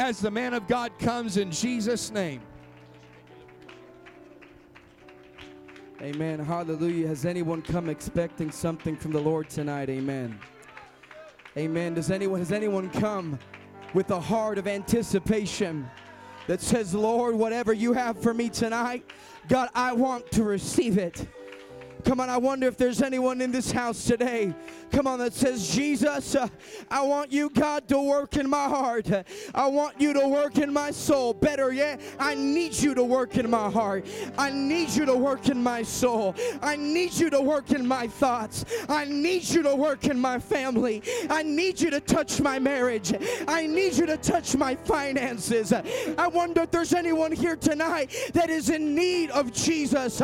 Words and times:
as 0.00 0.18
the 0.18 0.30
man 0.30 0.54
of 0.54 0.66
God 0.66 0.98
comes 0.98 1.36
in 1.36 1.50
Jesus' 1.50 2.10
name. 2.10 2.40
Amen. 6.00 6.38
Hallelujah. 6.38 7.06
Has 7.06 7.26
anyone 7.26 7.60
come 7.60 7.90
expecting 7.90 8.50
something 8.50 8.96
from 8.96 9.12
the 9.12 9.20
Lord 9.20 9.50
tonight? 9.50 9.90
Amen. 9.90 10.38
Amen. 11.58 11.92
Does 11.92 12.10
anyone 12.10 12.38
has 12.38 12.50
anyone 12.50 12.88
come 12.88 13.38
with 13.92 14.10
a 14.10 14.18
heart 14.18 14.56
of 14.56 14.66
anticipation 14.66 15.86
that 16.46 16.62
says, 16.62 16.94
"Lord, 16.94 17.34
whatever 17.34 17.74
you 17.74 17.92
have 17.92 18.22
for 18.22 18.32
me 18.32 18.48
tonight, 18.48 19.04
God, 19.48 19.68
I 19.74 19.92
want 19.92 20.30
to 20.32 20.44
receive 20.44 20.96
it." 20.96 21.28
Come 22.04 22.20
on, 22.20 22.30
I 22.30 22.36
wonder 22.36 22.66
if 22.66 22.76
there's 22.76 23.02
anyone 23.02 23.40
in 23.40 23.50
this 23.50 23.70
house 23.70 24.04
today. 24.04 24.54
Come 24.90 25.06
on, 25.06 25.18
that 25.20 25.32
says, 25.32 25.74
Jesus, 25.74 26.34
uh, 26.34 26.48
I 26.90 27.02
want 27.02 27.30
you, 27.30 27.50
God, 27.50 27.86
to 27.88 28.00
work 28.00 28.36
in 28.36 28.48
my 28.48 28.68
heart. 28.68 29.08
I 29.54 29.66
want 29.66 30.00
you 30.00 30.12
to 30.14 30.26
work 30.26 30.58
in 30.58 30.72
my 30.72 30.90
soul. 30.90 31.32
Better 31.32 31.72
yet, 31.72 32.00
I 32.18 32.34
need 32.34 32.74
you 32.74 32.94
to 32.94 33.04
work 33.04 33.36
in 33.36 33.48
my 33.48 33.70
heart. 33.70 34.06
I 34.36 34.50
need 34.50 34.90
you 34.90 35.04
to 35.06 35.14
work 35.14 35.48
in 35.48 35.62
my 35.62 35.82
soul. 35.82 36.34
I 36.60 36.76
need 36.76 37.12
you 37.14 37.30
to 37.30 37.40
work 37.40 37.70
in 37.70 37.86
my 37.86 38.08
thoughts. 38.08 38.64
I 38.88 39.04
need 39.04 39.48
you 39.48 39.62
to 39.62 39.76
work 39.76 40.06
in 40.06 40.18
my 40.18 40.38
family. 40.38 41.02
I 41.28 41.42
need 41.42 41.80
you 41.80 41.90
to 41.90 42.00
touch 42.00 42.40
my 42.40 42.58
marriage. 42.58 43.12
I 43.46 43.66
need 43.66 43.94
you 43.94 44.06
to 44.06 44.16
touch 44.16 44.56
my 44.56 44.74
finances. 44.74 45.72
I 45.72 46.28
wonder 46.28 46.62
if 46.62 46.70
there's 46.70 46.94
anyone 46.94 47.32
here 47.32 47.56
tonight 47.56 48.14
that 48.32 48.50
is 48.50 48.70
in 48.70 48.94
need 48.94 49.30
of 49.30 49.52
Jesus. 49.52 50.20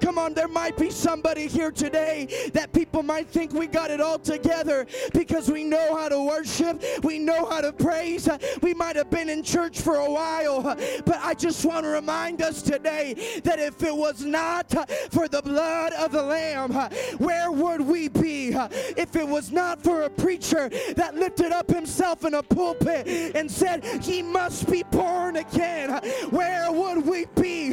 Come 0.00 0.18
on, 0.18 0.34
there 0.34 0.48
might 0.48 0.76
be 0.76 0.90
somebody 1.14 1.46
here 1.46 1.70
today 1.70 2.26
that 2.54 2.72
people 2.72 3.00
might 3.00 3.28
think 3.28 3.52
we 3.52 3.68
got 3.68 3.88
it 3.88 4.00
all 4.00 4.18
together 4.18 4.84
because 5.12 5.48
we 5.48 5.62
know 5.62 5.96
how 5.96 6.08
to 6.08 6.20
worship, 6.20 6.82
we 7.04 7.20
know 7.20 7.48
how 7.48 7.60
to 7.60 7.72
praise. 7.72 8.28
We 8.62 8.74
might 8.74 8.96
have 8.96 9.10
been 9.10 9.28
in 9.28 9.44
church 9.44 9.80
for 9.80 9.94
a 9.94 10.10
while, 10.10 10.62
but 11.06 11.20
I 11.22 11.34
just 11.34 11.64
want 11.64 11.84
to 11.84 11.90
remind 11.90 12.42
us 12.42 12.62
today 12.62 13.14
that 13.44 13.60
if 13.60 13.80
it 13.84 13.94
was 13.94 14.24
not 14.24 14.72
for 15.12 15.28
the 15.28 15.40
blood 15.40 15.92
of 15.92 16.10
the 16.10 16.22
Lamb, 16.22 16.72
where 17.18 17.52
would 17.52 17.82
we 17.82 18.08
be? 18.08 18.48
If 18.96 19.14
it 19.14 19.28
was 19.28 19.52
not 19.52 19.84
for 19.84 20.02
a 20.02 20.10
preacher 20.10 20.68
that 20.96 21.14
lifted 21.14 21.52
up 21.52 21.70
himself 21.70 22.24
in 22.24 22.34
a 22.34 22.42
pulpit 22.42 23.36
and 23.36 23.48
said, 23.48 23.84
He 24.02 24.20
must 24.20 24.68
be 24.68 24.82
born 24.90 25.36
again, 25.36 25.90
where 26.30 26.72
would 26.72 27.06
we 27.06 27.26
be? 27.36 27.72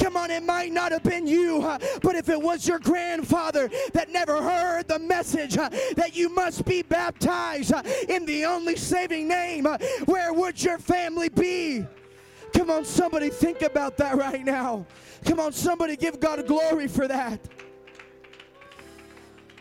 Come 0.00 0.16
on, 0.16 0.32
it 0.32 0.42
might 0.42 0.72
not 0.72 0.90
have 0.90 1.04
been 1.04 1.28
you, 1.28 1.60
but 2.02 2.16
if 2.16 2.28
it 2.28 2.42
was 2.42 2.66
your 2.66 2.71
grandfather 2.78 3.70
that 3.92 4.10
never 4.10 4.42
heard 4.42 4.88
the 4.88 4.98
message 4.98 5.56
uh, 5.56 5.68
that 5.96 6.14
you 6.14 6.28
must 6.28 6.64
be 6.64 6.82
baptized 6.82 7.72
uh, 7.72 7.82
in 8.08 8.24
the 8.26 8.44
only 8.44 8.76
saving 8.76 9.28
name, 9.28 9.66
uh, 9.66 9.78
where 10.06 10.32
would 10.32 10.62
your 10.62 10.78
family 10.78 11.28
be? 11.28 11.86
Come 12.52 12.70
on, 12.70 12.84
somebody 12.84 13.30
think 13.30 13.62
about 13.62 13.96
that 13.96 14.16
right 14.16 14.44
now. 14.44 14.86
Come 15.24 15.40
on, 15.40 15.52
somebody 15.52 15.96
give 15.96 16.20
God 16.20 16.46
glory 16.46 16.88
for 16.88 17.08
that. 17.08 17.40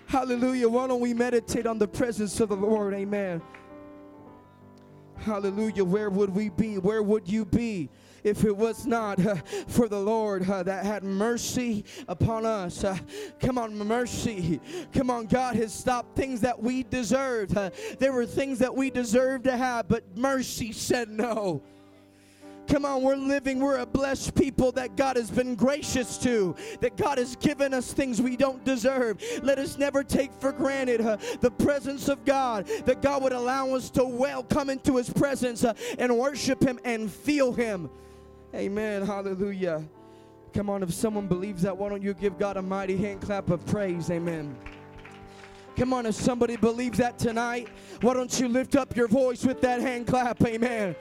Hallelujah. 0.07 0.67
Why 0.67 0.87
don't 0.87 0.99
we 0.99 1.13
meditate 1.13 1.65
on 1.65 1.79
the 1.79 1.87
presence 1.87 2.39
of 2.41 2.49
the 2.49 2.55
Lord? 2.55 2.93
Amen. 2.93 3.41
Hallelujah. 5.15 5.85
Where 5.85 6.09
would 6.09 6.31
we 6.31 6.49
be? 6.49 6.77
Where 6.79 7.01
would 7.01 7.29
you 7.29 7.45
be? 7.45 7.89
If 8.23 8.43
it 8.43 8.55
was 8.55 8.85
not 8.85 9.23
uh, 9.25 9.35
for 9.67 9.87
the 9.87 9.99
Lord 9.99 10.49
uh, 10.49 10.63
that 10.63 10.85
had 10.85 11.03
mercy 11.03 11.85
upon 12.07 12.45
us. 12.45 12.83
Uh, 12.83 12.97
come 13.39 13.57
on, 13.57 13.77
mercy. 13.77 14.59
Come 14.93 15.09
on, 15.09 15.25
God 15.25 15.55
has 15.55 15.73
stopped 15.73 16.15
things 16.15 16.41
that 16.41 16.61
we 16.61 16.83
deserved. 16.83 17.57
Uh, 17.57 17.69
there 17.99 18.13
were 18.13 18.25
things 18.25 18.59
that 18.59 18.75
we 18.75 18.89
deserved 18.89 19.45
to 19.45 19.57
have, 19.57 19.87
but 19.87 20.17
mercy 20.17 20.71
said 20.71 21.09
no. 21.09 21.61
Come 22.67 22.85
on, 22.85 23.01
we're 23.01 23.15
living, 23.17 23.59
we're 23.59 23.79
a 23.79 23.85
blessed 23.85 24.33
people 24.33 24.71
that 24.73 24.95
God 24.95 25.17
has 25.17 25.29
been 25.29 25.55
gracious 25.55 26.17
to, 26.19 26.55
that 26.79 26.95
God 26.95 27.17
has 27.17 27.35
given 27.35 27.73
us 27.73 27.91
things 27.91 28.21
we 28.21 28.37
don't 28.37 28.63
deserve. 28.63 29.21
Let 29.43 29.59
us 29.59 29.77
never 29.77 30.05
take 30.05 30.31
for 30.31 30.53
granted 30.53 31.01
uh, 31.01 31.17
the 31.41 31.51
presence 31.51 32.07
of 32.07 32.23
God, 32.23 32.67
that 32.85 33.01
God 33.01 33.23
would 33.23 33.33
allow 33.33 33.73
us 33.75 33.89
to 33.91 34.05
well 34.05 34.43
come 34.43 34.69
into 34.69 34.95
His 34.95 35.09
presence 35.09 35.65
uh, 35.65 35.73
and 35.99 36.17
worship 36.17 36.63
Him 36.63 36.79
and 36.85 37.11
feel 37.11 37.51
Him. 37.51 37.89
Amen. 38.53 39.05
Hallelujah. 39.05 39.83
Come 40.53 40.69
on, 40.69 40.83
if 40.83 40.93
someone 40.93 41.27
believes 41.27 41.61
that, 41.61 41.77
why 41.77 41.87
don't 41.87 42.01
you 42.03 42.13
give 42.13 42.37
God 42.37 42.57
a 42.57 42.61
mighty 42.61 42.97
hand 42.97 43.21
clap 43.21 43.49
of 43.49 43.65
praise? 43.65 44.11
Amen. 44.11 44.55
Come 45.77 45.93
on, 45.93 46.05
if 46.05 46.15
somebody 46.15 46.57
believes 46.57 46.97
that 46.97 47.17
tonight, 47.17 47.69
why 48.01 48.13
don't 48.13 48.37
you 48.39 48.49
lift 48.49 48.75
up 48.75 48.95
your 48.95 49.07
voice 49.07 49.45
with 49.45 49.61
that 49.61 49.79
hand 49.79 50.07
clap? 50.07 50.43
Amen. 50.43 50.95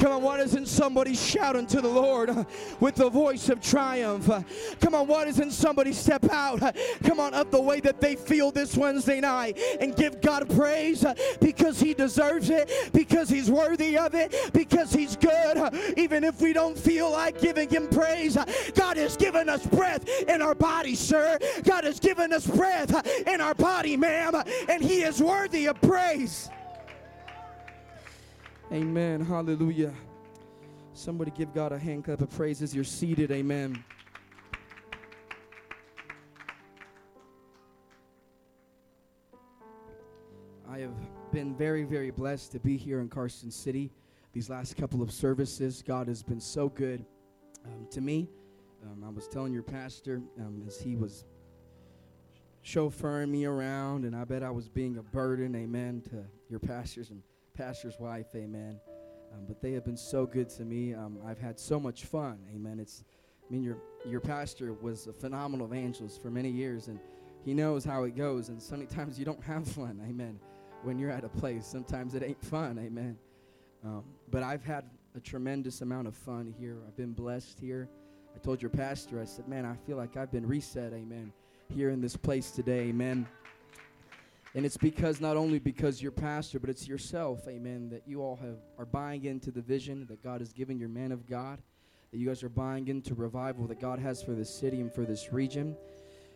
Come 0.00 0.12
on, 0.12 0.22
why 0.22 0.38
doesn't 0.38 0.66
somebody 0.66 1.14
shout 1.14 1.56
unto 1.56 1.82
the 1.82 1.88
Lord 1.88 2.30
uh, 2.30 2.44
with 2.80 2.94
the 2.94 3.10
voice 3.10 3.50
of 3.50 3.60
triumph? 3.60 4.30
Uh, 4.30 4.40
come 4.80 4.94
on, 4.94 5.06
why 5.06 5.26
doesn't 5.26 5.50
somebody 5.50 5.92
step 5.92 6.24
out? 6.30 6.62
Uh, 6.62 6.72
come 7.04 7.20
on, 7.20 7.34
of 7.34 7.50
the 7.50 7.60
way 7.60 7.80
that 7.80 8.00
they 8.00 8.16
feel 8.16 8.50
this 8.50 8.78
Wednesday 8.78 9.20
night 9.20 9.58
and 9.78 9.94
give 9.94 10.22
God 10.22 10.48
praise 10.56 11.04
because 11.42 11.78
He 11.78 11.92
deserves 11.92 12.48
it, 12.48 12.72
because 12.94 13.28
He's 13.28 13.50
worthy 13.50 13.98
of 13.98 14.14
it, 14.14 14.34
because 14.54 14.90
He's 14.90 15.16
good. 15.16 15.74
Even 15.98 16.24
if 16.24 16.40
we 16.40 16.54
don't 16.54 16.78
feel 16.78 17.10
like 17.10 17.38
giving 17.38 17.68
Him 17.68 17.86
praise, 17.86 18.38
God 18.74 18.96
has 18.96 19.18
given 19.18 19.50
us 19.50 19.66
breath 19.66 20.08
in 20.26 20.40
our 20.40 20.54
body, 20.54 20.94
sir. 20.94 21.38
God 21.64 21.84
has 21.84 22.00
given 22.00 22.32
us 22.32 22.46
breath 22.46 23.06
in 23.26 23.42
our 23.42 23.54
body, 23.54 23.98
ma'am, 23.98 24.34
and 24.66 24.82
He 24.82 25.02
is 25.02 25.20
worthy 25.20 25.66
of 25.66 25.78
praise. 25.82 26.48
Amen. 28.72 29.20
Hallelujah. 29.20 29.92
Somebody 30.92 31.32
give 31.32 31.52
God 31.52 31.72
a 31.72 31.78
hand 31.78 32.04
clap 32.04 32.20
of 32.20 32.30
praise 32.30 32.62
as 32.62 32.72
you're 32.72 32.84
seated. 32.84 33.32
Amen. 33.32 33.82
I 40.70 40.78
have 40.78 40.94
been 41.32 41.56
very, 41.56 41.82
very 41.82 42.12
blessed 42.12 42.52
to 42.52 42.60
be 42.60 42.76
here 42.76 43.00
in 43.00 43.08
Carson 43.08 43.50
City 43.50 43.90
these 44.32 44.48
last 44.48 44.76
couple 44.76 45.02
of 45.02 45.10
services. 45.10 45.82
God 45.84 46.06
has 46.06 46.22
been 46.22 46.40
so 46.40 46.68
good 46.68 47.04
um, 47.66 47.88
to 47.90 48.00
me. 48.00 48.28
Um, 48.84 49.02
I 49.04 49.08
was 49.10 49.26
telling 49.26 49.52
your 49.52 49.64
pastor 49.64 50.22
um, 50.38 50.62
as 50.68 50.80
he 50.80 50.94
was 50.94 51.24
chauffeuring 52.64 53.30
me 53.30 53.46
around, 53.46 54.04
and 54.04 54.14
I 54.14 54.22
bet 54.22 54.44
I 54.44 54.50
was 54.50 54.68
being 54.68 54.96
a 54.98 55.02
burden, 55.02 55.56
amen, 55.56 56.02
to 56.10 56.24
your 56.48 56.60
pastors 56.60 57.10
and 57.10 57.20
pastor's 57.60 58.00
wife, 58.00 58.28
amen. 58.34 58.80
Um, 59.32 59.44
but 59.46 59.60
they 59.60 59.72
have 59.72 59.84
been 59.84 59.96
so 59.96 60.24
good 60.24 60.48
to 60.50 60.64
me. 60.64 60.94
Um, 60.94 61.18
I've 61.26 61.38
had 61.38 61.60
so 61.60 61.78
much 61.78 62.06
fun, 62.06 62.38
amen. 62.54 62.80
It's, 62.80 63.04
I 63.46 63.52
mean, 63.52 63.62
your 63.62 63.76
your 64.06 64.20
pastor 64.20 64.72
was 64.72 65.06
a 65.06 65.12
phenomenal 65.12 65.66
evangelist 65.66 66.22
for 66.22 66.30
many 66.30 66.48
years, 66.48 66.88
and 66.88 66.98
he 67.44 67.52
knows 67.52 67.84
how 67.84 68.04
it 68.04 68.16
goes. 68.16 68.48
And 68.48 68.62
sometimes 68.62 69.18
you 69.18 69.26
don't 69.26 69.42
have 69.44 69.68
fun, 69.68 70.00
amen. 70.08 70.40
When 70.84 70.98
you're 70.98 71.10
at 71.10 71.22
a 71.22 71.28
place, 71.28 71.66
sometimes 71.66 72.14
it 72.14 72.22
ain't 72.22 72.42
fun, 72.42 72.78
amen. 72.78 73.18
Um, 73.84 74.04
but 74.30 74.42
I've 74.42 74.64
had 74.64 74.84
a 75.14 75.20
tremendous 75.20 75.82
amount 75.82 76.08
of 76.08 76.16
fun 76.16 76.54
here. 76.58 76.78
I've 76.86 76.96
been 76.96 77.12
blessed 77.12 77.60
here. 77.60 77.90
I 78.34 78.38
told 78.38 78.62
your 78.62 78.70
pastor, 78.70 79.20
I 79.20 79.26
said, 79.26 79.46
man, 79.48 79.66
I 79.66 79.76
feel 79.86 79.98
like 79.98 80.16
I've 80.16 80.32
been 80.32 80.46
reset, 80.46 80.94
amen, 80.94 81.30
here 81.68 81.90
in 81.90 82.00
this 82.00 82.16
place 82.16 82.50
today, 82.52 82.88
amen. 82.88 83.26
And 84.54 84.66
it's 84.66 84.76
because 84.76 85.20
not 85.20 85.36
only 85.36 85.60
because 85.60 86.02
you're 86.02 86.10
pastor, 86.10 86.58
but 86.58 86.70
it's 86.70 86.88
yourself, 86.88 87.46
amen, 87.46 87.88
that 87.90 88.02
you 88.06 88.20
all 88.20 88.36
have 88.36 88.56
are 88.78 88.84
buying 88.84 89.24
into 89.24 89.52
the 89.52 89.60
vision 89.60 90.06
that 90.08 90.22
God 90.22 90.40
has 90.40 90.52
given 90.52 90.78
your 90.78 90.88
man 90.88 91.12
of 91.12 91.28
God, 91.28 91.60
that 92.10 92.18
you 92.18 92.26
guys 92.26 92.42
are 92.42 92.48
buying 92.48 92.88
into 92.88 93.14
revival 93.14 93.68
that 93.68 93.80
God 93.80 94.00
has 94.00 94.22
for 94.22 94.32
this 94.32 94.52
city 94.52 94.80
and 94.80 94.92
for 94.92 95.04
this 95.04 95.32
region. 95.32 95.76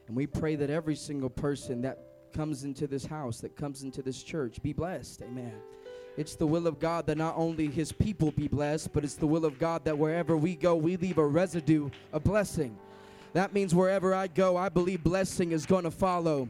And 0.07 0.17
we 0.17 0.27
pray 0.29 0.55
that 0.55 0.71
every 0.71 0.95
single 0.95 1.31
person 1.31 1.83
that 1.83 1.99
comes 2.33 2.63
into 2.63 2.87
this 2.87 3.05
house, 3.05 3.41
that 3.41 3.57
comes 3.57 3.83
into 3.83 4.01
this 4.01 4.23
church, 4.23 4.63
be 4.63 4.73
blessed, 4.73 5.23
amen. 5.23 5.55
It's 6.17 6.37
the 6.37 6.47
will 6.47 6.69
of 6.69 6.79
God 6.79 7.07
that 7.09 7.19
not 7.19 7.35
only 7.37 7.67
his 7.67 7.91
people 7.91 8.31
be 8.31 8.47
blessed, 8.47 8.93
but 8.93 9.03
it's 9.03 9.17
the 9.17 9.27
will 9.27 9.45
of 9.45 9.59
God 9.59 9.85
that 9.85 9.99
wherever 9.99 10.37
we 10.37 10.55
go, 10.55 10.77
we 10.77 10.97
leave 10.97 11.19
a 11.19 11.27
residue, 11.27 11.91
a 12.13 12.21
blessing. 12.21 12.79
That 13.33 13.53
means 13.53 13.75
wherever 13.75 14.15
I 14.15 14.29
go, 14.29 14.57
I 14.57 14.69
believe 14.69 15.03
blessing 15.03 15.51
is 15.51 15.67
going 15.67 15.83
to 15.83 15.91
follow. 15.91 16.49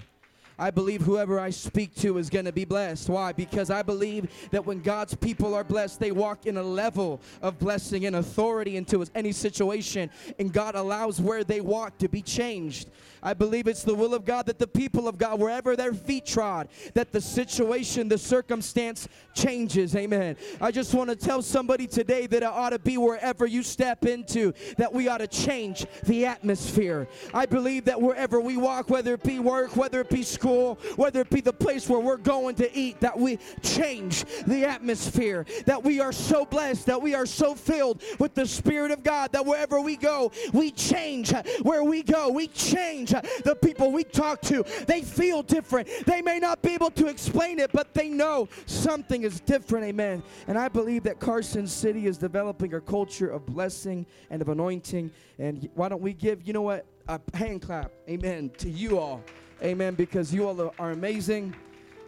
I 0.59 0.71
believe 0.71 1.03
whoever 1.03 1.41
I 1.41 1.51
speak 1.51 1.95
to 1.97 2.19
is 2.19 2.31
going 2.31 2.45
to 2.45 2.53
be 2.53 2.65
blessed. 2.65 3.09
Why? 3.09 3.33
Because 3.33 3.71
I 3.71 3.83
believe 3.83 4.31
that 4.51 4.65
when 4.65 4.81
God's 4.81 5.15
people 5.15 5.55
are 5.55 5.65
blessed, 5.65 5.99
they 5.99 6.13
walk 6.13 6.47
in 6.47 6.57
a 6.57 6.63
level 6.63 7.21
of 7.43 7.59
blessing 7.59 8.07
and 8.07 8.17
authority 8.17 8.77
into 8.77 9.05
any 9.15 9.33
situation, 9.33 10.11
and 10.39 10.53
God 10.53 10.75
allows 10.75 11.21
where 11.21 11.45
they 11.45 11.61
walk 11.61 11.99
to 11.99 12.09
be 12.09 12.23
changed. 12.23 12.89
I 13.25 13.33
believe 13.35 13.67
it's 13.67 13.83
the 13.83 13.95
will 13.95 14.15
of 14.15 14.25
God 14.25 14.47
that 14.47 14.59
the 14.59 14.67
people 14.67 15.09
of 15.09 15.17
God, 15.17 15.41
wherever 15.41 15.75
their 15.75 15.95
feet 15.95 16.27
trod, 16.27 16.69
that 16.93 17.11
the 17.11 17.21
situation, 17.21 18.09
the 18.09 18.19
circumstance 18.19 19.09
changes. 19.35 19.97
Amen. 19.97 20.37
I 20.61 20.71
just 20.71 20.95
want 20.95 21.09
to 21.09 21.17
tell 21.17 21.41
somebody 21.41 21.87
today 21.87 22.27
that 22.27 22.43
it 22.43 22.47
ought 22.47 22.71
to 22.71 22.79
be 22.79 22.99
wherever 22.99 23.47
you 23.47 23.63
step 23.63 24.05
into, 24.05 24.53
that 24.77 24.93
we 24.93 25.09
ought 25.09 25.19
to 25.19 25.27
change 25.27 25.87
the 26.05 26.27
atmosphere. 26.27 27.09
I 27.33 27.47
believe 27.47 27.87
that 27.87 28.01
wherever 28.01 28.41
we 28.41 28.59
walk, 28.59 28.91
whether 28.91 29.15
it 29.15 29.23
be 29.23 29.39
work, 29.39 29.75
whether 29.75 30.03
it 30.03 30.11
be 30.11 30.23
school, 30.23 30.79
whether 30.97 31.23
it 31.23 31.31
be 31.31 31.41
the 31.41 31.53
place 31.53 31.89
where 31.89 32.01
we're 32.01 32.19
going 32.19 32.57
to 32.57 32.77
eat, 32.77 33.01
that 33.01 33.19
we 33.19 33.39
change 33.63 34.25
the 34.47 34.67
atmosphere, 34.67 35.47
that 35.65 35.83
we 35.83 36.01
are 36.01 36.13
so 36.13 36.45
blessed, 36.45 36.87
that 36.87 37.01
we 37.01 37.15
are 37.15 37.27
so 37.27 37.55
filled 37.55 38.03
with 38.19 38.35
the 38.35 38.47
Spirit 38.47 38.91
of 38.91 39.03
God, 39.03 39.33
that 39.33 39.47
wherever 39.47 39.81
we 39.81 39.97
go, 39.97 40.31
we 40.53 40.71
change 40.71 41.33
where 41.63 41.83
we 41.83 42.03
go. 42.03 42.29
We 42.29 42.49
change 42.49 43.14
the 43.45 43.57
people 43.61 43.93
we 43.93 44.05
talk 44.05 44.41
to. 44.43 44.65
They 44.87 45.03
feel 45.03 45.43
different. 45.43 45.89
They 46.07 46.23
may 46.23 46.39
not 46.39 46.63
be 46.63 46.75
able 46.75 46.91
to 46.93 47.07
explain 47.07 47.59
it, 47.59 47.73
but 47.73 47.95
they 47.95 48.09
know 48.09 48.49
something 48.67 49.23
is 49.23 49.41
different. 49.41 49.87
Amen. 49.87 50.23
And 50.47 50.59
I 50.59 50.69
believe 50.69 51.03
that 51.05 51.21
Carson 51.21 51.67
City 51.67 52.07
is 52.07 52.19
developing 52.19 52.75
a 52.75 52.81
culture 52.81 53.29
of 53.29 53.47
blessing 53.47 54.07
and 54.31 54.43
of 54.43 54.49
anointing. 54.49 55.11
And 55.39 55.69
why 55.75 55.89
don't 55.89 56.03
we 56.03 56.13
give, 56.13 56.47
you 56.47 56.53
know 56.53 56.63
what, 56.63 56.87
a 57.09 57.21
hand 57.35 57.63
clap, 57.63 57.93
amen, 58.09 58.51
to 58.59 58.71
you 58.71 58.99
all. 58.99 59.23
Amen, 59.63 59.95
because 59.95 60.33
you 60.33 60.49
all 60.49 60.73
are 60.79 60.91
amazing. 60.91 61.55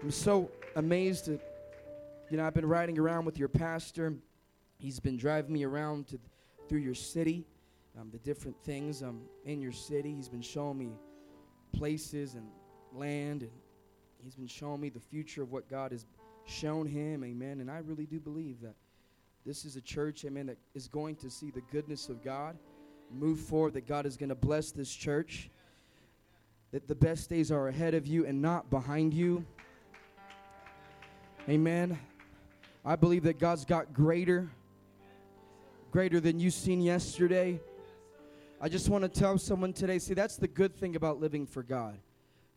I'm 0.03 0.11
so 0.11 0.51
amazed. 0.75 1.27
That, 1.27 1.41
you 2.31 2.37
know, 2.37 2.47
I've 2.47 2.55
been 2.55 2.67
riding 2.67 2.99
around 2.99 3.25
with 3.25 3.39
your 3.39 3.49
pastor. 3.49 4.15
He's 4.79 5.01
been 5.01 5.17
driving 5.17 5.53
me 5.53 5.65
around 5.65 6.09
to, 6.09 6.19
through 6.69 6.81
your 6.81 6.95
city, 6.95 7.47
um, 7.99 8.11
the 8.13 8.19
different 8.19 8.57
things 8.63 9.03
um, 9.03 9.23
in 9.45 9.61
your 9.61 9.73
city. 9.73 10.15
He's 10.15 10.29
been 10.29 10.43
showing 10.43 10.79
me 10.79 10.91
places 11.73 12.35
and 12.35 12.47
land, 12.93 13.43
and 13.43 13.51
he's 14.23 14.35
been 14.35 14.47
showing 14.47 14.81
me 14.81 14.89
the 14.89 15.01
future 15.01 15.43
of 15.43 15.51
what 15.51 15.69
God 15.69 15.93
has 15.93 16.07
shown 16.45 16.87
him. 16.87 17.25
Amen. 17.25 17.61
And 17.61 17.71
I 17.71 17.79
really 17.79 18.07
do 18.07 18.21
believe 18.21 18.61
that 18.61 18.75
this 19.45 19.65
is 19.65 19.77
a 19.77 19.81
church, 19.81 20.25
amen, 20.25 20.47
that 20.47 20.59
is 20.75 20.89
going 20.89 21.17
to 21.17 21.31
see 21.31 21.51
the 21.51 21.63
goodness 21.73 22.09
of 22.09 22.23
God 22.23 22.57
move 23.13 23.39
forward, 23.39 23.75
that 23.75 23.87
God 23.87 24.05
is 24.05 24.17
going 24.17 24.29
to 24.31 24.35
bless 24.35 24.73
this 24.73 24.93
church, 24.93 25.51
that 26.73 26.89
the 26.89 26.95
best 26.95 27.31
days 27.31 27.53
are 27.53 27.69
ahead 27.69 27.95
of 27.95 28.07
you 28.07 28.27
and 28.27 28.43
not 28.43 28.69
behind 28.71 29.15
you. 29.15 29.45
Amen. 31.49 31.97
I 32.85 32.97
believe 32.97 33.23
that 33.23 33.39
God's 33.39 33.65
got 33.65 33.93
greater, 33.93 34.51
greater 35.93 36.19
than 36.19 36.41
you've 36.41 36.55
seen 36.55 36.81
yesterday. 36.81 37.61
I 38.61 38.69
just 38.69 38.89
want 38.89 39.03
to 39.03 39.09
tell 39.09 39.37
someone 39.37 39.73
today 39.73 39.99
see, 39.99 40.15
that's 40.15 40.37
the 40.37 40.49
good 40.49 40.75
thing 40.75 40.97
about 40.97 41.21
living 41.21 41.47
for 41.47 41.63
God. 41.63 41.99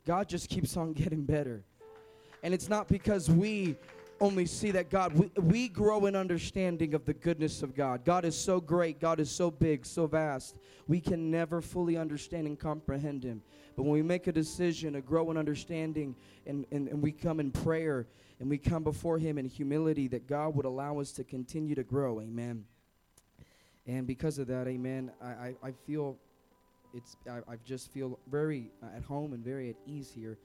God 0.06 0.30
just 0.30 0.50
keeps 0.50 0.78
on 0.78 0.94
getting 0.94 1.24
better. 1.26 1.64
And 2.42 2.54
it's 2.54 2.70
not 2.70 2.88
because 2.88 3.30
we 3.30 3.76
only 4.22 4.46
see 4.46 4.72
that 4.72 4.90
God, 4.90 5.14
we, 5.14 5.30
we 5.42 5.68
grow 5.68 6.06
in 6.06 6.16
understanding 6.16 6.94
of 6.94 7.06
the 7.06 7.14
goodness 7.14 7.64
of 7.64 7.76
God. 7.76 8.06
God 8.06 8.26
is 8.26 8.38
so 8.38 8.60
great, 8.60 9.00
God 9.00 9.20
is 9.20 9.30
so 9.30 9.52
big, 9.52 9.86
so 9.86 10.08
vast. 10.08 10.58
We 10.88 11.02
can 11.02 11.30
never 11.32 11.62
fully 11.62 11.98
understand 11.98 12.48
and 12.48 12.60
comprehend 12.60 13.24
Him. 13.24 13.42
But 13.76 13.84
when 13.84 13.94
we 13.94 14.02
make 14.02 14.28
a 14.28 14.32
decision 14.32 14.94
to 14.94 15.02
grow 15.02 15.32
in 15.32 15.38
understanding 15.38 16.16
and, 16.46 16.66
and, 16.72 16.88
and 16.88 17.02
we 17.02 17.12
come 17.12 17.40
in 17.40 17.52
prayer 17.52 18.08
and 18.40 18.50
we 18.50 18.58
come 18.58 18.84
before 18.84 19.18
Him 19.18 19.38
in 19.38 19.46
humility, 19.46 20.08
that 20.10 20.28
God 20.28 20.56
would 20.56 20.66
allow 20.66 21.00
us 21.00 21.12
to 21.14 21.24
continue 21.24 21.76
to 21.76 21.84
grow. 21.84 22.22
Amen. 22.22 22.66
And 23.90 24.06
because 24.06 24.38
of 24.38 24.46
that, 24.48 24.68
amen, 24.68 25.12
I, 25.20 25.28
I, 25.28 25.56
I 25.64 25.72
feel 25.72 26.16
it's 26.94 27.18
I, 27.28 27.40
I 27.52 27.56
just 27.66 27.92
feel 27.92 28.20
very 28.30 28.72
uh, 28.84 28.96
at 28.96 29.04
home 29.04 29.34
and 29.34 29.44
very 29.44 29.72
at 29.72 29.78
ease 29.88 30.12
here. 30.16 30.38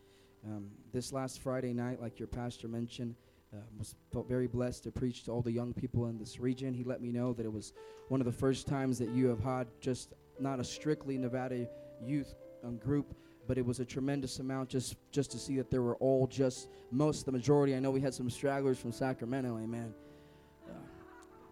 Um, 0.47 0.71
this 0.95 1.13
last 1.13 1.43
Friday 1.43 1.75
night, 1.75 2.01
like 2.01 2.19
your 2.19 2.27
pastor 2.27 2.69
mentioned, 2.69 3.15
uh, 3.53 3.59
was 3.79 3.97
felt 4.11 4.27
very 4.31 4.47
blessed 4.47 4.85
to 4.85 4.91
preach 4.91 5.25
to 5.25 5.31
all 5.31 5.43
the 5.43 5.53
young 5.53 5.75
people 5.75 6.07
in 6.07 6.19
this 6.19 6.41
region. 6.41 6.73
He 6.73 6.85
let 6.85 7.03
me 7.03 7.13
know 7.13 7.35
that 7.35 7.45
it 7.45 7.53
was 7.53 7.75
one 8.09 8.23
of 8.23 8.25
the 8.25 8.33
first 8.33 8.67
times 8.67 8.99
that 8.99 9.11
you 9.11 9.27
have 9.27 9.41
had 9.41 9.67
just 9.79 10.15
not 10.41 10.59
a 10.59 10.65
strictly 10.65 11.19
Nevada 11.19 11.69
youth 12.03 12.35
um, 12.65 12.79
group, 12.79 13.15
but 13.47 13.59
it 13.59 13.67
was 13.67 13.79
a 13.79 13.85
tremendous 13.85 14.39
amount 14.39 14.71
just 14.71 14.97
just 15.13 15.31
to 15.33 15.39
see 15.39 15.59
that 15.59 15.71
there 15.71 15.83
were 15.83 15.97
all 15.97 16.27
just 16.27 16.71
most 16.91 17.27
the 17.27 17.33
majority. 17.33 17.77
I 17.77 17.79
know 17.79 17.91
we 17.91 18.01
had 18.01 18.15
some 18.15 18.31
stragglers 18.31 18.79
from 18.79 18.91
Sacramento, 18.91 19.59
amen. 19.59 19.93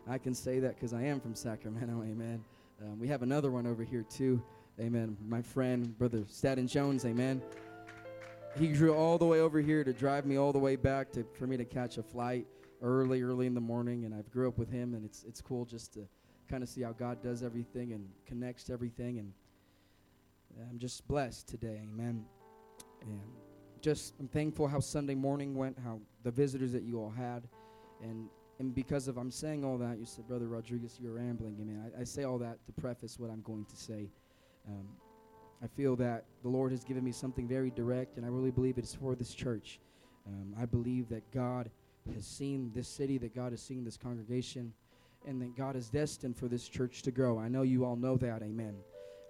I 0.09 0.19
can 0.19 0.35
say 0.35 0.59
that 0.61 0.75
because 0.75 0.93
I 0.93 1.03
am 1.03 1.21
from 1.21 1.35
Sacramento, 1.35 2.03
amen. 2.11 2.45
Um, 2.83 2.99
we 2.99 3.09
have 3.09 3.23
another 3.23 3.51
one 3.51 3.67
over 3.67 3.85
here 3.85 4.05
too, 4.09 4.43
amen. 4.81 5.17
My 5.29 5.43
friend, 5.43 5.97
brother 5.99 6.25
Staten 6.29 6.67
Jones, 6.67 7.05
amen 7.05 7.43
he 8.59 8.69
drew 8.69 8.95
all 8.95 9.19
the 9.19 9.25
way 9.25 9.41
over 9.41 9.61
here 9.61 9.83
to 9.85 9.93
drive 9.93 10.27
me 10.27 10.37
all 10.37 10.53
the 10.53 10.59
way 10.59 10.77
back 10.77 11.11
to 11.13 11.25
for 11.39 11.47
me 11.47 11.57
to 11.57 11.65
catch 11.65 11.99
a 11.99 12.03
flight 12.03 12.47
early, 12.83 13.23
early 13.23 13.47
in 13.47 13.55
the 13.55 13.61
morning. 13.61 14.05
And 14.05 14.15
I've 14.15 14.31
grew 14.31 14.49
up 14.49 14.59
with 14.59 14.71
him, 14.71 14.95
and 14.95 15.05
it's 15.05 15.25
it's 15.25 15.41
cool 15.41 15.65
just 15.65 15.95
to 15.95 16.07
kind 16.49 16.63
of 16.63 16.69
see 16.69 16.83
how 16.83 16.93
God 16.93 17.23
does 17.23 17.43
everything 17.43 17.93
and 17.93 18.09
connects 18.27 18.69
everything. 18.69 19.19
And 19.19 19.33
I'm 20.71 20.79
just 20.79 21.07
blessed 21.09 21.49
today, 21.49 21.81
Amen. 21.83 22.25
And 23.03 23.21
just 23.81 24.15
I'm 24.21 24.29
thankful 24.29 24.69
how 24.69 24.81
Sunday 24.81 25.15
morning 25.15 25.55
went, 25.55 25.77
how 25.83 25.99
the 26.23 26.31
visitors 26.31 26.73
that 26.73 26.83
you 26.83 27.01
all 27.01 27.11
had, 27.11 27.49
and 28.03 28.29
and 28.59 28.75
because 28.75 29.09
of 29.09 29.17
I'm 29.17 29.31
saying 29.31 29.65
all 29.65 29.79
that, 29.79 29.99
you 29.99 30.07
said, 30.07 30.29
Brother 30.29 30.47
Rodriguez, 30.47 30.99
you're 31.01 31.15
rambling. 31.15 31.57
I 31.61 31.65
mean, 31.65 31.93
I, 31.97 32.03
I 32.03 32.05
say 32.05 32.25
all 32.25 32.39
that 32.39 32.65
to 32.67 32.73
preface 32.73 33.19
what 33.19 33.31
I'm 33.31 33.43
going 33.43 33.65
to 33.65 33.77
say. 33.77 34.09
Um, 34.69 34.89
I 35.63 35.67
feel 35.67 35.97
that 35.97 36.25
the 36.43 36.49
Lord 36.49 36.73
has 36.73 36.85
given 36.85 37.05
me 37.05 37.13
something 37.13 37.49
very 37.49 37.71
direct, 37.71 38.17
and 38.17 38.27
I 38.27 38.29
really 38.29 38.51
believe 38.51 38.79
it's 38.79 38.95
for 38.95 39.15
this 39.15 39.33
church. 39.33 39.81
Um, 40.27 40.55
I 40.61 40.67
believe 40.67 41.09
that 41.09 41.29
God 41.33 41.71
has 42.15 42.27
seen 42.27 42.71
this 42.75 42.89
city, 42.89 43.19
that 43.19 43.35
God 43.35 43.53
has 43.53 43.63
seen 43.63 43.85
this 43.85 43.97
congregation, 43.97 44.73
and 45.27 45.41
that 45.41 45.57
God 45.57 45.77
is 45.77 45.89
destined 45.89 46.37
for 46.37 46.49
this 46.49 46.69
church 46.69 47.03
to 47.03 47.11
grow. 47.11 47.39
I 47.39 47.49
know 47.49 47.63
you 47.63 47.85
all 47.85 47.97
know 47.97 48.17
that. 48.17 48.43
Amen. 48.43 48.75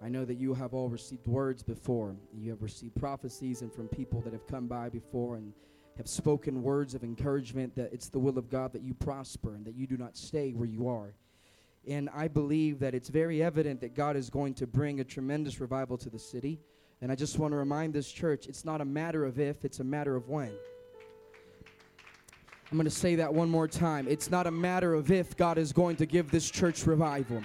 I 0.03 0.09
know 0.09 0.25
that 0.25 0.35
you 0.35 0.53
have 0.53 0.73
all 0.73 0.89
received 0.89 1.27
words 1.27 1.63
before. 1.63 2.15
You 2.35 2.49
have 2.49 2.61
received 2.61 2.95
prophecies 2.95 3.61
and 3.61 3.71
from 3.71 3.87
people 3.87 4.19
that 4.21 4.33
have 4.33 4.47
come 4.47 4.67
by 4.67 4.89
before 4.89 5.37
and 5.37 5.53
have 5.97 6.07
spoken 6.07 6.63
words 6.63 6.95
of 6.95 7.03
encouragement 7.03 7.75
that 7.75 7.93
it's 7.93 8.09
the 8.09 8.19
will 8.19 8.37
of 8.37 8.49
God 8.49 8.73
that 8.73 8.81
you 8.81 8.93
prosper 8.93 9.55
and 9.55 9.65
that 9.65 9.75
you 9.75 9.87
do 9.87 9.97
not 9.97 10.17
stay 10.17 10.51
where 10.51 10.67
you 10.67 10.87
are. 10.87 11.13
And 11.87 12.09
I 12.13 12.27
believe 12.27 12.79
that 12.79 12.95
it's 12.95 13.09
very 13.09 13.43
evident 13.43 13.81
that 13.81 13.93
God 13.93 14.15
is 14.15 14.29
going 14.29 14.53
to 14.55 14.67
bring 14.67 14.99
a 14.99 15.03
tremendous 15.03 15.59
revival 15.59 15.97
to 15.97 16.09
the 16.09 16.19
city. 16.19 16.59
And 17.01 17.11
I 17.11 17.15
just 17.15 17.37
want 17.37 17.51
to 17.51 17.57
remind 17.57 17.93
this 17.93 18.11
church 18.11 18.47
it's 18.47 18.63
not 18.63 18.79
a 18.81 18.85
matter 18.85 19.25
of 19.25 19.39
if, 19.39 19.65
it's 19.65 19.81
a 19.81 19.83
matter 19.83 20.15
of 20.15 20.29
when. 20.29 20.51
I'm 22.71 22.77
going 22.77 22.85
to 22.85 22.89
say 22.89 23.15
that 23.15 23.31
one 23.31 23.49
more 23.49 23.67
time. 23.67 24.07
It's 24.07 24.31
not 24.31 24.47
a 24.47 24.51
matter 24.51 24.93
of 24.95 25.11
if 25.11 25.37
God 25.37 25.57
is 25.57 25.73
going 25.73 25.97
to 25.97 26.05
give 26.05 26.31
this 26.31 26.49
church 26.49 26.87
revival. 26.87 27.43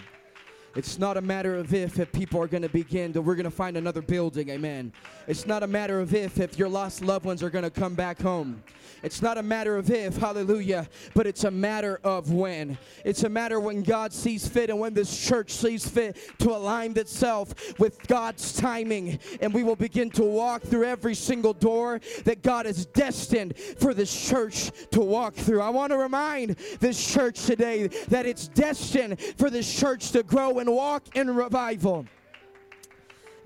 It's 0.77 0.99
not 0.99 1.17
a 1.17 1.21
matter 1.21 1.57
of 1.57 1.73
if 1.73 1.99
if 1.99 2.13
people 2.13 2.41
are 2.41 2.47
going 2.47 2.63
to 2.63 2.69
begin 2.69 3.13
that 3.13 3.23
we're 3.23 3.35
going 3.35 3.45
to 3.45 3.51
find 3.51 3.77
another 3.77 4.03
building. 4.03 4.51
Amen. 4.51 4.93
It's 5.27 5.47
not 5.47 5.63
a 5.63 5.67
matter 5.67 6.01
of 6.01 6.15
if 6.15 6.39
if 6.39 6.59
your 6.59 6.69
lost 6.69 7.03
loved 7.03 7.25
ones 7.25 7.43
are 7.43 7.51
going 7.51 7.65
to 7.65 7.71
come 7.71 7.95
back 7.95 8.21
home. 8.21 8.63
It's 9.03 9.23
not 9.23 9.39
a 9.39 9.43
matter 9.43 9.77
of 9.77 9.91
if, 9.91 10.17
hallelujah, 10.17 10.89
but 11.15 11.27
it's 11.27 11.45
a 11.45 11.51
matter 11.51 12.01
of 12.03 12.33
when. 12.33 12.77
It's 13.05 13.23
a 13.23 13.29
matter 13.29 13.61
when 13.61 13.83
God 13.83 14.13
sees 14.13 14.49
fit 14.49 14.71
and 14.71 14.81
when 14.81 14.95
this 14.95 15.27
church 15.27 15.53
sees 15.53 15.89
fit 15.89 16.17
to 16.39 16.51
align 16.51 16.97
itself 16.97 17.79
with 17.79 18.05
God's 18.09 18.53
timing. 18.55 19.21
And 19.41 19.55
we 19.55 19.63
will 19.63 19.77
begin 19.77 20.11
to 20.13 20.25
walk 20.25 20.63
through 20.63 20.85
every 20.85 21.15
single 21.15 21.53
door 21.53 22.01
that 22.25 22.43
God 22.43 22.67
is 22.67 22.87
destined 22.87 23.57
for 23.57 23.95
this 23.95 24.29
church 24.29 24.71
to 24.91 25.01
walk 25.01 25.35
through. 25.35 25.61
I 25.61 25.71
want 25.71 25.93
to 25.93 25.99
remind 25.99 26.57
this 26.81 27.05
church 27.13 27.45
today 27.45 27.87
that 28.09 28.27
it's 28.27 28.49
destined 28.49 29.21
for 29.37 29.51
this 29.51 29.73
church 29.73 30.11
to 30.13 30.23
grow 30.23 30.58
and 30.59 30.73
walk 30.73 31.17
in 31.17 31.35
revival. 31.35 32.07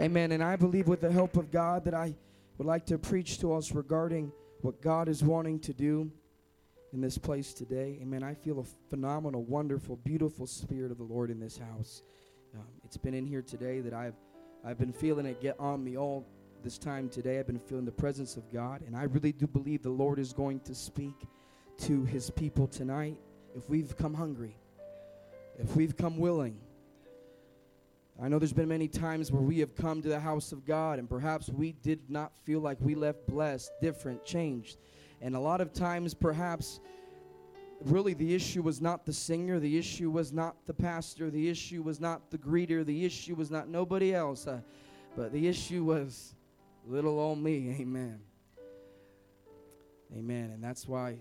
Amen. 0.00 0.32
And 0.32 0.42
I 0.42 0.56
believe 0.56 0.88
with 0.88 1.00
the 1.00 1.12
help 1.12 1.36
of 1.36 1.50
God 1.50 1.84
that 1.84 1.94
I 1.94 2.14
would 2.58 2.66
like 2.66 2.86
to 2.86 2.98
preach 2.98 3.38
to 3.40 3.54
us 3.54 3.72
regarding 3.72 4.32
what 4.62 4.80
God 4.80 5.08
is 5.08 5.22
wanting 5.22 5.58
to 5.60 5.72
do 5.72 6.10
in 6.92 7.00
this 7.00 7.18
place 7.18 7.52
today. 7.52 7.98
Amen. 8.02 8.22
I 8.22 8.34
feel 8.34 8.60
a 8.60 8.64
phenomenal, 8.90 9.44
wonderful, 9.44 9.96
beautiful 9.96 10.46
spirit 10.46 10.90
of 10.90 10.98
the 10.98 11.04
Lord 11.04 11.30
in 11.30 11.40
this 11.40 11.58
house. 11.58 12.02
Um, 12.54 12.66
it's 12.84 12.96
been 12.96 13.14
in 13.14 13.26
here 13.26 13.42
today 13.42 13.80
that 13.80 13.94
I've 13.94 14.14
I've 14.64 14.78
been 14.78 14.92
feeling 14.92 15.26
it 15.26 15.40
get 15.40 15.58
on 15.58 15.82
me 15.82 15.96
all 15.96 16.24
this 16.62 16.78
time 16.78 17.08
today. 17.08 17.40
I've 17.40 17.46
been 17.46 17.58
feeling 17.58 17.84
the 17.84 17.90
presence 17.90 18.36
of 18.36 18.52
God, 18.52 18.82
and 18.86 18.94
I 18.94 19.04
really 19.04 19.32
do 19.32 19.46
believe 19.46 19.82
the 19.82 19.90
Lord 19.90 20.18
is 20.18 20.32
going 20.32 20.60
to 20.60 20.74
speak 20.74 21.14
to 21.78 22.04
his 22.04 22.30
people 22.30 22.68
tonight 22.68 23.18
if 23.56 23.68
we've 23.68 23.96
come 23.96 24.14
hungry, 24.14 24.56
if 25.58 25.74
we've 25.74 25.96
come 25.96 26.18
willing. 26.18 26.60
I 28.20 28.28
know 28.28 28.38
there's 28.38 28.52
been 28.52 28.68
many 28.68 28.88
times 28.88 29.32
where 29.32 29.42
we 29.42 29.58
have 29.60 29.74
come 29.74 30.02
to 30.02 30.08
the 30.08 30.20
house 30.20 30.52
of 30.52 30.66
God 30.66 30.98
and 30.98 31.08
perhaps 31.08 31.48
we 31.48 31.72
did 31.72 32.10
not 32.10 32.36
feel 32.44 32.60
like 32.60 32.78
we 32.80 32.94
left 32.94 33.26
blessed, 33.26 33.70
different, 33.80 34.24
changed. 34.24 34.76
And 35.20 35.34
a 35.34 35.40
lot 35.40 35.60
of 35.60 35.72
times, 35.72 36.14
perhaps, 36.14 36.80
really 37.80 38.12
the 38.12 38.34
issue 38.34 38.62
was 38.62 38.80
not 38.80 39.06
the 39.06 39.12
singer, 39.12 39.58
the 39.58 39.78
issue 39.78 40.10
was 40.10 40.32
not 40.32 40.56
the 40.66 40.74
pastor, 40.74 41.30
the 41.30 41.48
issue 41.48 41.82
was 41.82 42.00
not 42.00 42.30
the 42.30 42.38
greeter, 42.38 42.84
the 42.84 43.04
issue 43.04 43.34
was 43.34 43.50
not 43.50 43.68
nobody 43.68 44.14
else, 44.14 44.46
uh, 44.46 44.60
but 45.16 45.32
the 45.32 45.48
issue 45.48 45.84
was 45.84 46.34
little 46.86 47.18
old 47.18 47.38
me. 47.38 47.76
Amen. 47.80 48.20
Amen. 50.14 50.50
And 50.50 50.62
that's 50.62 50.86
why 50.86 51.16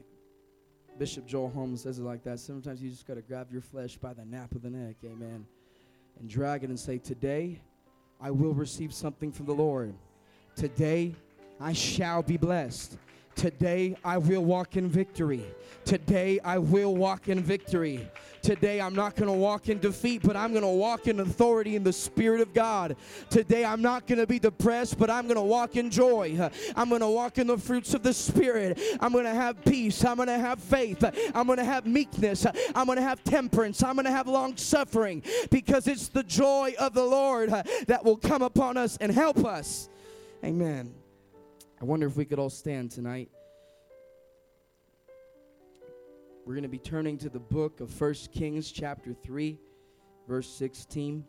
Bishop 0.98 1.26
Joel 1.26 1.50
Holmes 1.50 1.84
says 1.84 2.00
it 2.00 2.04
like 2.04 2.24
that. 2.24 2.40
Sometimes 2.40 2.82
you 2.82 2.90
just 2.90 3.08
got 3.08 3.14
to 3.14 3.22
grab 3.22 3.52
your 3.52 3.62
flesh 3.62 3.96
by 3.96 4.14
the 4.14 4.26
nape 4.26 4.52
of 4.54 4.62
the 4.62 4.70
neck. 4.70 4.98
Amen 5.06 5.46
and 6.20 6.30
drag 6.30 6.64
it 6.64 6.70
and 6.70 6.80
say, 6.80 6.98
Today 6.98 7.60
I 8.20 8.32
will 8.32 8.54
receive 8.54 8.94
something 8.94 9.32
from 9.32 9.46
the 9.46 9.54
Lord. 9.54 9.94
Today 10.56 11.16
I 11.60 11.74
shall 11.74 12.22
be 12.22 12.38
blessed. 12.38 12.98
Today 13.42 13.96
I 14.06 14.20
will 14.20 14.46
walk 14.46 14.78
in 14.78 14.88
victory. 14.88 15.44
Today 15.84 16.40
I 16.44 16.60
will 16.60 16.96
walk 16.96 17.28
in 17.28 17.42
victory. 17.42 18.08
Today 18.44 18.80
I'm 18.80 18.94
not 18.94 19.16
going 19.16 19.32
to 19.32 19.36
walk 19.36 19.68
in 19.68 19.80
defeat, 19.80 20.22
but 20.22 20.36
I'm 20.36 20.52
going 20.52 20.62
to 20.62 20.68
walk 20.68 21.08
in 21.08 21.20
authority 21.20 21.76
in 21.76 21.84
the 21.84 21.92
Spirit 21.92 22.42
of 22.42 22.54
God. 22.54 22.96
Today 23.32 23.66
I'm 23.66 23.82
not 23.82 24.06
going 24.06 24.20
to 24.20 24.28
be 24.28 24.38
depressed, 24.38 25.00
but 25.00 25.10
I'm 25.10 25.24
going 25.24 25.38
to 25.38 25.42
walk 25.42 25.76
in 25.76 25.90
joy. 25.90 26.52
I'm 26.76 26.90
going 26.90 27.02
to 27.02 27.10
walk 27.10 27.40
in 27.40 27.48
the 27.48 27.58
fruits 27.58 27.96
of 27.96 28.04
the 28.04 28.14
Spirit. 28.14 28.80
I'm 29.00 29.12
going 29.12 29.26
to 29.26 29.34
have 29.34 29.66
peace. 29.66 30.06
I'm 30.06 30.18
going 30.18 30.28
to 30.28 30.38
have 30.38 30.60
faith. 30.60 31.04
I'm 31.34 31.48
going 31.48 31.58
to 31.58 31.66
have 31.66 31.88
meekness. 31.88 32.46
I'm 32.76 32.86
going 32.86 32.98
to 32.98 33.04
have 33.04 33.24
temperance. 33.24 33.82
I'm 33.82 33.96
going 33.96 34.06
to 34.06 34.12
have 34.12 34.28
long 34.28 34.56
suffering 34.56 35.24
because 35.50 35.88
it's 35.88 36.10
the 36.10 36.22
joy 36.22 36.76
of 36.78 36.94
the 36.94 37.06
Lord 37.06 37.50
that 37.88 38.06
will 38.06 38.18
come 38.18 38.44
upon 38.44 38.78
us 38.78 38.98
and 39.02 39.12
help 39.12 39.44
us. 39.46 39.90
Amen. 40.46 41.01
I 41.82 41.84
wonder 41.84 42.06
if 42.06 42.16
we 42.16 42.26
could 42.26 42.38
all 42.38 42.52
stand 42.52 42.92
tonight. 42.92 43.32
We're 46.46 46.54
going 46.54 46.62
to 46.62 46.70
be 46.70 46.78
turning 46.78 47.18
to 47.18 47.30
the 47.30 47.40
book 47.40 47.80
of 47.80 47.90
First 47.90 48.32
Kings, 48.32 48.72
chapter 48.72 49.16
3, 49.16 49.58
verse 50.28 50.48
16. 50.48 51.26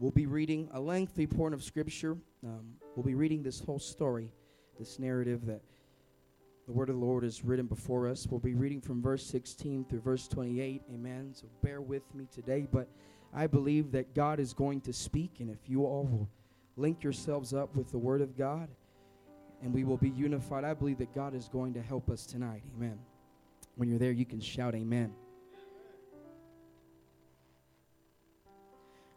We'll 0.00 0.10
be 0.10 0.26
reading 0.26 0.68
a 0.72 0.80
lengthy 0.80 1.28
portion 1.28 1.54
of 1.54 1.62
Scripture. 1.62 2.16
Um, 2.44 2.74
we'll 2.96 3.06
be 3.06 3.14
reading 3.14 3.44
this 3.44 3.60
whole 3.60 3.78
story, 3.78 4.32
this 4.76 4.98
narrative 4.98 5.46
that 5.46 5.60
the 6.66 6.72
Word 6.72 6.88
of 6.88 6.96
the 6.96 7.04
Lord 7.04 7.22
is 7.22 7.44
written 7.44 7.66
before 7.66 8.08
us. 8.08 8.26
We'll 8.28 8.40
be 8.40 8.54
reading 8.54 8.80
from 8.80 9.00
verse 9.00 9.24
16 9.24 9.84
through 9.84 10.00
verse 10.00 10.26
28. 10.26 10.82
Amen. 10.92 11.30
So 11.32 11.46
bear 11.62 11.80
with 11.80 12.12
me 12.12 12.26
today. 12.34 12.66
But 12.68 12.88
I 13.32 13.46
believe 13.46 13.92
that 13.92 14.16
God 14.16 14.40
is 14.40 14.52
going 14.52 14.80
to 14.80 14.92
speak, 14.92 15.36
and 15.38 15.48
if 15.48 15.68
you 15.68 15.84
all 15.84 16.08
will 16.10 16.28
link 16.76 17.04
yourselves 17.04 17.54
up 17.54 17.76
with 17.76 17.92
the 17.92 17.98
Word 17.98 18.20
of 18.20 18.36
God, 18.36 18.68
and 19.62 19.72
we 19.72 19.84
will 19.84 19.96
be 19.96 20.10
unified, 20.10 20.64
I 20.64 20.74
believe 20.74 20.98
that 20.98 21.14
God 21.14 21.34
is 21.34 21.48
going 21.48 21.74
to 21.74 21.82
help 21.82 22.10
us 22.10 22.26
tonight. 22.26 22.62
Amen. 22.76 22.98
When 23.76 23.88
you're 23.88 23.98
there, 23.98 24.12
you 24.12 24.24
can 24.24 24.40
shout 24.40 24.74
amen. 24.74 25.12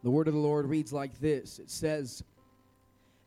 The 0.04 0.10
word 0.10 0.28
of 0.28 0.34
the 0.34 0.40
Lord 0.40 0.66
reads 0.66 0.94
like 0.94 1.20
this 1.20 1.60
It 1.60 1.70
says, 1.70 2.24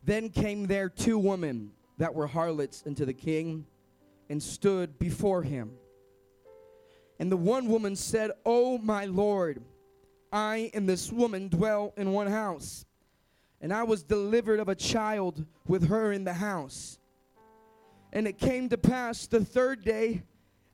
Then 0.03 0.29
came 0.29 0.65
there 0.65 0.89
two 0.89 1.17
women 1.17 1.71
that 1.97 2.13
were 2.13 2.27
harlots 2.27 2.83
unto 2.85 3.05
the 3.05 3.13
king 3.13 3.65
and 4.29 4.41
stood 4.41 4.97
before 4.97 5.43
him. 5.43 5.71
And 7.19 7.31
the 7.31 7.37
one 7.37 7.67
woman 7.67 7.95
said, 7.95 8.31
O 8.45 8.77
my 8.79 9.05
Lord, 9.05 9.61
I 10.31 10.71
and 10.73 10.89
this 10.89 11.11
woman 11.11 11.47
dwell 11.47 11.93
in 11.95 12.11
one 12.11 12.27
house, 12.27 12.85
and 13.61 13.71
I 13.71 13.83
was 13.83 14.01
delivered 14.01 14.59
of 14.59 14.67
a 14.67 14.75
child 14.75 15.45
with 15.67 15.87
her 15.87 16.11
in 16.11 16.23
the 16.23 16.33
house. 16.33 16.97
And 18.13 18.27
it 18.27 18.37
came 18.37 18.69
to 18.69 18.77
pass 18.77 19.27
the 19.27 19.43
third 19.43 19.83
day 19.83 20.21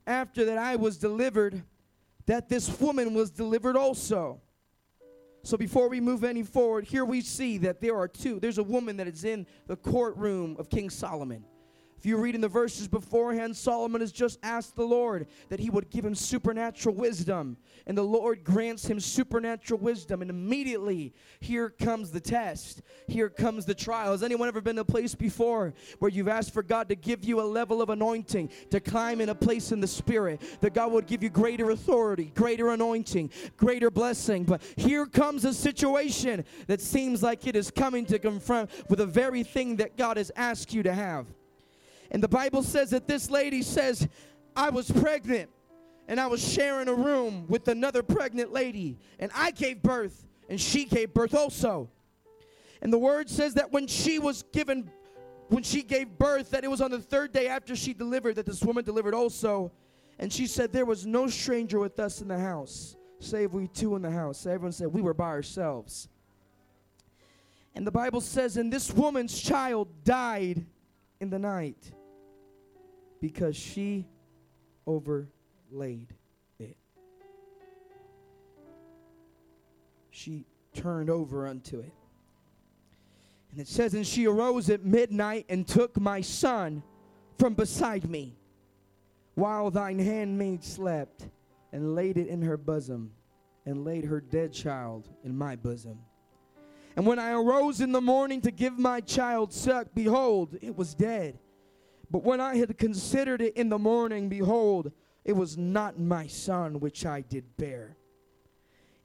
after 0.06 0.44
that 0.44 0.58
I 0.58 0.76
was 0.76 0.98
delivered, 0.98 1.62
that 2.26 2.48
this 2.48 2.78
woman 2.78 3.14
was 3.14 3.30
delivered 3.30 3.76
also. 3.76 4.40
So 5.42 5.56
before 5.56 5.88
we 5.88 6.00
move 6.00 6.22
any 6.22 6.42
forward, 6.42 6.84
here 6.84 7.06
we 7.06 7.22
see 7.22 7.56
that 7.58 7.80
there 7.80 7.96
are 7.96 8.06
two. 8.06 8.38
There's 8.40 8.58
a 8.58 8.62
woman 8.62 8.98
that 8.98 9.08
is 9.08 9.24
in 9.24 9.46
the 9.66 9.76
courtroom 9.76 10.56
of 10.58 10.68
King 10.68 10.90
Solomon. 10.90 11.44
If 12.00 12.06
you 12.06 12.16
read 12.16 12.34
in 12.34 12.40
the 12.40 12.48
verses 12.48 12.88
beforehand, 12.88 13.54
Solomon 13.54 14.00
has 14.00 14.10
just 14.10 14.38
asked 14.42 14.74
the 14.74 14.86
Lord 14.86 15.26
that 15.50 15.60
he 15.60 15.68
would 15.68 15.90
give 15.90 16.02
him 16.02 16.14
supernatural 16.14 16.94
wisdom. 16.94 17.58
And 17.86 17.96
the 17.96 18.02
Lord 18.02 18.42
grants 18.42 18.86
him 18.86 19.00
supernatural 19.00 19.78
wisdom. 19.80 20.22
And 20.22 20.30
immediately, 20.30 21.12
here 21.40 21.68
comes 21.68 22.10
the 22.10 22.18
test. 22.18 22.80
Here 23.06 23.28
comes 23.28 23.66
the 23.66 23.74
trial. 23.74 24.12
Has 24.12 24.22
anyone 24.22 24.48
ever 24.48 24.62
been 24.62 24.76
to 24.76 24.80
a 24.80 24.84
place 24.84 25.14
before 25.14 25.74
where 25.98 26.10
you've 26.10 26.26
asked 26.26 26.54
for 26.54 26.62
God 26.62 26.88
to 26.88 26.94
give 26.94 27.22
you 27.22 27.38
a 27.38 27.42
level 27.42 27.82
of 27.82 27.90
anointing, 27.90 28.48
to 28.70 28.80
climb 28.80 29.20
in 29.20 29.28
a 29.28 29.34
place 29.34 29.70
in 29.70 29.80
the 29.82 29.86
Spirit, 29.86 30.40
that 30.62 30.72
God 30.72 30.92
would 30.92 31.06
give 31.06 31.22
you 31.22 31.28
greater 31.28 31.68
authority, 31.68 32.32
greater 32.34 32.70
anointing, 32.70 33.28
greater 33.58 33.90
blessing? 33.90 34.44
But 34.44 34.62
here 34.76 35.04
comes 35.04 35.44
a 35.44 35.52
situation 35.52 36.46
that 36.66 36.80
seems 36.80 37.22
like 37.22 37.46
it 37.46 37.56
is 37.56 37.70
coming 37.70 38.06
to 38.06 38.18
confront 38.18 38.70
with 38.88 39.00
the 39.00 39.06
very 39.06 39.42
thing 39.42 39.76
that 39.76 39.98
God 39.98 40.16
has 40.16 40.32
asked 40.34 40.72
you 40.72 40.82
to 40.84 40.94
have. 40.94 41.26
And 42.10 42.22
the 42.22 42.28
Bible 42.28 42.62
says 42.62 42.90
that 42.90 43.06
this 43.06 43.30
lady 43.30 43.62
says, 43.62 44.08
I 44.56 44.70
was 44.70 44.90
pregnant 44.90 45.50
and 46.10 46.18
I 46.18 46.26
was 46.26 46.46
sharing 46.46 46.88
a 46.88 46.94
room 46.94 47.46
with 47.48 47.68
another 47.68 48.02
pregnant 48.02 48.52
lady, 48.52 48.98
and 49.20 49.30
I 49.32 49.52
gave 49.52 49.80
birth, 49.80 50.26
and 50.48 50.60
she 50.60 50.84
gave 50.84 51.14
birth 51.14 51.36
also. 51.36 51.88
And 52.82 52.92
the 52.92 52.98
word 52.98 53.30
says 53.30 53.54
that 53.54 53.70
when 53.70 53.86
she 53.86 54.18
was 54.18 54.42
given, 54.52 54.90
when 55.50 55.62
she 55.62 55.82
gave 55.82 56.18
birth, 56.18 56.50
that 56.50 56.64
it 56.64 56.68
was 56.68 56.80
on 56.80 56.90
the 56.90 56.98
third 56.98 57.30
day 57.30 57.46
after 57.46 57.76
she 57.76 57.94
delivered 57.94 58.34
that 58.34 58.46
this 58.46 58.60
woman 58.60 58.84
delivered 58.84 59.14
also. 59.14 59.70
And 60.18 60.32
she 60.32 60.48
said, 60.48 60.72
There 60.72 60.84
was 60.84 61.06
no 61.06 61.28
stranger 61.28 61.78
with 61.78 62.00
us 62.00 62.20
in 62.20 62.26
the 62.26 62.38
house, 62.38 62.96
save 63.20 63.54
we 63.54 63.68
two 63.68 63.94
in 63.94 64.02
the 64.02 64.10
house. 64.10 64.46
Everyone 64.46 64.72
said, 64.72 64.88
We 64.88 65.02
were 65.02 65.14
by 65.14 65.28
ourselves. 65.28 66.08
And 67.76 67.86
the 67.86 67.92
Bible 67.92 68.20
says, 68.20 68.56
And 68.56 68.72
this 68.72 68.92
woman's 68.92 69.40
child 69.40 69.88
died 70.02 70.66
in 71.20 71.30
the 71.30 71.38
night 71.38 71.92
because 73.20 73.56
she 73.56 74.06
overlaid 74.86 76.14
it. 76.58 76.76
She 80.10 80.46
turned 80.74 81.10
over 81.10 81.46
unto 81.46 81.80
it. 81.80 81.92
And 83.50 83.60
it 83.60 83.68
says, 83.68 83.94
And 83.94 84.06
she 84.06 84.26
arose 84.26 84.70
at 84.70 84.84
midnight 84.84 85.46
and 85.48 85.66
took 85.66 85.98
my 86.00 86.20
son 86.20 86.82
from 87.38 87.54
beside 87.54 88.08
me, 88.08 88.36
while 89.34 89.70
thine 89.70 89.98
handmaid 89.98 90.62
slept, 90.62 91.28
and 91.72 91.94
laid 91.94 92.16
it 92.16 92.28
in 92.28 92.42
her 92.42 92.56
bosom, 92.56 93.12
and 93.66 93.84
laid 93.84 94.04
her 94.04 94.20
dead 94.20 94.52
child 94.52 95.08
in 95.24 95.36
my 95.36 95.56
bosom. 95.56 95.98
And 96.96 97.06
when 97.06 97.18
I 97.18 97.32
arose 97.32 97.80
in 97.80 97.92
the 97.92 98.00
morning 98.00 98.40
to 98.42 98.50
give 98.50 98.78
my 98.78 99.00
child 99.00 99.52
suck, 99.52 99.88
behold, 99.94 100.56
it 100.60 100.76
was 100.76 100.94
dead. 100.94 101.38
But 102.10 102.24
when 102.24 102.40
I 102.40 102.56
had 102.56 102.76
considered 102.76 103.40
it 103.40 103.56
in 103.56 103.68
the 103.68 103.78
morning, 103.78 104.28
behold, 104.28 104.92
it 105.24 105.34
was 105.34 105.56
not 105.56 105.98
my 105.98 106.26
son 106.26 106.80
which 106.80 107.06
I 107.06 107.20
did 107.20 107.56
bear. 107.56 107.96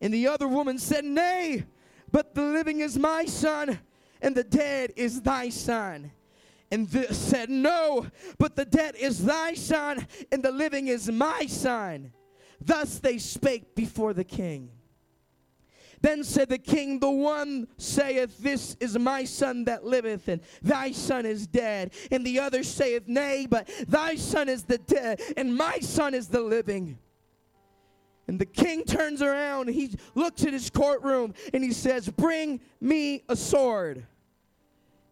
And 0.01 0.13
the 0.13 0.27
other 0.27 0.47
woman 0.47 0.77
said, 0.77 1.05
Nay, 1.05 1.65
but 2.11 2.33
the 2.33 2.41
living 2.43 2.79
is 2.79 2.97
my 2.97 3.25
son, 3.25 3.79
and 4.21 4.35
the 4.35 4.43
dead 4.43 4.93
is 4.95 5.21
thy 5.21 5.49
son. 5.49 6.11
And 6.71 6.87
this 6.89 7.17
said, 7.17 7.49
No, 7.49 8.07
but 8.39 8.55
the 8.55 8.65
dead 8.65 8.95
is 8.95 9.23
thy 9.23 9.53
son, 9.53 10.07
and 10.31 10.41
the 10.41 10.51
living 10.51 10.87
is 10.87 11.11
my 11.11 11.45
son. 11.45 12.11
Thus 12.59 12.99
they 12.99 13.17
spake 13.17 13.75
before 13.75 14.13
the 14.13 14.23
king. 14.23 14.71
Then 16.01 16.23
said 16.23 16.49
the 16.49 16.57
king, 16.57 16.99
The 16.99 17.09
one 17.09 17.67
saith, 17.77 18.37
This 18.37 18.75
is 18.79 18.97
my 18.97 19.23
son 19.23 19.65
that 19.65 19.85
liveth, 19.85 20.27
and 20.27 20.41
thy 20.61 20.91
son 20.91 21.25
is 21.25 21.47
dead. 21.47 21.93
And 22.11 22.25
the 22.25 22.39
other 22.39 22.63
saith, 22.63 23.07
Nay, 23.07 23.47
but 23.49 23.69
thy 23.87 24.15
son 24.15 24.49
is 24.49 24.63
the 24.63 24.77
dead, 24.77 25.21
and 25.37 25.55
my 25.55 25.79
son 25.79 26.13
is 26.13 26.27
the 26.27 26.41
living. 26.41 26.97
And 28.27 28.39
the 28.39 28.45
king 28.45 28.83
turns 28.83 29.21
around, 29.21 29.69
he 29.69 29.95
looks 30.15 30.43
at 30.45 30.53
his 30.53 30.69
courtroom, 30.69 31.33
and 31.53 31.63
he 31.63 31.71
says, 31.71 32.09
Bring 32.09 32.59
me 32.81 33.23
a 33.29 33.35
sword. 33.35 34.05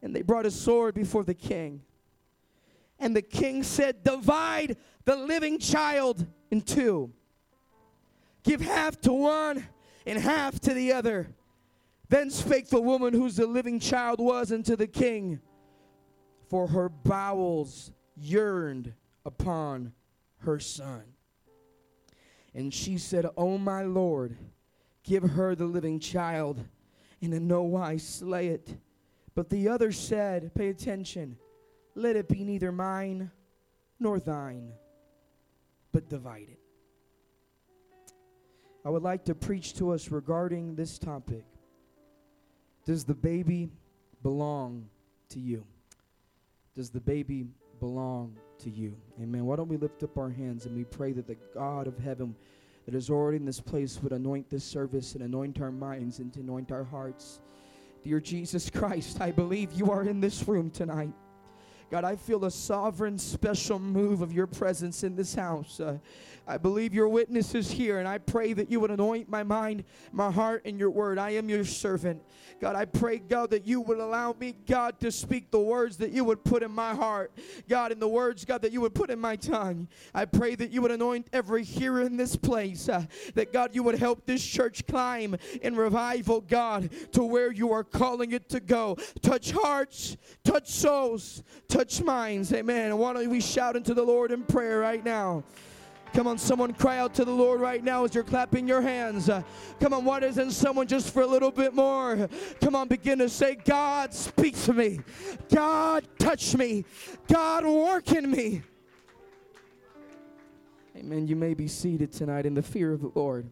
And 0.01 0.15
they 0.15 0.21
brought 0.21 0.45
a 0.45 0.51
sword 0.51 0.95
before 0.95 1.23
the 1.23 1.33
king. 1.33 1.81
And 2.99 3.15
the 3.15 3.21
king 3.21 3.63
said, 3.63 4.03
Divide 4.03 4.77
the 5.05 5.15
living 5.15 5.59
child 5.59 6.25
in 6.51 6.61
two. 6.61 7.11
Give 8.43 8.61
half 8.61 8.99
to 9.01 9.13
one 9.13 9.67
and 10.05 10.19
half 10.19 10.59
to 10.61 10.73
the 10.73 10.93
other. 10.93 11.27
Then 12.09 12.29
spake 12.29 12.69
the 12.69 12.81
woman 12.81 13.13
whose 13.13 13.37
the 13.37 13.47
living 13.47 13.79
child 13.79 14.19
was 14.19 14.51
unto 14.51 14.75
the 14.75 14.87
king, 14.87 15.39
for 16.49 16.67
her 16.67 16.89
bowels 16.89 17.91
yearned 18.15 18.93
upon 19.25 19.93
her 20.39 20.59
son. 20.59 21.03
And 22.53 22.73
she 22.73 22.97
said, 22.97 23.25
O 23.35 23.57
my 23.57 23.83
Lord, 23.83 24.37
give 25.03 25.23
her 25.23 25.55
the 25.55 25.65
living 25.65 25.99
child, 25.99 26.63
and 27.21 27.33
in 27.33 27.47
no 27.47 27.63
wise 27.63 28.07
slay 28.07 28.49
it. 28.49 28.77
But 29.33 29.49
the 29.49 29.69
other 29.69 29.91
said, 29.91 30.53
Pay 30.53 30.69
attention, 30.69 31.37
let 31.95 32.15
it 32.15 32.27
be 32.27 32.43
neither 32.43 32.71
mine 32.71 33.31
nor 33.99 34.19
thine, 34.19 34.73
but 35.91 36.09
divide 36.09 36.49
it. 36.49 36.62
I 38.85 38.89
would 38.89 39.03
like 39.03 39.23
to 39.25 39.35
preach 39.35 39.73
to 39.75 39.91
us 39.91 40.11
regarding 40.11 40.75
this 40.75 40.99
topic. 40.99 41.45
Does 42.85 43.05
the 43.05 43.13
baby 43.13 43.69
belong 44.21 44.89
to 45.29 45.39
you? 45.39 45.65
Does 46.75 46.89
the 46.89 46.99
baby 46.99 47.45
belong 47.79 48.35
to 48.59 48.69
you? 48.69 48.95
Amen. 49.21 49.45
Why 49.45 49.55
don't 49.55 49.69
we 49.69 49.77
lift 49.77 50.03
up 50.03 50.17
our 50.17 50.29
hands 50.29 50.65
and 50.65 50.75
we 50.75 50.83
pray 50.83 51.13
that 51.13 51.27
the 51.27 51.37
God 51.53 51.87
of 51.87 51.97
heaven 51.97 52.35
that 52.85 52.93
is 52.93 53.09
already 53.09 53.37
in 53.37 53.45
this 53.45 53.61
place 53.61 54.01
would 54.03 54.11
anoint 54.11 54.49
this 54.49 54.65
service 54.65 55.15
and 55.15 55.23
anoint 55.23 55.61
our 55.61 55.71
minds 55.71 56.19
and 56.19 56.35
anoint 56.35 56.71
our 56.71 56.83
hearts. 56.83 57.39
Dear 58.03 58.19
Jesus 58.19 58.69
Christ, 58.73 59.21
I 59.21 59.31
believe 59.31 59.71
you 59.71 59.91
are 59.91 60.03
in 60.03 60.19
this 60.19 60.45
room 60.45 60.69
tonight. 60.69 61.13
God, 61.91 62.03
I 62.03 62.15
feel 62.15 62.45
a 62.45 62.51
sovereign, 62.51 63.17
special 63.17 63.79
move 63.79 64.21
of 64.21 64.33
your 64.33 64.47
presence 64.47 65.03
in 65.03 65.15
this 65.15 65.35
house. 65.35 65.79
Uh, 65.79 65.97
I 66.45 66.57
believe 66.57 66.93
your 66.93 67.07
witness 67.07 67.55
is 67.55 67.71
here, 67.71 67.99
and 67.99 68.07
I 68.07 68.17
pray 68.17 68.51
that 68.53 68.69
you 68.69 68.81
would 68.81 68.91
anoint 68.91 69.29
my 69.29 69.43
mind, 69.43 69.85
my 70.11 70.29
heart, 70.29 70.63
and 70.65 70.77
your 70.77 70.89
word. 70.89 71.17
I 71.17 71.31
am 71.31 71.47
your 71.47 71.63
servant. 71.63 72.21
God, 72.59 72.75
I 72.75 72.83
pray, 72.83 73.19
God, 73.19 73.51
that 73.51 73.65
you 73.65 73.79
would 73.81 73.99
allow 73.99 74.35
me, 74.37 74.55
God, 74.67 74.99
to 74.99 75.11
speak 75.11 75.51
the 75.51 75.59
words 75.59 75.97
that 75.97 76.11
you 76.11 76.25
would 76.25 76.43
put 76.43 76.61
in 76.61 76.71
my 76.71 76.93
heart. 76.93 77.31
God, 77.69 77.93
in 77.93 77.99
the 77.99 78.07
words, 78.07 78.43
God, 78.43 78.61
that 78.61 78.73
you 78.73 78.81
would 78.81 78.93
put 78.93 79.09
in 79.09 79.19
my 79.19 79.37
tongue. 79.37 79.87
I 80.13 80.25
pray 80.25 80.55
that 80.55 80.71
you 80.71 80.81
would 80.81 80.91
anoint 80.91 81.27
every 81.31 81.63
hearer 81.63 82.01
in 82.01 82.17
this 82.17 82.35
place. 82.35 82.89
Uh, 82.89 83.05
that, 83.35 83.53
God, 83.53 83.73
you 83.73 83.83
would 83.83 83.97
help 83.97 84.25
this 84.25 84.45
church 84.45 84.85
climb 84.85 85.37
in 85.61 85.75
revival, 85.75 86.41
God, 86.41 86.89
to 87.13 87.23
where 87.23 87.51
you 87.51 87.71
are 87.71 87.83
calling 87.85 88.33
it 88.33 88.49
to 88.49 88.59
go. 88.59 88.97
Touch 89.21 89.51
hearts, 89.51 90.17
touch 90.43 90.69
souls, 90.69 91.43
touch 91.73 92.03
minds. 92.03 92.53
Amen. 92.53 92.95
why 92.99 93.13
don't 93.13 93.27
we 93.31 93.41
shout 93.41 93.75
into 93.75 93.95
the 93.95 94.03
Lord 94.03 94.31
in 94.31 94.43
prayer 94.43 94.79
right 94.79 95.03
now? 95.03 95.43
Come 96.13 96.27
on, 96.27 96.37
someone 96.37 96.71
cry 96.71 96.99
out 96.99 97.15
to 97.15 97.25
the 97.25 97.31
Lord 97.31 97.59
right 97.59 97.83
now 97.83 98.03
as 98.03 98.13
you're 98.13 98.23
clapping 98.23 98.67
your 98.67 98.81
hands. 98.81 99.27
Uh, 99.27 99.41
come 99.79 99.91
on, 99.91 100.05
why 100.05 100.19
doesn't 100.19 100.51
someone 100.51 100.85
just 100.85 101.11
for 101.11 101.23
a 101.23 101.25
little 101.25 101.49
bit 101.49 101.73
more? 101.73 102.29
Come 102.61 102.75
on, 102.75 102.87
begin 102.87 103.17
to 103.17 103.27
say, 103.27 103.55
God, 103.55 104.13
speak 104.13 104.55
to 104.65 104.73
me. 104.73 104.99
God, 105.49 106.07
touch 106.19 106.55
me. 106.55 106.85
God, 107.27 107.65
work 107.65 108.11
in 108.11 108.29
me. 108.29 108.61
Amen. 110.95 111.25
You 111.27 111.35
may 111.35 111.55
be 111.55 111.67
seated 111.67 112.11
tonight 112.11 112.45
in 112.45 112.53
the 112.53 112.61
fear 112.61 112.93
of 112.93 113.01
the 113.01 113.11
Lord. 113.15 113.49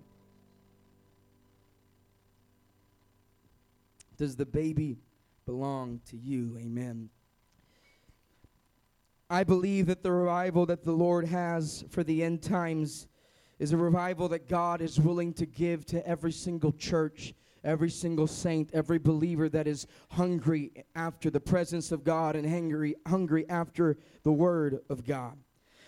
Does 4.15 4.35
the 4.35 4.45
baby 4.45 4.99
belong 5.47 6.01
to 6.11 6.17
you? 6.17 6.55
Amen. 6.59 7.09
I 9.31 9.45
believe 9.45 9.85
that 9.85 10.03
the 10.03 10.11
revival 10.11 10.65
that 10.65 10.83
the 10.83 10.91
Lord 10.91 11.25
has 11.25 11.85
for 11.89 12.03
the 12.03 12.21
end 12.21 12.41
times 12.41 13.07
is 13.59 13.71
a 13.71 13.77
revival 13.77 14.27
that 14.27 14.49
God 14.49 14.81
is 14.81 14.99
willing 14.99 15.31
to 15.35 15.45
give 15.45 15.85
to 15.85 16.05
every 16.05 16.33
single 16.33 16.73
church, 16.73 17.33
every 17.63 17.89
single 17.89 18.27
saint, 18.27 18.71
every 18.73 18.99
believer 18.99 19.47
that 19.47 19.67
is 19.67 19.87
hungry 20.09 20.73
after 20.95 21.29
the 21.29 21.39
presence 21.39 21.93
of 21.93 22.03
God 22.03 22.35
and 22.35 22.45
hungry, 22.45 22.95
hungry 23.07 23.45
after 23.47 23.97
the 24.23 24.33
word 24.33 24.81
of 24.89 25.05
God. 25.05 25.37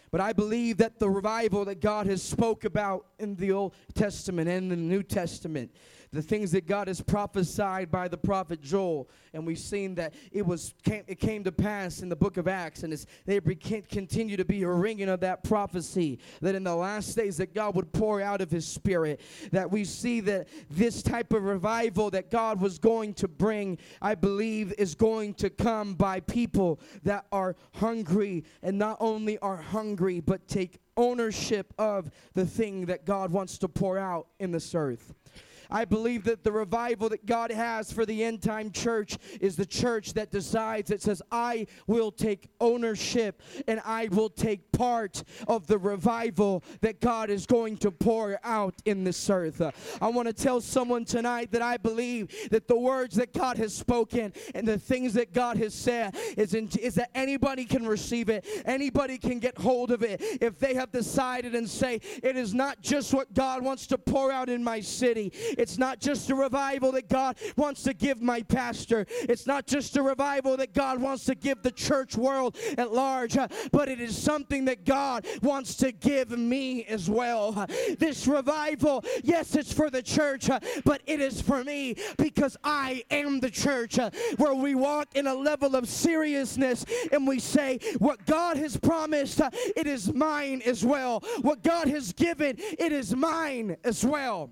But 0.10 0.22
I 0.22 0.32
believe 0.32 0.78
that 0.78 1.00
the 1.00 1.10
revival 1.10 1.66
that 1.66 1.82
God 1.82 2.08
has 2.08 2.24
spoke 2.24 2.64
about 2.64 3.08
in 3.20 3.36
the 3.36 3.52
Old 3.52 3.76
Testament 3.94 4.48
and 4.48 4.72
the 4.72 4.78
New 4.78 5.04
Testament 5.04 5.76
the 6.14 6.22
things 6.22 6.52
that 6.52 6.68
God 6.68 6.88
has 6.88 7.02
prophesied 7.02 7.92
by 7.92 8.08
the 8.08 8.18
prophet 8.18 8.62
Joel. 8.62 9.10
And 9.34 9.46
we've 9.46 9.60
seen 9.60 9.96
that 9.96 10.14
it 10.32 10.46
was 10.46 10.76
came, 10.84 11.04
it 11.08 11.20
came 11.20 11.44
to 11.44 11.52
pass 11.52 12.02
in 12.02 12.10
the 12.10 12.16
book 12.16 12.38
of 12.38 12.48
Acts, 12.48 12.84
and 12.84 13.06
they 13.26 13.40
continue 13.90 14.38
to 14.38 14.46
be 14.46 14.62
a 14.64 14.70
ringing 14.70 15.10
of 15.10 15.20
that 15.22 15.44
prophecy 15.44 16.20
that 16.42 16.54
in 16.54 16.64
the 16.64 16.76
last 16.76 17.16
days 17.16 17.38
that 17.38 17.56
God 17.56 17.76
would 17.76 17.92
pour 17.92 18.22
out 18.22 18.42
of 18.42 18.52
His 18.52 18.68
Spirit. 18.68 19.22
That 19.52 19.72
we 19.72 19.84
see 19.86 20.20
that 20.22 20.48
this 20.70 21.02
type 21.02 21.34
of 21.34 21.44
revival 21.44 22.12
that 22.12 22.30
God 22.30 22.62
was 22.62 22.78
going 22.78 23.16
to 23.16 23.28
bring, 23.28 23.80
I 24.02 24.14
believe, 24.14 24.74
is 24.78 24.94
going 24.94 25.34
to 25.36 25.50
come 25.50 25.96
by 25.96 26.20
people 26.20 26.80
that 27.04 27.26
are 27.32 27.56
hungry 27.74 28.44
and 28.62 28.78
not 28.78 28.98
only 29.00 29.40
are 29.40 29.58
hungry 29.58 30.20
but 30.20 30.48
take 30.48 30.80
ownership 30.96 31.74
of 31.80 32.12
the 32.34 32.46
thing 32.46 32.86
that 32.86 33.06
God 33.06 33.32
wants 33.32 33.58
to 33.60 33.68
pour 33.68 33.98
out 33.98 34.28
in 34.40 34.52
this 34.52 34.76
earth. 34.76 35.14
I 35.74 35.86
believe 35.86 36.24
that 36.26 36.44
the 36.44 36.52
revival 36.52 37.10
that 37.10 37.26
God 37.26 37.52
has 37.52 37.92
for 37.92 38.06
the 38.06 38.24
end 38.24 38.42
time 38.42 38.72
church 38.72 39.18
is 39.42 39.56
the 39.56 39.66
church 39.66 40.14
that 40.14 40.32
decides, 40.32 40.92
it 40.92 41.02
says, 41.02 41.22
I 41.32 41.66
will 41.88 42.12
take 42.12 42.48
ownership 42.62 43.42
and 43.68 43.82
I 43.84 44.08
will 44.12 44.30
take 44.30 44.72
part 44.72 45.24
of 45.48 45.66
the 45.68 45.80
revival 45.80 46.64
that 46.82 47.02
God 47.02 47.30
is 47.30 47.46
going 47.48 47.78
to 47.78 47.92
pour 47.92 48.40
out 48.44 48.76
in 48.86 49.04
this 49.04 49.30
earth. 49.30 49.62
I 50.00 50.08
want 50.10 50.28
to 50.28 50.34
tell 50.34 50.62
someone 50.62 51.06
tonight 51.06 51.52
that 51.52 51.62
I 51.64 51.78
believe 51.78 52.50
that 52.52 52.68
the 52.68 52.78
words 52.78 53.16
that 53.16 53.34
God 53.34 53.58
has 53.58 53.74
spoken 53.74 54.32
and 54.54 54.68
the 54.68 54.78
things 54.78 55.14
that 55.16 55.34
God 55.34 55.58
has 55.58 55.74
said 55.74 56.16
is, 56.38 56.54
in, 56.54 56.70
is 56.80 56.96
that 56.96 57.10
anybody 57.16 57.66
can 57.66 57.88
receive 57.88 58.30
it, 58.30 58.46
anybody 58.66 59.18
can 59.18 59.40
get 59.40 59.58
hold 59.58 59.92
of 59.92 60.04
it. 60.04 60.22
If 60.40 60.60
they 60.60 60.76
have 60.76 60.92
decided 60.92 61.56
and 61.56 61.68
say, 61.68 62.00
It 62.22 62.38
is 62.38 62.54
not 62.54 62.82
just 62.82 63.14
what 63.14 63.34
God 63.34 63.64
wants 63.64 63.88
to 63.88 63.98
pour 63.98 64.32
out 64.32 64.50
in 64.50 64.64
my 64.64 64.80
city, 64.80 65.32
it's 65.64 65.78
not 65.78 66.02
just 66.02 66.30
a 66.30 66.36
revival 66.36 66.92
that 66.92 67.08
God 67.08 67.38
wants 67.56 67.84
to 67.84 67.94
give 67.94 68.22
my 68.22 68.42
pastor. 68.42 69.06
It's 69.10 69.48
not 69.48 69.66
just 69.66 69.96
a 69.96 70.04
revival 70.04 70.58
that 70.58 70.74
God 70.74 71.02
wants 71.02 71.24
to 71.26 71.36
give 71.36 71.64
the 71.64 71.72
church 71.72 72.18
world 72.18 72.58
at 72.78 72.92
large, 72.92 73.38
uh, 73.38 73.48
but 73.72 73.88
it 73.88 74.02
is 74.02 74.22
something 74.22 74.66
that 74.66 74.84
God 74.84 75.26
wants 75.42 75.76
to 75.78 75.94
give 75.94 76.32
me 76.38 76.84
as 76.84 77.10
well. 77.10 77.66
This 77.98 78.28
revival, 78.28 79.06
yes, 79.24 79.56
it's 79.56 79.72
for 79.72 79.90
the 79.90 80.02
church, 80.02 80.50
uh, 80.50 80.60
but 80.84 81.02
it 81.06 81.22
is 81.22 81.42
for 81.42 81.64
me 81.64 81.96
because 82.18 82.58
I 82.66 83.06
am 83.10 83.40
the 83.40 83.50
church 83.50 83.98
uh, 83.98 84.10
where 84.36 84.54
we 84.54 84.76
walk 84.76 85.16
in 85.16 85.28
a 85.28 85.34
level 85.34 85.78
of 85.78 85.88
seriousness 85.88 86.86
and 87.14 87.26
we 87.26 87.40
say, 87.40 87.80
What 88.00 88.26
God 88.26 88.58
has 88.58 88.76
promised, 88.76 89.40
it 89.78 89.88
is 89.88 90.14
mine 90.14 90.62
as 90.66 90.84
well. 90.84 91.24
What 91.42 91.64
God 91.64 91.88
has 91.88 92.12
given, 92.12 92.58
it 92.58 92.92
is 92.92 93.16
mine 93.16 93.78
as 93.86 94.04
well. 94.06 94.52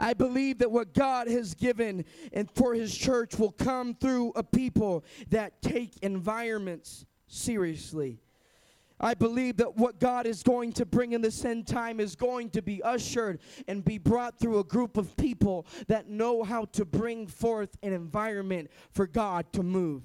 I 0.00 0.14
believe 0.14 0.58
that 0.58 0.70
what 0.72 0.94
God 0.94 1.28
has 1.28 1.54
given 1.54 2.06
and 2.32 2.50
for 2.50 2.74
his 2.74 2.96
church 2.96 3.38
will 3.38 3.52
come 3.52 3.94
through 3.94 4.32
a 4.34 4.42
people 4.42 5.04
that 5.28 5.60
take 5.60 5.98
environments 5.98 7.04
seriously. 7.28 8.18
I 8.98 9.14
believe 9.14 9.58
that 9.58 9.76
what 9.76 9.98
God 9.98 10.26
is 10.26 10.42
going 10.42 10.72
to 10.74 10.84
bring 10.84 11.12
in 11.12 11.22
this 11.22 11.44
end 11.44 11.66
time 11.66 12.00
is 12.00 12.14
going 12.14 12.50
to 12.50 12.62
be 12.62 12.82
ushered 12.82 13.40
and 13.68 13.84
be 13.84 13.98
brought 13.98 14.38
through 14.38 14.58
a 14.58 14.64
group 14.64 14.96
of 14.96 15.16
people 15.16 15.66
that 15.88 16.08
know 16.08 16.42
how 16.42 16.66
to 16.72 16.84
bring 16.84 17.26
forth 17.26 17.76
an 17.82 17.92
environment 17.92 18.70
for 18.92 19.06
God 19.06 19.50
to 19.54 19.62
move. 19.62 20.02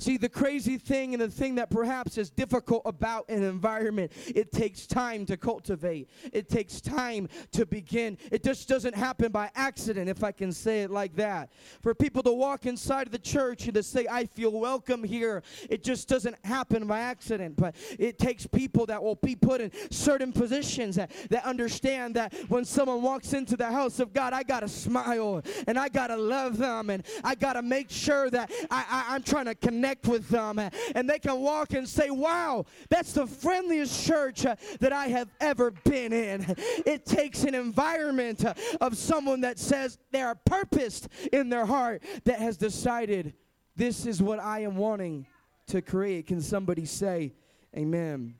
See, 0.00 0.16
the 0.16 0.28
crazy 0.28 0.78
thing 0.78 1.12
and 1.12 1.20
the 1.20 1.28
thing 1.28 1.56
that 1.56 1.70
perhaps 1.70 2.18
is 2.18 2.30
difficult 2.30 2.82
about 2.84 3.28
an 3.28 3.42
environment, 3.42 4.12
it 4.32 4.52
takes 4.52 4.86
time 4.86 5.26
to 5.26 5.36
cultivate. 5.36 6.08
It 6.32 6.48
takes 6.48 6.80
time 6.80 7.28
to 7.50 7.66
begin. 7.66 8.16
It 8.30 8.44
just 8.44 8.68
doesn't 8.68 8.94
happen 8.94 9.32
by 9.32 9.50
accident, 9.56 10.08
if 10.08 10.22
I 10.22 10.30
can 10.30 10.52
say 10.52 10.82
it 10.82 10.92
like 10.92 11.16
that. 11.16 11.50
For 11.82 11.96
people 11.96 12.22
to 12.22 12.32
walk 12.32 12.64
inside 12.64 13.08
of 13.08 13.12
the 13.12 13.18
church 13.18 13.64
and 13.64 13.74
to 13.74 13.82
say, 13.82 14.06
I 14.08 14.26
feel 14.26 14.52
welcome 14.52 15.02
here, 15.02 15.42
it 15.68 15.82
just 15.82 16.06
doesn't 16.06 16.36
happen 16.44 16.86
by 16.86 17.00
accident. 17.00 17.56
But 17.56 17.74
it 17.98 18.20
takes 18.20 18.46
people 18.46 18.86
that 18.86 19.02
will 19.02 19.16
be 19.16 19.34
put 19.34 19.60
in 19.60 19.72
certain 19.90 20.32
positions 20.32 20.94
that, 20.94 21.10
that 21.30 21.44
understand 21.44 22.14
that 22.14 22.32
when 22.48 22.64
someone 22.64 23.02
walks 23.02 23.32
into 23.32 23.56
the 23.56 23.66
house 23.66 23.98
of 23.98 24.12
God, 24.12 24.32
I 24.32 24.44
got 24.44 24.60
to 24.60 24.68
smile 24.68 25.42
and 25.66 25.76
I 25.76 25.88
got 25.88 26.06
to 26.06 26.16
love 26.16 26.56
them 26.56 26.88
and 26.88 27.02
I 27.24 27.34
got 27.34 27.54
to 27.54 27.62
make 27.62 27.90
sure 27.90 28.30
that 28.30 28.52
I, 28.70 28.84
I, 28.88 29.14
I'm 29.16 29.24
trying 29.24 29.46
to 29.46 29.56
connect 29.56 29.87
connect 29.88 30.06
with 30.06 30.28
them 30.28 30.58
and 30.94 31.08
they 31.08 31.18
can 31.18 31.40
walk 31.40 31.72
and 31.72 31.88
say, 31.88 32.10
Wow, 32.10 32.66
that's 32.90 33.12
the 33.12 33.26
friendliest 33.26 34.06
church 34.06 34.44
uh, 34.44 34.56
that 34.80 34.92
I 34.92 35.06
have 35.08 35.28
ever 35.40 35.70
been 35.70 36.12
in. 36.12 36.54
It 36.86 37.06
takes 37.06 37.44
an 37.44 37.54
environment 37.54 38.44
uh, 38.44 38.54
of 38.80 38.96
someone 38.96 39.40
that 39.42 39.58
says 39.58 39.98
they 40.10 40.22
are 40.22 40.34
purposed 40.34 41.08
in 41.32 41.48
their 41.48 41.66
heart 41.66 42.02
that 42.24 42.38
has 42.38 42.56
decided, 42.56 43.34
This 43.76 44.06
is 44.06 44.22
what 44.22 44.38
I 44.38 44.60
am 44.60 44.76
wanting 44.76 45.26
to 45.68 45.80
create. 45.80 46.26
Can 46.26 46.40
somebody 46.40 46.84
say, 46.84 47.32
Amen? 47.76 48.34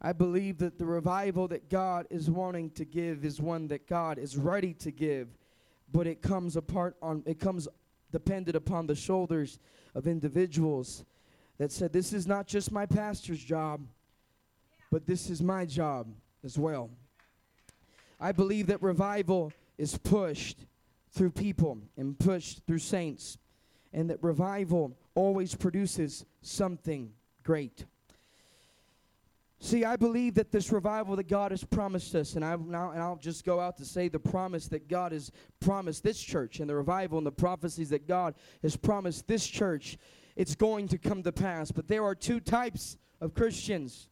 I 0.00 0.12
believe 0.12 0.58
that 0.58 0.78
the 0.78 0.84
revival 0.84 1.46
that 1.48 1.70
God 1.70 2.06
is 2.10 2.28
wanting 2.28 2.70
to 2.70 2.84
give 2.84 3.24
is 3.24 3.40
one 3.40 3.68
that 3.68 3.86
God 3.86 4.18
is 4.18 4.36
ready 4.36 4.74
to 4.74 4.90
give, 4.90 5.28
but 5.92 6.08
it 6.08 6.20
comes 6.20 6.56
apart 6.56 6.96
on 7.00 7.22
it 7.26 7.38
comes 7.38 7.68
dependent 8.10 8.56
upon 8.56 8.86
the 8.86 8.94
shoulders 8.94 9.58
of 9.94 10.06
individuals 10.06 11.04
that 11.58 11.72
said, 11.72 11.92
This 11.92 12.12
is 12.12 12.26
not 12.26 12.46
just 12.46 12.72
my 12.72 12.86
pastor's 12.86 13.42
job, 13.42 13.80
but 14.90 15.06
this 15.06 15.30
is 15.30 15.42
my 15.42 15.64
job 15.64 16.06
as 16.44 16.58
well. 16.58 16.90
I 18.20 18.32
believe 18.32 18.66
that 18.68 18.82
revival 18.82 19.52
is 19.78 19.98
pushed 19.98 20.58
through 21.10 21.30
people 21.30 21.78
and 21.96 22.18
pushed 22.18 22.64
through 22.66 22.78
saints, 22.78 23.38
and 23.92 24.08
that 24.10 24.22
revival 24.22 24.96
always 25.14 25.54
produces 25.54 26.24
something 26.40 27.12
great. 27.42 27.84
See, 29.64 29.84
I 29.84 29.94
believe 29.94 30.34
that 30.34 30.50
this 30.50 30.72
revival 30.72 31.14
that 31.14 31.28
God 31.28 31.52
has 31.52 31.62
promised 31.62 32.16
us, 32.16 32.34
and 32.34 32.44
I 32.44 32.56
now 32.56 32.90
and 32.90 33.00
I'll 33.00 33.14
just 33.14 33.44
go 33.44 33.60
out 33.60 33.76
to 33.76 33.84
say 33.84 34.08
the 34.08 34.18
promise 34.18 34.66
that 34.66 34.88
God 34.88 35.12
has 35.12 35.30
promised 35.60 36.02
this 36.02 36.20
church, 36.20 36.58
and 36.58 36.68
the 36.68 36.74
revival 36.74 37.16
and 37.16 37.24
the 37.24 37.30
prophecies 37.30 37.88
that 37.90 38.08
God 38.08 38.34
has 38.62 38.76
promised 38.76 39.28
this 39.28 39.46
church, 39.46 39.98
it's 40.34 40.56
going 40.56 40.88
to 40.88 40.98
come 40.98 41.22
to 41.22 41.30
pass. 41.30 41.70
But 41.70 41.86
there 41.86 42.02
are 42.02 42.16
two 42.16 42.40
types 42.40 42.96
of 43.20 43.34
Christians 43.34 44.08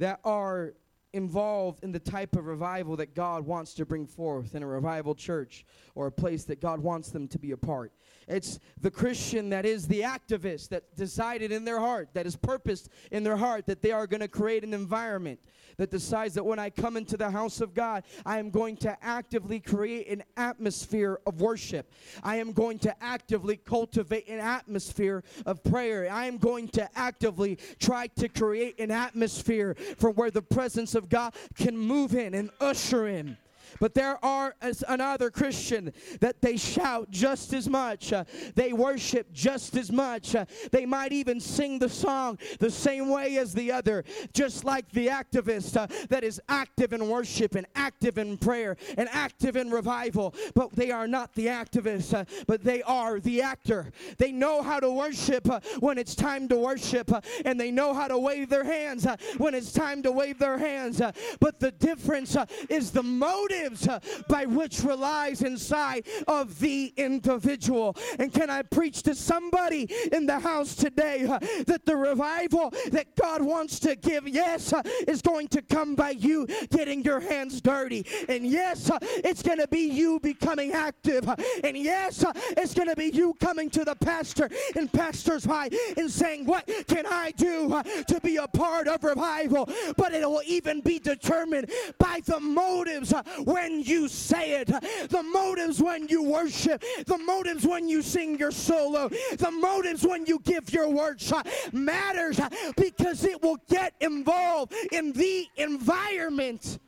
that 0.00 0.18
are 0.24 0.74
involved 1.12 1.84
in 1.84 1.92
the 1.92 2.00
type 2.00 2.34
of 2.34 2.46
revival 2.46 2.96
that 2.96 3.14
God 3.14 3.46
wants 3.46 3.74
to 3.74 3.86
bring 3.86 4.04
forth 4.04 4.56
in 4.56 4.64
a 4.64 4.66
revival 4.66 5.14
church 5.14 5.64
or 5.94 6.08
a 6.08 6.12
place 6.12 6.42
that 6.44 6.60
God 6.60 6.80
wants 6.80 7.10
them 7.10 7.28
to 7.28 7.38
be 7.38 7.52
a 7.52 7.56
part. 7.56 7.92
It's 8.32 8.58
the 8.80 8.90
Christian 8.90 9.50
that 9.50 9.66
is 9.66 9.86
the 9.86 10.00
activist 10.00 10.70
that 10.70 10.96
decided 10.96 11.52
in 11.52 11.64
their 11.64 11.78
heart, 11.78 12.08
that 12.14 12.26
is 12.26 12.34
purposed 12.36 12.88
in 13.10 13.22
their 13.22 13.36
heart 13.36 13.66
that 13.66 13.82
they 13.82 13.92
are 13.92 14.06
going 14.06 14.20
to 14.20 14.28
create 14.28 14.64
an 14.64 14.74
environment 14.74 15.38
that 15.76 15.90
decides 15.90 16.34
that 16.34 16.44
when 16.44 16.58
I 16.58 16.70
come 16.70 16.96
into 16.96 17.16
the 17.16 17.30
house 17.30 17.60
of 17.60 17.74
God, 17.74 18.04
I 18.24 18.38
am 18.38 18.50
going 18.50 18.76
to 18.78 18.96
actively 19.02 19.60
create 19.60 20.08
an 20.08 20.22
atmosphere 20.36 21.20
of 21.26 21.40
worship. 21.40 21.90
I 22.22 22.36
am 22.36 22.52
going 22.52 22.78
to 22.80 23.02
actively 23.02 23.56
cultivate 23.56 24.28
an 24.28 24.40
atmosphere 24.40 25.24
of 25.46 25.62
prayer. 25.64 26.08
I 26.10 26.26
am 26.26 26.38
going 26.38 26.68
to 26.68 26.88
actively 26.98 27.58
try 27.78 28.06
to 28.16 28.28
create 28.28 28.78
an 28.80 28.90
atmosphere 28.90 29.74
from 29.96 30.14
where 30.14 30.30
the 30.30 30.42
presence 30.42 30.94
of 30.94 31.08
God 31.08 31.34
can 31.56 31.76
move 31.76 32.14
in 32.14 32.34
and 32.34 32.50
usher 32.60 33.08
in. 33.08 33.36
But 33.80 33.94
there 33.94 34.22
are 34.24 34.54
another 34.88 35.30
Christian 35.30 35.92
that 36.20 36.40
they 36.40 36.56
shout 36.56 37.10
just 37.10 37.52
as 37.52 37.68
much, 37.68 38.12
uh, 38.12 38.24
they 38.54 38.72
worship 38.72 39.32
just 39.32 39.76
as 39.76 39.90
much. 39.90 40.34
Uh, 40.34 40.44
they 40.70 40.86
might 40.86 41.12
even 41.12 41.40
sing 41.40 41.78
the 41.78 41.88
song 41.88 42.38
the 42.58 42.70
same 42.70 43.08
way 43.08 43.38
as 43.38 43.52
the 43.52 43.72
other, 43.72 44.04
just 44.32 44.64
like 44.64 44.90
the 44.92 45.08
activist 45.08 45.76
uh, 45.76 45.86
that 46.08 46.24
is 46.24 46.40
active 46.48 46.92
in 46.92 47.08
worship 47.08 47.54
and 47.54 47.66
active 47.74 48.18
in 48.18 48.36
prayer 48.36 48.76
and 48.96 49.08
active 49.12 49.56
in 49.56 49.70
revival. 49.70 50.34
But 50.54 50.72
they 50.72 50.90
are 50.90 51.06
not 51.06 51.34
the 51.34 51.46
activist, 51.46 52.14
uh, 52.14 52.24
but 52.46 52.64
they 52.64 52.82
are 52.82 53.20
the 53.20 53.42
actor. 53.42 53.92
They 54.18 54.32
know 54.32 54.62
how 54.62 54.80
to 54.80 54.90
worship 54.90 55.48
uh, 55.48 55.60
when 55.80 55.98
it's 55.98 56.14
time 56.14 56.48
to 56.48 56.56
worship, 56.56 57.12
uh, 57.12 57.20
and 57.44 57.60
they 57.60 57.70
know 57.70 57.94
how 57.94 58.08
to 58.08 58.18
wave 58.18 58.48
their 58.48 58.64
hands 58.64 59.06
when 59.38 59.54
it's 59.54 59.72
time 59.72 60.02
to 60.02 60.12
wave 60.12 60.38
their 60.38 60.58
hands. 60.58 61.00
but 61.40 61.60
the 61.60 61.72
difference 61.72 62.36
is 62.68 62.90
the 62.90 63.02
motive 63.02 63.61
lives 63.62 63.88
uh, 63.88 63.98
by 64.28 64.46
which 64.46 64.82
relies 64.82 65.42
inside 65.42 66.06
of 66.26 66.58
the 66.60 66.92
individual. 66.96 67.96
And 68.18 68.32
can 68.32 68.50
I 68.50 68.62
preach 68.62 69.02
to 69.04 69.14
somebody 69.14 69.88
in 70.12 70.26
the 70.26 70.38
house 70.38 70.74
today 70.74 71.24
uh, 71.24 71.38
that 71.66 71.82
the 71.84 71.96
revival 71.96 72.72
that 72.90 73.14
God 73.16 73.42
wants 73.42 73.78
to 73.80 73.96
give, 73.96 74.28
yes, 74.28 74.72
uh, 74.72 74.82
is 75.06 75.22
going 75.22 75.48
to 75.48 75.62
come 75.62 75.94
by 75.94 76.10
you 76.10 76.46
getting 76.70 77.02
your 77.02 77.20
hands 77.20 77.60
dirty. 77.60 78.06
And 78.28 78.46
yes, 78.46 78.90
it's 79.00 79.42
going 79.42 79.58
to 79.58 79.68
be 79.68 79.90
you 79.90 80.20
becoming 80.20 80.72
active. 80.72 81.28
And 81.64 81.76
yes, 81.76 82.24
it's 82.56 82.74
going 82.74 82.88
to 82.88 82.96
be 82.96 83.10
you 83.12 83.34
coming 83.40 83.70
to 83.70 83.84
the 83.84 83.94
pastor 83.94 84.50
in 84.76 84.88
pastor's 84.88 85.44
high 85.44 85.70
and 85.96 86.10
saying, 86.10 86.46
What 86.46 86.68
can 86.88 87.06
I 87.06 87.32
do 87.36 87.82
to 88.08 88.20
be 88.22 88.36
a 88.36 88.48
part 88.48 88.88
of 88.88 89.04
revival? 89.04 89.68
But 89.96 90.12
it 90.12 90.28
will 90.28 90.42
even 90.46 90.80
be 90.80 90.98
determined 90.98 91.70
by 91.98 92.20
the 92.24 92.40
motives 92.40 93.12
when 93.52 93.82
you 93.82 94.08
say 94.08 94.60
it, 94.60 94.66
the 94.66 95.22
motives 95.22 95.82
when 95.82 96.08
you 96.08 96.22
worship, 96.22 96.82
the 97.06 97.18
motives 97.18 97.66
when 97.66 97.88
you 97.88 98.00
sing 98.00 98.38
your 98.38 98.50
solo, 98.50 99.08
the 99.36 99.50
motives 99.50 100.06
when 100.06 100.24
you 100.26 100.38
give 100.44 100.72
your 100.72 100.88
worship 100.88 101.46
matters 101.72 102.40
because 102.76 103.24
it 103.24 103.42
will 103.42 103.58
get 103.68 103.94
involved 104.00 104.72
in 104.90 105.12
the 105.12 105.46
environment. 105.56 106.78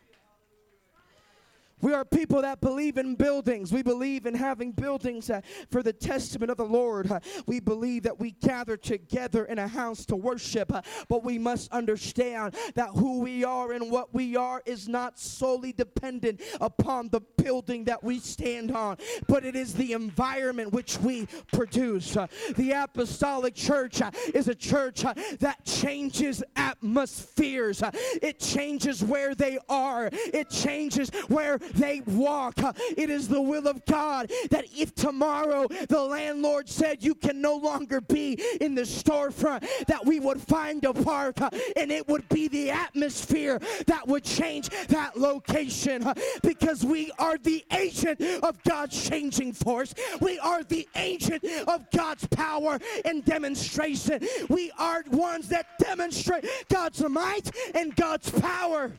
We 1.85 1.93
are 1.93 2.07
people 2.07 2.41
that 2.41 2.63
believe 2.63 2.97
in 2.97 3.15
buildings. 3.15 3.71
We 3.71 3.83
believe 3.83 4.25
in 4.25 4.35
having 4.35 4.73
buildings 4.73 5.29
uh, 5.29 5.43
for 5.71 5.83
the 5.83 5.93
testament 5.93 6.51
of 6.51 6.57
the 6.57 6.65
Lord. 6.65 7.11
Uh, 7.11 7.21
we 7.45 7.61
believe 7.61 8.05
that 8.05 8.19
we 8.19 8.31
gather 8.31 8.79
together 8.79 9.45
in 9.45 9.59
a 9.59 9.69
house 9.69 10.07
to 10.07 10.17
worship, 10.17 10.73
uh, 10.73 10.81
but 11.11 11.23
we 11.23 11.39
must 11.39 11.71
understand 11.73 12.57
that 12.75 12.89
who 12.89 13.19
we 13.19 13.45
are 13.45 13.73
and 13.73 13.91
what 13.91 14.15
we 14.15 14.35
are 14.35 14.63
is 14.65 14.89
not 14.89 15.19
solely 15.19 15.75
dependent 15.75 16.41
upon 16.59 17.11
the 17.11 17.21
building 17.37 17.85
that 17.85 18.03
we 18.03 18.19
stand 18.19 18.75
on, 18.75 18.97
but 19.29 19.45
it 19.45 19.55
is 19.55 19.75
the 19.75 19.93
environment 19.93 20.73
which 20.73 20.99
we 21.01 21.27
produce. 21.53 22.17
Uh, 22.17 22.27
the 22.57 22.71
apostolic 22.71 23.55
church 23.55 24.01
uh, 24.01 24.11
is 24.33 24.49
a 24.49 24.55
church 24.55 25.05
uh, 25.05 25.13
that 25.39 25.63
changes 25.67 26.43
atmospheres, 26.57 27.83
it 28.23 28.41
changes 28.41 29.05
where 29.05 29.35
they 29.35 29.59
are, 29.69 30.09
it 30.11 30.49
changes 30.49 31.11
where 31.29 31.59
they 31.75 32.01
walk. 32.07 32.55
It 32.97 33.11
is 33.11 33.29
the 33.29 33.41
will 33.41 33.69
of 33.69 33.85
God 33.87 34.31
that 34.51 34.67
if 34.75 34.95
tomorrow 34.95 35.67
the 35.89 36.01
landlord 36.01 36.69
said 36.69 37.03
you 37.03 37.15
can 37.15 37.41
no 37.41 37.57
longer 37.57 38.01
be 38.01 38.41
in 38.61 38.75
the 38.75 38.83
storefront, 38.83 39.67
that 39.87 40.05
we 40.05 40.21
would 40.21 40.41
find 40.41 40.85
a 40.85 40.93
park 40.93 41.39
and 41.77 41.91
it 41.91 42.09
would 42.09 42.29
be 42.29 42.49
the 42.49 42.71
atmosphere 42.71 43.61
that 43.87 44.07
would 44.07 44.25
change 44.25 44.69
that 44.89 45.19
location 45.19 46.05
because 46.43 46.85
we 46.85 47.11
are 47.19 47.39
the 47.39 47.65
agent 47.73 48.21
of 48.43 48.63
God's 48.63 49.09
changing 49.09 49.53
force. 49.53 49.95
We 50.21 50.39
are 50.39 50.63
the 50.63 50.89
agent 50.97 51.45
of 51.67 51.91
God's 51.91 52.27
power 52.29 52.79
and 53.05 53.25
demonstration. 53.25 54.27
We 54.49 54.71
are 54.79 55.05
ones 55.11 55.49
that 55.49 55.67
demonstrate 55.79 56.47
God's 56.69 57.03
might 57.09 57.51
and 57.75 57.95
God's 57.97 58.31
power 58.31 58.93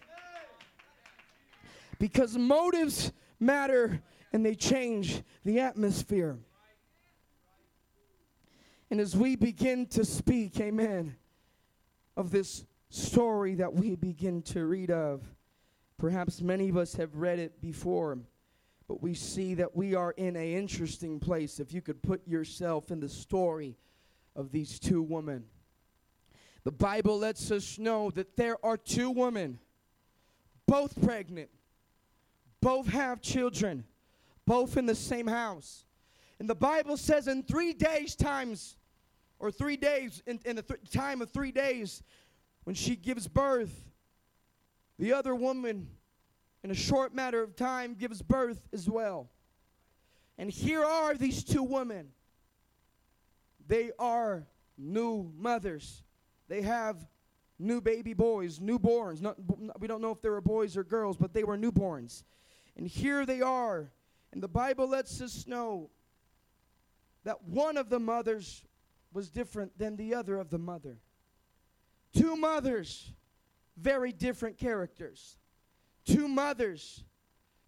because 1.99 2.37
motives 2.37 3.11
matter 3.39 4.01
and 4.33 4.45
they 4.45 4.55
change 4.55 5.21
the 5.43 5.59
atmosphere. 5.59 6.37
And 8.91 8.99
as 8.99 9.15
we 9.15 9.35
begin 9.35 9.87
to 9.87 10.05
speak, 10.05 10.59
amen, 10.59 11.15
of 12.15 12.31
this 12.31 12.65
story 12.89 13.55
that 13.55 13.73
we 13.73 13.95
begin 13.95 14.41
to 14.43 14.65
read 14.65 14.91
of, 14.91 15.23
perhaps 15.97 16.41
many 16.41 16.69
of 16.69 16.77
us 16.77 16.95
have 16.95 17.15
read 17.15 17.39
it 17.39 17.61
before, 17.61 18.19
but 18.87 19.01
we 19.01 19.13
see 19.13 19.55
that 19.55 19.75
we 19.75 19.95
are 19.95 20.11
in 20.11 20.35
an 20.35 20.43
interesting 20.43 21.19
place. 21.19 21.59
If 21.59 21.73
you 21.73 21.81
could 21.81 22.01
put 22.03 22.25
yourself 22.27 22.91
in 22.91 22.99
the 22.99 23.09
story 23.09 23.75
of 24.35 24.51
these 24.51 24.79
two 24.79 25.01
women, 25.01 25.45
the 26.63 26.71
Bible 26.71 27.19
lets 27.19 27.51
us 27.51 27.77
know 27.79 28.11
that 28.11 28.35
there 28.37 28.63
are 28.65 28.77
two 28.77 29.09
women, 29.09 29.59
both 30.67 31.01
pregnant, 31.03 31.49
both 32.65 32.87
have 32.87 33.21
children, 33.21 33.83
both 34.47 34.75
in 34.75 34.87
the 34.87 34.95
same 34.95 35.27
house. 35.27 35.85
And 36.39 36.49
the 36.49 36.55
Bible 36.55 36.97
says 36.97 37.27
in 37.27 37.43
three 37.43 37.73
days' 37.73 38.15
times, 38.15 38.77
or 39.37 39.51
three 39.51 39.77
days, 39.77 40.23
in, 40.25 40.39
in 40.45 40.55
the 40.55 40.63
th- 40.63 40.79
time 40.89 41.21
of 41.21 41.29
three 41.29 41.51
days, 41.51 42.01
when 42.63 42.73
she 42.73 42.95
gives 42.95 43.27
birth, 43.27 43.91
the 44.97 45.13
other 45.13 45.35
woman, 45.35 45.87
in 46.63 46.71
a 46.71 46.73
short 46.73 47.13
matter 47.13 47.43
of 47.43 47.55
time, 47.55 47.93
gives 47.93 48.23
birth 48.23 48.67
as 48.73 48.89
well. 48.89 49.29
And 50.39 50.49
here 50.49 50.83
are 50.83 51.13
these 51.13 51.43
two 51.43 51.61
women. 51.61 52.07
They 53.67 53.91
are 53.99 54.47
new 54.75 55.31
mothers. 55.37 56.01
They 56.47 56.63
have 56.63 56.97
new 57.59 57.79
baby 57.79 58.15
boys, 58.15 58.57
newborns. 58.57 59.21
Not, 59.21 59.37
we 59.79 59.87
don't 59.87 60.01
know 60.01 60.09
if 60.09 60.23
they 60.23 60.29
were 60.29 60.41
boys 60.41 60.75
or 60.75 60.83
girls, 60.83 61.15
but 61.15 61.31
they 61.31 61.43
were 61.43 61.59
newborns. 61.59 62.23
And 62.77 62.87
here 62.87 63.25
they 63.25 63.41
are. 63.41 63.91
And 64.31 64.43
the 64.43 64.47
Bible 64.47 64.87
lets 64.87 65.21
us 65.21 65.47
know 65.47 65.89
that 67.23 67.43
one 67.43 67.77
of 67.77 67.89
the 67.89 67.99
mothers 67.99 68.63
was 69.13 69.29
different 69.29 69.77
than 69.77 69.95
the 69.95 70.13
other 70.13 70.37
of 70.37 70.49
the 70.49 70.59
mother. 70.59 70.99
Two 72.13 72.35
mothers, 72.35 73.11
very 73.77 74.11
different 74.11 74.57
characters. 74.57 75.37
Two 76.05 76.27
mothers, 76.27 77.03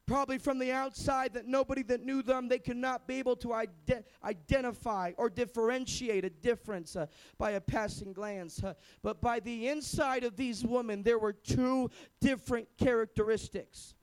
probably 0.08 0.38
from 0.38 0.58
the 0.58 0.72
outside 0.72 1.34
that 1.34 1.46
nobody 1.46 1.84
that 1.84 2.04
knew 2.04 2.24
them 2.24 2.48
they 2.48 2.58
could 2.58 2.78
not 2.78 3.08
be 3.08 3.16
able 3.16 3.36
to 3.36 3.54
ide- 3.54 4.04
identify 4.24 5.12
or 5.18 5.30
differentiate 5.30 6.24
a 6.24 6.30
difference 6.30 6.96
uh, 6.96 7.06
by 7.38 7.52
a 7.52 7.62
passing 7.62 8.14
glance 8.14 8.64
uh, 8.64 8.74
but 9.04 9.22
by 9.22 9.40
the 9.42 9.68
inside 9.68 10.24
of 10.24 10.38
these 10.38 10.64
women 10.64 11.04
there 11.04 11.20
were 11.20 11.34
two 11.34 11.92
different 12.22 12.66
characteristics 12.78 13.96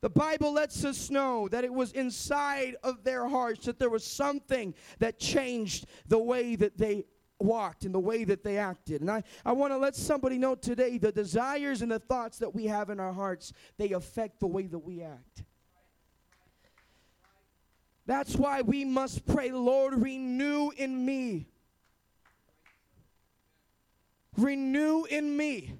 the 0.00 0.10
Bible 0.10 0.52
lets 0.52 0.84
us 0.84 1.10
know 1.10 1.46
that 1.48 1.64
it 1.64 1.72
was 1.72 1.92
inside 1.92 2.76
of 2.82 3.04
their 3.04 3.28
hearts 3.28 3.66
that 3.66 3.78
there 3.78 3.90
was 3.90 4.04
something 4.04 4.74
that 4.98 5.18
changed 5.18 5.86
the 6.08 6.18
way 6.18 6.56
that 6.56 6.78
they 6.78 7.04
walked 7.38 7.84
and 7.84 7.94
the 7.94 8.00
way 8.00 8.24
that 8.24 8.42
they 8.42 8.56
acted. 8.56 9.02
And 9.02 9.10
I, 9.10 9.22
I 9.44 9.52
want 9.52 9.72
to 9.72 9.76
let 9.76 9.94
somebody 9.94 10.38
know 10.38 10.54
today 10.54 10.96
the 10.96 11.12
desires 11.12 11.82
and 11.82 11.90
the 11.90 11.98
thoughts 11.98 12.38
that 12.38 12.54
we 12.54 12.66
have 12.66 12.88
in 12.88 12.98
our 12.98 13.12
hearts, 13.12 13.52
they 13.76 13.92
affect 13.92 14.40
the 14.40 14.46
way 14.46 14.66
that 14.66 14.78
we 14.78 15.02
act. 15.02 15.44
That's 18.06 18.36
why 18.36 18.62
we 18.62 18.84
must 18.84 19.26
pray, 19.26 19.52
Lord, 19.52 20.02
renew 20.02 20.70
in 20.70 21.04
me. 21.04 21.46
Renew 24.36 25.04
in 25.04 25.36
me 25.36 25.74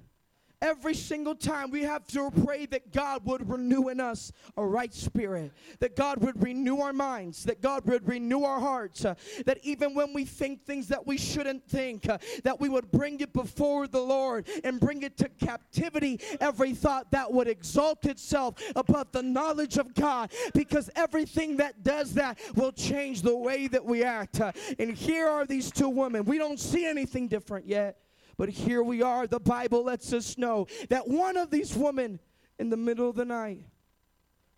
Every 0.62 0.94
single 0.94 1.35
time 1.35 1.70
we 1.70 1.83
have 1.85 2.07
to 2.09 2.31
pray 2.44 2.66
that 2.66 2.92
God 2.92 3.25
would 3.25 3.49
renew 3.49 3.88
in 3.88 3.99
us 3.99 4.31
a 4.59 4.64
right 4.64 4.92
spirit, 4.92 5.53
that 5.79 5.96
God 5.96 6.18
would 6.18 6.42
renew 6.42 6.81
our 6.81 6.92
minds, 6.92 7.44
that 7.44 7.62
God 7.62 7.87
would 7.87 8.07
renew 8.07 8.44
our 8.44 8.61
hearts, 8.61 9.07
uh, 9.07 9.14
that 9.46 9.59
even 9.62 9.94
when 9.94 10.12
we 10.12 10.27
think 10.27 10.66
things 10.66 10.87
that 10.88 11.07
we 11.07 11.16
shouldn't 11.16 11.66
think, 11.66 12.07
uh, 12.11 12.18
that 12.44 12.61
we 12.61 12.68
would 12.68 12.90
bring 12.90 13.20
it 13.20 13.33
before 13.33 13.87
the 13.87 14.01
Lord 14.01 14.46
and 14.62 14.79
bring 14.79 15.03
it 15.03 15.16
to 15.16 15.31
captivity, 15.31 16.20
every 16.40 16.75
thought 16.75 17.11
that 17.11 17.33
would 17.33 17.49
exalt 17.49 18.05
itself 18.05 18.57
above 18.77 19.12
the 19.12 19.23
knowledge 19.23 19.79
of 19.79 19.94
God, 19.94 20.31
because 20.53 20.90
everything 20.94 21.57
that 21.57 21.83
does 21.83 22.12
that 22.14 22.38
will 22.55 22.73
change 22.73 23.23
the 23.23 23.37
way 23.37 23.66
that 23.66 23.85
we 23.85 24.05
act. 24.05 24.42
Uh, 24.42 24.53
and 24.79 24.94
here 24.94 25.27
are 25.27 25.46
these 25.46 25.70
two 25.70 25.88
women. 25.88 26.27
We 26.27 26.37
don't 26.37 26.61
see 26.61 26.85
anything 26.85 27.29
different 27.29 27.66
yet. 27.66 27.96
But 28.40 28.48
here 28.48 28.83
we 28.83 29.03
are. 29.03 29.26
The 29.26 29.38
Bible 29.38 29.85
lets 29.85 30.14
us 30.14 30.38
know 30.38 30.66
that 30.88 31.07
one 31.07 31.37
of 31.37 31.50
these 31.50 31.76
women 31.76 32.18
in 32.59 32.70
the 32.70 32.76
middle 32.79 33.07
of 33.07 33.14
the 33.14 33.26
night 33.26 33.66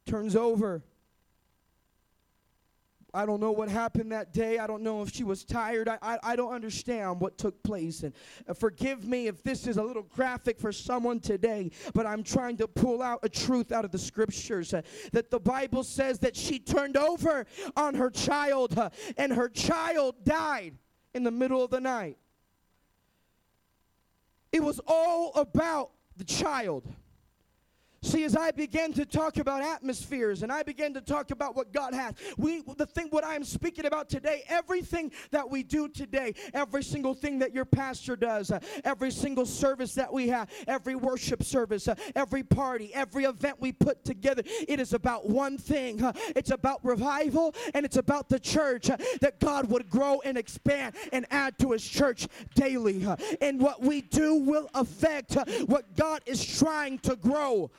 turns 0.07 0.37
over. 0.37 0.85
I 3.13 3.27
don't 3.27 3.41
know 3.41 3.51
what 3.51 3.69
happened 3.69 4.13
that 4.13 4.33
day. 4.33 4.61
I 4.61 4.69
don't 4.69 4.83
know 4.83 5.03
if 5.03 5.13
she 5.13 5.25
was 5.25 5.45
tired. 5.45 5.89
I, 5.89 5.99
I, 6.01 6.19
I 6.23 6.37
don't 6.37 6.53
understand 6.53 7.19
what 7.19 7.37
took 7.39 7.61
place. 7.65 8.05
And 8.05 8.15
uh, 8.47 8.55
forgive 8.55 9.05
me 9.05 9.27
if 9.27 9.43
this 9.43 9.67
is 9.67 9.79
a 9.79 9.83
little 9.83 10.05
graphic 10.05 10.61
for 10.61 10.71
someone 10.71 11.19
today, 11.19 11.73
but 11.93 12.07
I'm 12.07 12.23
trying 12.23 12.59
to 12.59 12.69
pull 12.69 13.03
out 13.03 13.19
a 13.25 13.29
truth 13.29 13.73
out 13.73 13.85
of 13.85 13.91
the 13.91 13.99
scriptures 13.99 14.73
uh, 14.73 14.83
that 15.11 15.33
the 15.33 15.41
Bible 15.41 15.83
says 15.83 16.21
that 16.21 16.37
she 16.37 16.61
turned 16.61 16.97
over 16.97 17.47
on 17.77 17.95
her 17.95 18.11
child 18.11 18.79
uh, 18.79 18.91
and 19.17 19.33
her 19.33 19.49
child 19.49 20.25
died 20.25 20.79
in 21.15 21.25
the 21.25 21.33
middle 21.33 21.65
of 21.65 21.71
the 21.71 21.81
night. 21.81 22.17
It 24.53 24.63
was 24.63 24.81
all 24.87 25.33
about 25.35 25.93
the 26.17 26.25
child. 26.25 26.85
See, 28.05 28.25
as 28.25 28.35
I 28.37 28.51
began 28.51 28.93
to 28.95 29.07
talk 29.07 29.37
about 29.37 29.63
atmospheres 29.63 30.43
and 30.43 30.51
I 30.51 30.65
began 30.65 30.93
to 30.95 31.01
talk 31.01 31.31
about 31.31 31.55
what 31.55 31.73
God 31.73 31.95
has, 31.95 32.15
we 32.37 32.63
the 32.77 32.85
thing 32.85 33.07
what 33.11 33.23
I 33.23 33.37
am 33.37 33.45
speaking 33.45 33.87
about 33.87 34.09
today, 34.09 34.43
everything 34.49 35.13
that 35.31 35.49
we 35.49 35.63
do 35.63 35.89
today, 35.89 36.35
every 36.53 36.83
single 36.83 37.15
thing 37.15 37.39
that 37.39 37.55
your 37.55 37.65
pastor 37.65 38.17
does, 38.17 38.51
uh, 38.51 38.59
every 38.85 39.13
single 39.13 39.47
service 39.47 39.95
that 39.95 40.13
we 40.13 40.27
have, 40.29 40.51
every 40.67 40.97
worship 40.97 41.45
service, 41.45 41.87
uh, 41.87 41.95
every 42.17 42.43
party, 42.43 42.93
every 42.93 43.23
event 43.25 43.61
we 43.61 43.71
put 43.71 44.05
together, 44.05 44.43
it 44.67 44.81
is 44.81 44.95
about 44.95 45.29
one 45.29 45.57
thing. 45.57 46.03
Uh, 46.03 46.13
it's 46.35 46.51
about 46.51 46.85
revival 46.85 47.55
and 47.73 47.87
it's 47.87 47.99
about 47.99 48.29
the 48.29 48.41
church 48.41 48.91
uh, 48.91 48.97
that 49.21 49.39
God 49.39 49.71
would 49.71 49.89
grow 49.89 50.21
and 50.25 50.37
expand 50.37 50.97
and 51.13 51.25
add 51.31 51.57
to 51.61 51.71
his 51.71 51.87
church 51.87 52.27
daily. 52.57 53.07
And 53.41 53.61
what 53.61 53.81
we 53.81 54.01
do 54.01 54.35
will 54.35 54.69
affect 54.75 55.37
what 55.67 55.95
God 55.97 56.23
is 56.27 56.45
trying 56.45 56.99
to 57.01 57.15
grow. 57.15 57.71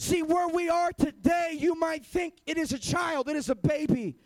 See, 0.00 0.22
where 0.22 0.48
we 0.48 0.70
are 0.70 0.92
today, 0.92 1.54
you 1.58 1.74
might 1.74 2.06
think 2.06 2.32
it 2.46 2.56
is 2.56 2.72
a 2.72 2.78
child, 2.78 3.28
it 3.28 3.36
is 3.36 3.50
a 3.50 3.54
baby. 3.54 4.16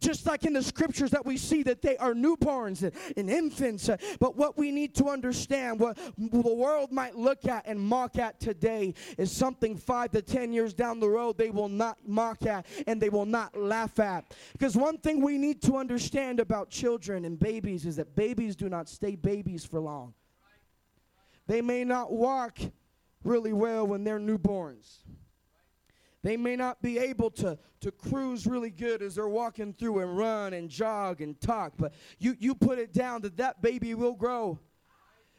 Just 0.00 0.26
like 0.26 0.44
in 0.44 0.52
the 0.52 0.62
scriptures 0.62 1.12
that 1.12 1.24
we 1.24 1.38
see 1.38 1.62
that 1.62 1.80
they 1.80 1.96
are 1.96 2.12
newborns 2.12 2.82
and, 3.16 3.30
infants. 3.30 3.88
But 4.20 4.36
what 4.36 4.58
we 4.58 4.70
need 4.70 4.94
to 4.96 5.06
understand, 5.06 5.80
what 5.80 5.96
the 6.18 6.54
world 6.54 6.92
might 6.92 7.16
look 7.16 7.46
at 7.46 7.66
and 7.66 7.80
mock 7.80 8.18
at 8.18 8.38
today, 8.38 8.92
is 9.16 9.32
something 9.32 9.78
five 9.78 10.10
to 10.10 10.20
ten 10.20 10.52
years 10.52 10.74
down 10.74 11.00
the 11.00 11.08
road 11.08 11.38
they 11.38 11.48
will 11.48 11.70
not 11.70 11.96
mock 12.06 12.44
at 12.44 12.66
and 12.86 13.00
they 13.00 13.08
will 13.08 13.24
not 13.24 13.56
laugh 13.58 13.98
at. 13.98 14.34
Because 14.52 14.76
one 14.76 14.98
thing 14.98 15.22
we 15.22 15.38
need 15.38 15.62
to 15.62 15.78
understand 15.78 16.38
about 16.38 16.68
children 16.68 17.24
and 17.24 17.38
babies 17.38 17.86
is 17.86 17.96
that 17.96 18.14
babies 18.14 18.54
do 18.54 18.68
not 18.68 18.90
stay 18.90 19.16
babies 19.16 19.64
for 19.64 19.80
long. 19.80 20.12
They 21.46 21.62
may 21.62 21.82
not 21.82 22.12
walk 22.12 22.58
really 23.24 23.52
well 23.52 23.86
when 23.86 24.04
they're 24.04 24.20
newborns. 24.20 24.98
They 26.22 26.36
may 26.36 26.56
not 26.56 26.82
be 26.82 26.98
able 26.98 27.30
to, 27.32 27.58
to 27.80 27.90
cruise 27.92 28.46
really 28.46 28.70
good 28.70 29.02
as 29.02 29.14
they're 29.14 29.28
walking 29.28 29.72
through 29.72 30.00
and 30.00 30.16
run 30.18 30.52
and 30.52 30.68
jog 30.68 31.20
and 31.20 31.40
talk, 31.40 31.74
but 31.78 31.94
you, 32.18 32.36
you 32.38 32.54
put 32.54 32.78
it 32.78 32.92
down 32.92 33.22
that 33.22 33.36
that 33.36 33.62
baby 33.62 33.94
will 33.94 34.14
grow. 34.14 34.58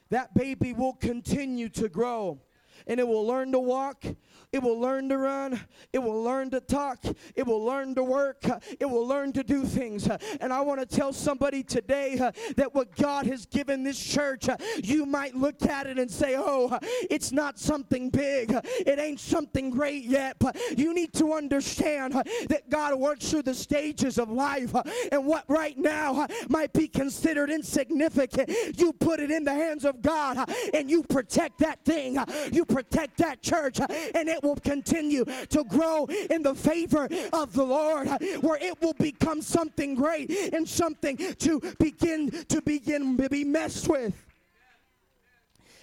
That 0.09 0.33
baby 0.33 0.73
will 0.73 0.93
continue 0.93 1.69
to 1.69 1.89
grow 1.89 2.41
and 2.87 2.99
it 2.99 3.07
will 3.07 3.25
learn 3.25 3.51
to 3.51 3.59
walk, 3.59 4.03
it 4.51 4.63
will 4.63 4.79
learn 4.79 5.09
to 5.09 5.17
run, 5.17 5.59
it 5.93 5.99
will 5.99 6.23
learn 6.23 6.49
to 6.49 6.59
talk, 6.59 7.03
it 7.35 7.45
will 7.45 7.63
learn 7.63 7.93
to 7.95 8.03
work, 8.03 8.43
it 8.79 8.89
will 8.89 9.05
learn 9.05 9.31
to 9.33 9.43
do 9.43 9.63
things. 9.63 10.07
And 10.41 10.51
I 10.51 10.61
want 10.61 10.79
to 10.79 10.85
tell 10.85 11.13
somebody 11.13 11.63
today 11.63 12.17
uh, 12.17 12.31
that 12.55 12.73
what 12.73 12.95
God 12.95 13.27
has 13.27 13.45
given 13.45 13.83
this 13.83 13.99
church, 13.99 14.49
uh, 14.49 14.57
you 14.83 15.05
might 15.05 15.35
look 15.35 15.65
at 15.65 15.87
it 15.87 15.99
and 15.99 16.09
say, 16.09 16.35
oh, 16.37 16.77
it's 17.09 17.31
not 17.31 17.59
something 17.59 18.09
big, 18.09 18.51
it 18.51 18.99
ain't 18.99 19.19
something 19.19 19.69
great 19.69 20.05
yet, 20.05 20.37
but 20.39 20.57
you 20.77 20.93
need 20.93 21.13
to 21.13 21.33
understand 21.33 22.15
uh, 22.15 22.23
that 22.47 22.69
God 22.69 22.95
works 22.95 23.29
through 23.29 23.43
the 23.43 23.53
stages 23.53 24.17
of 24.17 24.31
life, 24.31 24.73
and 25.11 25.25
what 25.25 25.45
right 25.47 25.77
now 25.77 26.25
might 26.47 26.73
be 26.73 26.87
considered 26.87 27.49
insignificant, 27.49 28.49
you 28.77 28.93
put 28.93 29.19
it 29.19 29.31
in 29.31 29.43
the 29.43 29.53
hands 29.53 29.85
of 29.85 30.01
God 30.01 30.49
and 30.73 30.89
you 30.89 31.03
protect 31.03 31.59
that 31.59 31.83
thing. 31.85 32.17
You 32.51 32.65
protect 32.69 33.17
that 33.17 33.41
church, 33.41 33.79
and 33.79 34.29
it 34.29 34.41
will 34.43 34.55
continue 34.55 35.25
to 35.49 35.63
grow 35.65 36.05
in 36.29 36.43
the 36.43 36.55
favor 36.55 37.07
of 37.33 37.53
the 37.53 37.63
Lord, 37.63 38.07
where 38.41 38.57
it 38.61 38.81
will 38.81 38.93
become 38.93 39.41
something 39.41 39.95
great 39.95 40.29
and 40.53 40.67
something 40.67 41.17
to 41.17 41.61
begin 41.79 42.31
to 42.49 42.61
begin 42.61 43.17
to 43.17 43.29
be 43.29 43.43
messed 43.43 43.87
with. 43.87 44.13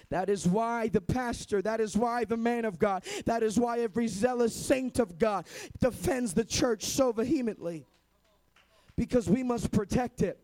That 0.09 0.29
is 0.29 0.47
why 0.47 0.89
the 0.89 1.01
pastor, 1.01 1.61
that 1.63 1.81
is 1.81 1.97
why 1.97 2.25
the 2.25 2.37
man 2.37 2.65
of 2.65 2.79
God, 2.79 3.05
that 3.25 3.43
is 3.43 3.59
why 3.59 3.81
every 3.81 4.07
zealous 4.07 4.55
saint 4.55 5.01
of 5.01 5.19
God 5.19 5.47
defends 5.81 6.33
the 6.33 6.45
church 6.45 6.85
so 6.85 7.11
vehemently. 7.13 7.87
Because 8.97 9.29
we 9.29 9.43
must 9.43 9.73
protect 9.73 10.23
it. 10.23 10.39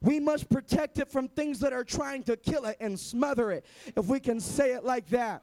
We 0.00 0.20
must 0.20 0.48
protect 0.48 0.98
it 0.98 1.10
from 1.10 1.28
things 1.28 1.60
that 1.60 1.72
are 1.72 1.84
trying 1.84 2.22
to 2.24 2.36
kill 2.36 2.64
it 2.66 2.76
and 2.80 2.98
smother 2.98 3.50
it, 3.50 3.66
if 3.96 4.06
we 4.06 4.20
can 4.20 4.40
say 4.40 4.72
it 4.72 4.84
like 4.84 5.08
that. 5.08 5.42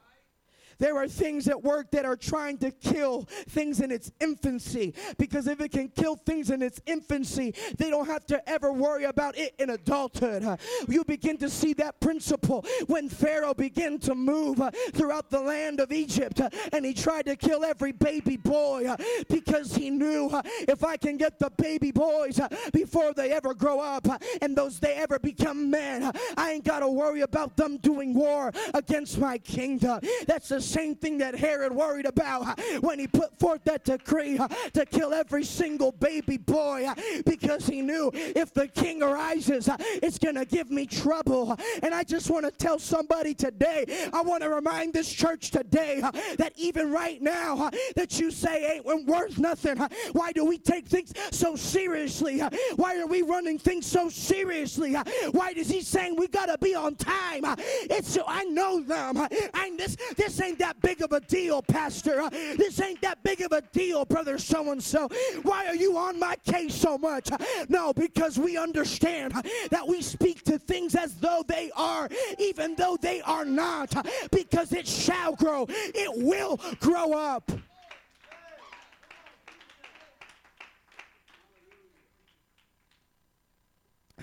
There 0.78 0.96
are 0.96 1.08
things 1.08 1.48
at 1.48 1.62
work 1.62 1.90
that 1.92 2.04
are 2.04 2.16
trying 2.16 2.58
to 2.58 2.70
kill 2.70 3.22
things 3.48 3.80
in 3.80 3.90
its 3.90 4.10
infancy 4.20 4.94
because 5.18 5.46
if 5.46 5.60
it 5.60 5.70
can 5.70 5.88
kill 5.88 6.16
things 6.16 6.50
in 6.50 6.62
its 6.62 6.80
infancy, 6.86 7.54
they 7.78 7.90
don't 7.90 8.06
have 8.06 8.26
to 8.26 8.48
ever 8.48 8.72
worry 8.72 9.04
about 9.04 9.38
it 9.38 9.54
in 9.58 9.70
adulthood. 9.70 10.58
You 10.88 11.04
begin 11.04 11.38
to 11.38 11.50
see 11.50 11.72
that 11.74 12.00
principle 12.00 12.64
when 12.86 13.08
Pharaoh 13.08 13.54
began 13.54 13.98
to 14.00 14.14
move 14.14 14.60
uh, 14.60 14.70
throughout 14.92 15.30
the 15.30 15.40
land 15.40 15.80
of 15.80 15.92
Egypt 15.92 16.40
uh, 16.40 16.50
and 16.72 16.84
he 16.84 16.94
tried 16.94 17.26
to 17.26 17.36
kill 17.36 17.64
every 17.64 17.92
baby 17.92 18.36
boy 18.36 18.86
uh, 18.86 18.96
because 19.28 19.74
he 19.74 19.90
knew 19.90 20.30
if 20.68 20.84
I 20.84 20.96
can 20.96 21.16
get 21.16 21.38
the 21.38 21.50
baby 21.50 21.90
boys 21.90 22.40
before 22.72 23.12
they 23.14 23.32
ever 23.32 23.54
grow 23.54 23.80
up 23.80 24.06
and 24.42 24.56
those 24.56 24.78
they 24.78 24.94
ever 24.94 25.18
become 25.18 25.70
men, 25.70 26.12
I 26.36 26.52
ain't 26.52 26.64
got 26.64 26.80
to 26.80 26.88
worry 26.88 27.22
about 27.22 27.56
them 27.56 27.78
doing 27.78 28.14
war 28.14 28.52
against 28.74 29.18
my 29.18 29.38
kingdom. 29.38 30.00
That's 30.26 30.48
the 30.48 30.60
same 30.66 30.94
thing 30.94 31.18
that 31.18 31.34
Herod 31.34 31.72
worried 31.72 32.06
about 32.06 32.58
when 32.80 32.98
he 32.98 33.06
put 33.06 33.38
forth 33.38 33.62
that 33.64 33.84
decree 33.84 34.38
to 34.74 34.86
kill 34.86 35.14
every 35.14 35.44
single 35.44 35.92
baby 35.92 36.36
boy 36.36 36.88
because 37.24 37.66
he 37.66 37.82
knew 37.82 38.10
if 38.14 38.52
the 38.52 38.68
king 38.68 39.02
arises, 39.02 39.68
it's 39.78 40.18
going 40.18 40.34
to 40.34 40.44
give 40.44 40.70
me 40.70 40.86
trouble. 40.86 41.56
And 41.82 41.94
I 41.94 42.02
just 42.02 42.30
want 42.30 42.44
to 42.44 42.50
tell 42.50 42.78
somebody 42.78 43.34
today, 43.34 43.84
I 44.12 44.22
want 44.22 44.42
to 44.42 44.48
remind 44.50 44.92
this 44.92 45.12
church 45.12 45.50
today 45.50 46.02
that 46.38 46.52
even 46.56 46.92
right 46.92 47.20
now, 47.22 47.70
that 47.94 48.18
you 48.18 48.30
say 48.30 48.80
ain't 48.84 49.06
worth 49.06 49.38
nothing. 49.38 49.78
Why 50.12 50.32
do 50.32 50.44
we 50.44 50.58
take 50.58 50.86
things 50.86 51.12
so 51.30 51.56
seriously? 51.56 52.40
Why 52.76 52.98
are 52.98 53.06
we 53.06 53.22
running 53.22 53.58
things 53.58 53.86
so 53.86 54.08
seriously? 54.08 54.94
Why 55.30 55.52
is 55.56 55.68
he 55.68 55.80
saying 55.82 56.16
we 56.16 56.28
got 56.28 56.46
to 56.46 56.58
be 56.58 56.74
on 56.74 56.96
time? 56.96 57.44
It's 57.90 58.10
so 58.10 58.24
I 58.26 58.44
know 58.44 58.80
them. 58.80 59.16
And 59.54 59.78
this 59.78 59.96
this 60.16 60.40
ain't 60.40 60.55
that 60.58 60.80
big 60.80 61.02
of 61.02 61.12
a 61.12 61.20
deal, 61.20 61.62
Pastor. 61.62 62.28
This 62.30 62.80
ain't 62.80 63.00
that 63.02 63.22
big 63.22 63.40
of 63.40 63.52
a 63.52 63.62
deal, 63.72 64.04
brother 64.04 64.38
so 64.38 64.72
and 64.72 64.82
so. 64.82 65.08
Why 65.42 65.66
are 65.66 65.74
you 65.74 65.96
on 65.96 66.18
my 66.18 66.36
case 66.44 66.74
so 66.74 66.98
much? 66.98 67.30
No, 67.68 67.92
because 67.92 68.38
we 68.38 68.56
understand 68.56 69.32
that 69.70 69.86
we 69.86 70.02
speak 70.02 70.42
to 70.44 70.58
things 70.58 70.94
as 70.94 71.14
though 71.16 71.42
they 71.46 71.70
are, 71.76 72.08
even 72.38 72.74
though 72.76 72.96
they 73.00 73.20
are 73.22 73.44
not, 73.44 74.06
because 74.30 74.72
it 74.72 74.86
shall 74.86 75.34
grow, 75.34 75.66
it 75.68 76.10
will 76.24 76.60
grow 76.80 77.12
up. 77.12 77.50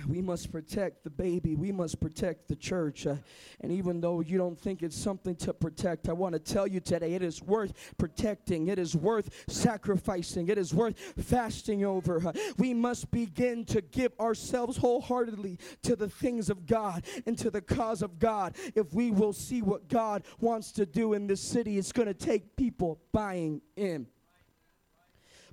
We 0.05 0.21
must 0.21 0.51
protect 0.51 1.03
the 1.03 1.09
baby. 1.09 1.55
We 1.55 1.71
must 1.71 1.99
protect 1.99 2.47
the 2.47 2.55
church. 2.55 3.07
Uh, 3.07 3.15
and 3.61 3.71
even 3.71 4.01
though 4.01 4.21
you 4.21 4.37
don't 4.37 4.59
think 4.59 4.83
it's 4.83 4.97
something 4.97 5.35
to 5.37 5.53
protect, 5.53 6.09
I 6.09 6.13
want 6.13 6.33
to 6.33 6.39
tell 6.39 6.67
you 6.67 6.79
today 6.79 7.13
it 7.13 7.23
is 7.23 7.41
worth 7.41 7.73
protecting. 7.97 8.67
It 8.67 8.79
is 8.79 8.95
worth 8.95 9.43
sacrificing. 9.47 10.47
It 10.47 10.57
is 10.57 10.73
worth 10.73 10.97
fasting 11.17 11.85
over. 11.85 12.27
Uh, 12.27 12.33
we 12.57 12.73
must 12.73 13.11
begin 13.11 13.65
to 13.65 13.81
give 13.81 14.11
ourselves 14.19 14.77
wholeheartedly 14.77 15.57
to 15.83 15.95
the 15.95 16.09
things 16.09 16.49
of 16.49 16.65
God 16.65 17.03
and 17.25 17.37
to 17.37 17.49
the 17.49 17.61
cause 17.61 18.01
of 18.01 18.19
God. 18.19 18.55
If 18.75 18.93
we 18.93 19.11
will 19.11 19.33
see 19.33 19.61
what 19.61 19.87
God 19.87 20.23
wants 20.39 20.71
to 20.73 20.85
do 20.85 21.13
in 21.13 21.27
this 21.27 21.41
city, 21.41 21.77
it's 21.77 21.91
going 21.91 22.07
to 22.07 22.13
take 22.13 22.55
people 22.55 22.99
buying 23.11 23.61
in. 23.75 24.07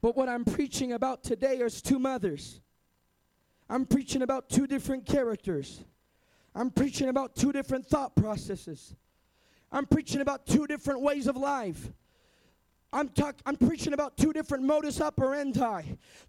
But 0.03 0.17
what 0.17 0.29
I'm 0.29 0.45
preaching 0.45 0.93
about 0.93 1.23
today 1.23 1.57
is 1.59 1.83
two 1.83 1.99
mothers. 1.99 2.61
I'm 3.71 3.87
preaching 3.87 4.23
about 4.23 4.49
two 4.49 4.67
different 4.67 5.07
characters. 5.07 5.85
I'm 6.57 6.71
preaching 6.71 7.09
about 7.09 7.37
two 7.37 7.53
different 7.53 7.87
thought 7.87 8.17
processes. 8.17 8.97
I'm 9.71 9.87
preaching 9.87 10.21
about 10.21 10.45
two 10.45 10.67
different 10.67 11.03
ways 11.03 11.29
of 11.29 11.37
life. 11.37 11.93
I'm 12.93 13.09
talk, 13.09 13.37
I'm 13.47 13.55
preaching 13.55 13.93
about 13.93 14.17
two 14.17 14.33
different 14.33 14.65
modus 14.65 15.01
operandi, 15.01 15.83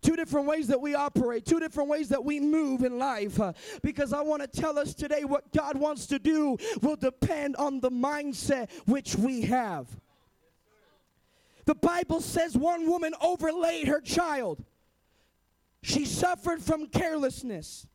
two 0.04 0.16
different 0.16 0.46
ways 0.46 0.68
that 0.68 0.80
we 0.80 0.94
operate, 0.94 1.44
two 1.44 1.60
different 1.60 1.90
ways 1.90 2.10
that 2.10 2.24
we 2.24 2.40
move 2.40 2.84
in 2.84 3.00
life. 3.00 3.40
Uh, 3.40 3.54
because 3.82 4.14
I 4.14 4.22
want 4.22 4.44
to 4.44 4.48
tell 4.48 4.78
us 4.78 4.94
today 4.94 5.24
what 5.24 5.52
God 5.52 5.76
wants 5.76 6.06
to 6.08 6.20
do 6.20 6.58
will 6.84 6.96
depend 6.96 7.56
on 7.56 7.80
the 7.80 7.90
mindset 7.90 8.70
which 8.86 9.16
we 9.16 9.42
have. 9.42 9.88
The 11.66 11.74
Bible 11.74 12.22
says 12.22 12.56
one 12.56 12.88
woman 12.88 13.16
overlaid 13.20 13.88
her 13.88 14.00
child. 14.00 14.64
She 15.84 16.06
suffered 16.06 16.62
from 16.62 16.88
carelessness. 16.88 17.88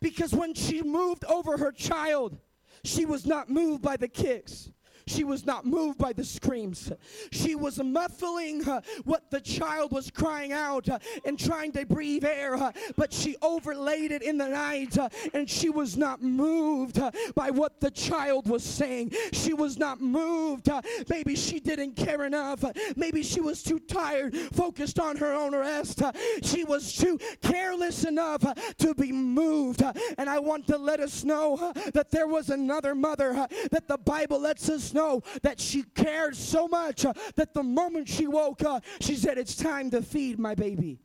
Because 0.00 0.32
when 0.32 0.54
she 0.54 0.82
moved 0.82 1.24
over 1.24 1.56
her 1.58 1.72
child, 1.72 2.38
she 2.84 3.04
was 3.04 3.26
not 3.26 3.50
moved 3.50 3.82
by 3.82 3.96
the 3.96 4.08
kicks. 4.08 4.70
She 5.08 5.22
was 5.22 5.46
not 5.46 5.64
moved 5.64 5.98
by 5.98 6.12
the 6.12 6.24
screams. 6.24 6.90
She 7.30 7.54
was 7.54 7.80
muffling 7.82 8.64
what 9.04 9.30
the 9.30 9.40
child 9.40 9.92
was 9.92 10.10
crying 10.10 10.50
out 10.50 10.88
and 11.24 11.38
trying 11.38 11.70
to 11.72 11.86
breathe 11.86 12.24
air, 12.24 12.72
but 12.96 13.12
she 13.12 13.36
overlaid 13.40 14.10
it 14.10 14.22
in 14.22 14.36
the 14.36 14.48
night 14.48 14.96
and 15.32 15.48
she 15.48 15.70
was 15.70 15.96
not 15.96 16.22
moved 16.22 17.00
by 17.36 17.50
what 17.50 17.80
the 17.80 17.90
child 17.92 18.48
was 18.48 18.64
saying. 18.64 19.12
She 19.32 19.54
was 19.54 19.78
not 19.78 20.00
moved. 20.00 20.68
Maybe 21.08 21.36
she 21.36 21.60
didn't 21.60 21.94
care 21.94 22.24
enough. 22.24 22.64
maybe 22.96 23.22
she 23.22 23.40
was 23.40 23.62
too 23.62 23.78
tired, 23.78 24.36
focused 24.36 24.98
on 24.98 25.16
her 25.18 25.32
own 25.32 25.54
rest. 25.54 26.02
she 26.42 26.64
was 26.64 26.92
too 26.92 27.20
careless 27.42 28.02
enough 28.02 28.42
to 28.78 28.92
be 28.94 29.12
moved. 29.12 29.84
and 30.18 30.28
I 30.28 30.40
want 30.40 30.66
to 30.66 30.76
let 30.76 30.98
us 30.98 31.22
know 31.22 31.72
that 31.94 32.10
there 32.10 32.26
was 32.26 32.50
another 32.50 32.96
mother 32.96 33.46
that 33.70 33.86
the 33.86 33.98
Bible 33.98 34.40
lets 34.40 34.68
us 34.68 34.95
know 34.96 35.22
that 35.42 35.60
she 35.60 35.84
cared 35.94 36.34
so 36.34 36.66
much 36.66 37.04
uh, 37.04 37.12
that 37.36 37.54
the 37.54 37.62
moment 37.62 38.08
she 38.08 38.26
woke 38.26 38.64
up, 38.64 38.84
she 39.00 39.14
said, 39.14 39.38
It's 39.38 39.54
time 39.54 39.90
to 39.90 40.02
feed 40.02 40.38
my 40.40 40.56
baby. 40.56 40.98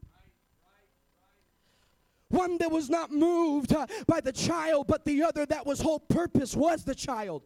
One 2.29 2.57
that 2.59 2.71
was 2.71 2.89
not 2.89 3.11
moved 3.11 3.73
uh, 3.73 3.85
by 4.07 4.21
the 4.21 4.31
child, 4.31 4.87
but 4.87 5.03
the 5.05 5.23
other 5.23 5.45
that 5.45 5.65
was 5.65 5.81
whole 5.81 5.99
purpose 5.99 6.55
was 6.55 6.83
the 6.83 6.95
child. 6.95 7.43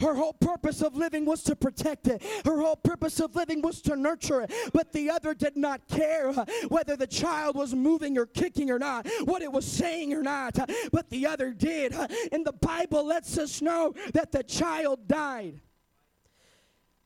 Her 0.00 0.14
whole 0.14 0.32
purpose 0.32 0.82
of 0.82 0.94
living 0.94 1.24
was 1.24 1.42
to 1.44 1.56
protect 1.56 2.06
it. 2.06 2.22
Her 2.44 2.60
whole 2.60 2.76
purpose 2.76 3.18
of 3.20 3.34
living 3.34 3.60
was 3.62 3.80
to 3.82 3.96
nurture 3.96 4.42
it. 4.42 4.52
But 4.72 4.92
the 4.92 5.10
other 5.10 5.34
did 5.34 5.56
not 5.56 5.88
care 5.88 6.28
uh, 6.28 6.44
whether 6.68 6.96
the 6.96 7.06
child 7.06 7.56
was 7.56 7.74
moving 7.74 8.16
or 8.16 8.26
kicking 8.26 8.70
or 8.70 8.78
not, 8.78 9.08
what 9.24 9.42
it 9.42 9.52
was 9.52 9.64
saying 9.64 10.14
or 10.14 10.22
not. 10.22 10.58
Uh, 10.58 10.66
but 10.92 11.10
the 11.10 11.26
other 11.26 11.52
did. 11.52 11.94
Uh, 11.94 12.06
and 12.32 12.44
the 12.44 12.52
Bible 12.52 13.04
lets 13.04 13.36
us 13.38 13.60
know 13.60 13.94
that 14.12 14.32
the 14.32 14.42
child 14.42 15.08
died. 15.08 15.60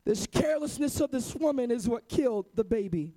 This 0.05 0.27
carelessness 0.27 1.01
of 1.01 1.11
this 1.11 1.35
woman 1.35 1.71
is 1.71 1.89
what 1.89 2.07
killed 2.07 2.45
the 2.53 2.63
baby. 2.63 3.15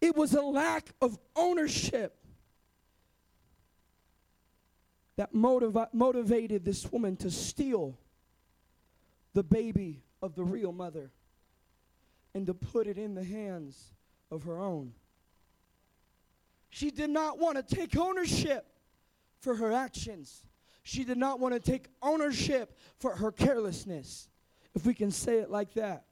It 0.00 0.16
was 0.16 0.32
a 0.34 0.40
lack 0.42 0.90
of 1.00 1.18
ownership 1.36 2.16
that 5.16 5.32
motiva- 5.32 5.92
motivated 5.92 6.64
this 6.64 6.90
woman 6.90 7.16
to 7.18 7.30
steal 7.30 7.98
the 9.34 9.42
baby 9.42 10.02
of 10.22 10.34
the 10.34 10.44
real 10.44 10.72
mother 10.72 11.10
and 12.34 12.46
to 12.46 12.54
put 12.54 12.86
it 12.86 12.98
in 12.98 13.14
the 13.14 13.24
hands 13.24 13.92
of 14.30 14.44
her 14.44 14.58
own. 14.58 14.92
She 16.70 16.90
did 16.90 17.10
not 17.10 17.38
want 17.38 17.56
to 17.56 17.74
take 17.74 17.96
ownership 17.96 18.66
for 19.40 19.54
her 19.56 19.72
actions. 19.72 20.42
She 20.84 21.02
did 21.02 21.18
not 21.18 21.40
want 21.40 21.54
to 21.54 21.60
take 21.60 21.88
ownership 22.02 22.78
for 22.98 23.16
her 23.16 23.32
carelessness, 23.32 24.28
if 24.74 24.86
we 24.86 24.94
can 24.94 25.10
say 25.10 25.38
it 25.38 25.50
like 25.50 25.74
that 25.74 26.04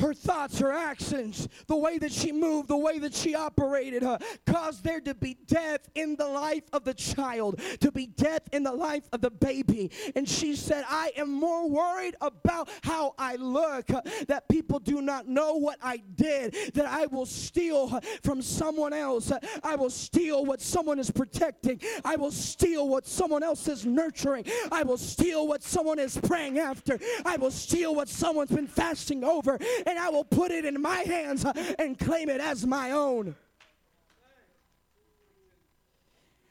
her 0.00 0.14
thoughts, 0.14 0.58
her 0.58 0.72
actions, 0.72 1.48
the 1.66 1.76
way 1.76 1.98
that 1.98 2.12
she 2.12 2.32
moved, 2.32 2.68
the 2.68 2.76
way 2.76 2.98
that 2.98 3.14
she 3.14 3.34
operated, 3.34 4.02
uh, 4.02 4.18
caused 4.46 4.82
there 4.84 5.00
to 5.00 5.14
be 5.14 5.36
death 5.46 5.88
in 5.94 6.16
the 6.16 6.26
life 6.26 6.64
of 6.72 6.84
the 6.84 6.94
child, 6.94 7.60
to 7.80 7.92
be 7.92 8.06
death 8.06 8.42
in 8.52 8.62
the 8.62 8.72
life 8.72 9.08
of 9.12 9.20
the 9.20 9.30
baby. 9.30 9.90
And 10.16 10.28
she 10.28 10.56
said, 10.56 10.84
I 10.88 11.12
am 11.16 11.30
more 11.30 11.68
worried 11.68 12.16
about 12.20 12.68
how 12.82 13.14
I 13.18 13.36
look, 13.36 13.86
that 14.26 14.48
people 14.48 14.78
do 14.78 15.00
not 15.00 15.28
know 15.28 15.54
what 15.54 15.78
I 15.82 15.98
did, 16.16 16.54
that 16.74 16.86
I 16.86 17.06
will 17.06 17.26
steal 17.26 18.00
from 18.22 18.42
someone 18.42 18.92
else. 18.92 19.32
I 19.62 19.76
will 19.76 19.90
steal 19.90 20.44
what 20.44 20.60
someone 20.60 20.98
is 20.98 21.10
protecting. 21.10 21.80
I 22.04 22.16
will 22.16 22.30
steal 22.30 22.88
what 22.88 23.06
someone 23.06 23.42
else 23.42 23.68
is 23.68 23.84
nurturing. 23.86 24.44
I 24.72 24.82
will 24.82 24.98
steal 24.98 25.46
what 25.46 25.62
someone 25.62 25.98
is 25.98 26.18
praying 26.18 26.58
after. 26.58 26.98
I 27.24 27.36
will 27.36 27.50
steal 27.50 27.94
what 27.94 28.08
someone's 28.08 28.50
been 28.50 28.66
fasting 28.66 29.24
over 29.24 29.58
and 29.90 29.98
I 29.98 30.08
will 30.08 30.24
put 30.24 30.50
it 30.50 30.64
in 30.64 30.80
my 30.80 30.98
hands 30.98 31.44
and 31.78 31.98
claim 31.98 32.28
it 32.28 32.40
as 32.40 32.66
my 32.66 32.92
own. 32.92 33.34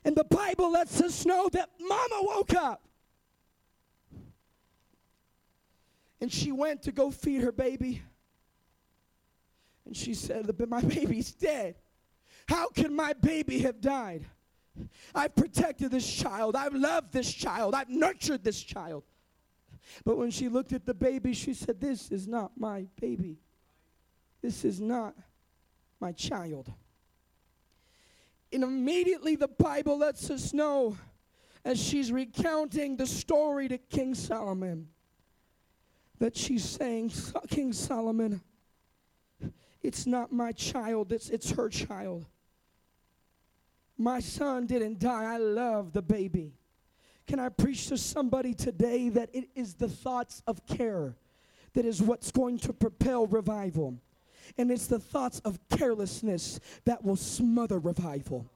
And 0.04 0.16
the 0.16 0.24
Bible 0.24 0.72
lets 0.72 1.02
us 1.02 1.26
know 1.26 1.50
that 1.50 1.70
mama 1.80 2.20
woke 2.22 2.54
up. 2.54 2.82
And 6.22 6.32
she 6.32 6.52
went 6.52 6.84
to 6.84 6.92
go 6.92 7.12
feed 7.12 7.42
her 7.42 7.52
baby. 7.52 8.02
And 9.86 9.96
she 9.96 10.14
said, 10.14 10.50
My 10.68 10.82
baby's 10.96 11.32
dead. 11.32 11.76
How 12.48 12.70
can 12.70 12.96
my 12.96 13.14
baby 13.14 13.60
have 13.60 13.80
died? 13.80 14.26
I've 15.14 15.36
protected 15.36 15.92
this 15.92 16.12
child. 16.12 16.56
I've 16.56 16.74
loved 16.74 17.12
this 17.12 17.32
child. 17.32 17.76
I've 17.76 17.90
nurtured 17.90 18.44
this 18.44 18.62
child. 18.62 19.04
But 20.06 20.18
when 20.18 20.32
she 20.32 20.50
looked 20.50 20.74
at 20.74 20.86
the 20.86 20.94
baby, 20.94 21.34
she 21.34 21.54
said, 21.54 21.80
This 21.80 22.12
is 22.12 22.28
not 22.28 22.52
my 22.58 22.88
baby. 23.00 23.38
This 24.42 24.64
is 24.64 24.80
not 24.80 25.16
my 26.00 26.12
child. 26.12 26.72
And 28.52 28.64
immediately 28.64 29.36
the 29.36 29.48
Bible 29.48 29.98
lets 29.98 30.30
us 30.30 30.54
know 30.54 30.98
as 31.64 31.80
she's 31.80 32.12
recounting 32.12 32.98
the 32.98 33.06
story 33.06 33.68
to 33.68 33.78
King 33.78 34.16
Solomon 34.16 34.88
that 36.20 36.36
she's 36.36 36.64
saying, 36.64 37.12
King 37.50 37.74
Solomon, 37.74 38.42
it's 39.82 40.06
not 40.06 40.32
my 40.32 40.52
child, 40.52 41.12
it's, 41.12 41.30
it's 41.30 41.52
her 41.52 41.70
child. 41.70 42.26
My 43.98 44.20
son 44.20 44.66
didn't 44.66 45.00
die. 45.00 45.26
I 45.26 45.38
love 45.38 45.92
the 45.92 46.02
baby. 46.02 46.54
Can 47.30 47.40
I 47.40 47.50
preach 47.50 47.86
to 47.90 47.98
somebody 47.98 48.56
today 48.56 49.10
that 49.10 49.30
it 49.34 49.50
is 49.54 49.76
the 49.76 49.88
thoughts 49.88 50.42
of 50.48 50.66
care 50.66 51.14
that 51.74 51.86
is 51.86 52.02
what's 52.02 52.32
going 52.32 52.58
to 52.58 52.74
propel 52.74 53.28
revival? 53.28 53.94
And 54.58 54.72
it's 54.72 54.88
the 54.88 54.98
thoughts 54.98 55.40
of 55.46 55.60
carelessness 55.70 56.60
that 56.86 57.06
will 57.06 57.16
smother 57.16 57.78
revival. 57.78 58.48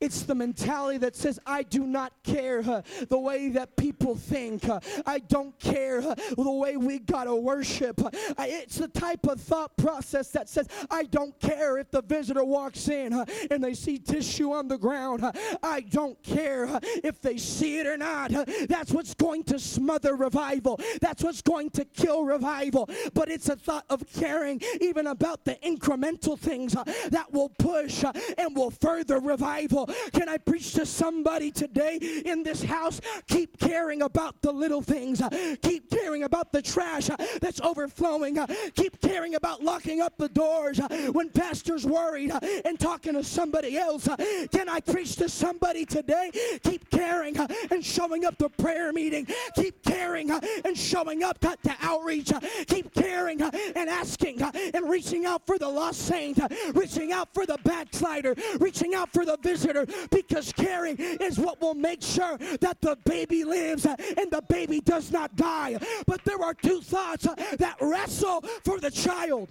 It's 0.00 0.22
the 0.22 0.34
mentality 0.34 0.96
that 0.98 1.14
says, 1.14 1.38
I 1.46 1.62
do 1.62 1.86
not 1.86 2.14
care 2.24 2.60
uh, 2.60 2.80
the 3.08 3.18
way 3.18 3.50
that 3.50 3.76
people 3.76 4.14
think. 4.16 4.66
Uh, 4.66 4.80
I 5.04 5.18
don't 5.18 5.58
care 5.58 6.00
uh, 6.00 6.14
the 6.14 6.50
way 6.50 6.78
we 6.78 7.00
got 7.00 7.24
to 7.24 7.34
worship. 7.34 8.00
It's 8.38 8.76
the 8.76 8.88
type 8.88 9.26
of 9.26 9.40
thought 9.40 9.76
process 9.76 10.30
that 10.30 10.48
says, 10.48 10.68
I 10.90 11.02
don't 11.04 11.38
care 11.38 11.76
if 11.76 11.90
the 11.90 12.00
visitor 12.00 12.44
walks 12.44 12.88
in 12.88 13.12
and 13.50 13.62
they 13.62 13.74
see 13.74 13.98
tissue 13.98 14.52
on 14.52 14.68
the 14.68 14.78
ground. 14.78 15.22
I 15.62 15.80
don't 15.80 16.20
care 16.22 16.80
if 17.04 17.20
they 17.20 17.36
see 17.36 17.78
it 17.78 17.86
or 17.86 17.98
not. 17.98 18.30
that's 18.68 18.92
what's 18.92 19.12
going 19.12 19.44
to 19.44 19.58
smother 19.58 20.16
revival. 20.16 20.80
That's 21.02 21.22
what's 21.22 21.42
going 21.42 21.70
to 21.70 21.84
kill 21.84 22.24
revival. 22.24 22.88
But 23.12 23.30
it's 23.30 23.50
a 23.50 23.56
thought 23.56 23.84
of 23.90 24.02
caring 24.14 24.62
even 24.80 25.08
about 25.08 25.44
the 25.44 25.56
incremental 25.56 26.38
things 26.38 26.72
that 26.72 27.26
will 27.32 27.50
push 27.50 28.02
and 28.38 28.56
will 28.56 28.70
further 28.70 29.20
revival 29.20 29.89
Can 30.12 30.28
I 30.28 30.38
preach 30.38 30.72
to 30.74 30.86
somebody 30.86 31.50
today 31.50 31.96
in 32.24 32.42
this 32.42 32.62
house? 32.62 33.00
Keep 33.28 33.58
caring 33.58 34.02
about 34.02 34.40
the 34.42 34.52
little 34.52 34.82
things. 34.82 35.22
Keep 35.62 35.90
caring 35.90 36.24
about 36.24 36.52
the 36.52 36.62
trash 36.62 37.08
that's 37.40 37.60
overflowing. 37.60 38.38
Keep 38.74 39.00
caring 39.00 39.34
about 39.34 39.62
locking 39.62 40.00
up 40.00 40.16
the 40.16 40.28
doors 40.28 40.80
when 41.12 41.30
pastor's 41.30 41.86
worried 41.86 42.32
and 42.64 42.78
talking 42.78 43.14
to 43.14 43.24
somebody 43.24 43.76
else. 43.78 44.08
Can 44.52 44.68
I 44.68 44.80
preach 44.80 45.16
to 45.16 45.28
somebody 45.28 45.84
today? 45.84 46.30
Keep 46.62 46.90
caring 46.90 47.36
and 47.70 47.84
showing 47.84 48.24
up 48.24 48.38
to 48.38 48.48
prayer 48.48 48.92
meeting. 48.92 49.26
Keep 49.54 49.84
caring 49.84 50.30
and 50.30 50.76
showing 50.76 51.22
up 51.22 51.38
to 51.40 51.56
outreach. 51.80 52.32
Keep 52.66 52.94
caring 52.94 53.42
and 53.42 53.88
asking 53.90 54.42
and 54.42 54.88
reaching 54.88 55.26
out 55.26 55.46
for 55.46 55.58
the 55.58 55.68
lost 55.68 56.02
saint, 56.02 56.38
reaching 56.74 57.12
out 57.12 57.28
for 57.34 57.46
the 57.46 57.58
backslider, 57.64 58.34
reaching 58.58 58.94
out 58.94 59.12
for 59.12 59.24
the 59.24 59.36
visitor 59.42 59.79
because 60.10 60.52
caring 60.52 60.96
is 60.98 61.38
what 61.38 61.60
will 61.60 61.74
make 61.74 62.02
sure 62.02 62.36
that 62.60 62.80
the 62.80 62.96
baby 63.04 63.44
lives 63.44 63.84
and 63.86 64.30
the 64.30 64.42
baby 64.48 64.80
does 64.80 65.10
not 65.10 65.34
die. 65.36 65.78
But 66.06 66.24
there 66.24 66.42
are 66.42 66.54
two 66.54 66.80
thoughts 66.80 67.26
that 67.58 67.76
wrestle 67.80 68.42
for 68.64 68.78
the 68.78 68.90
child. 68.90 69.48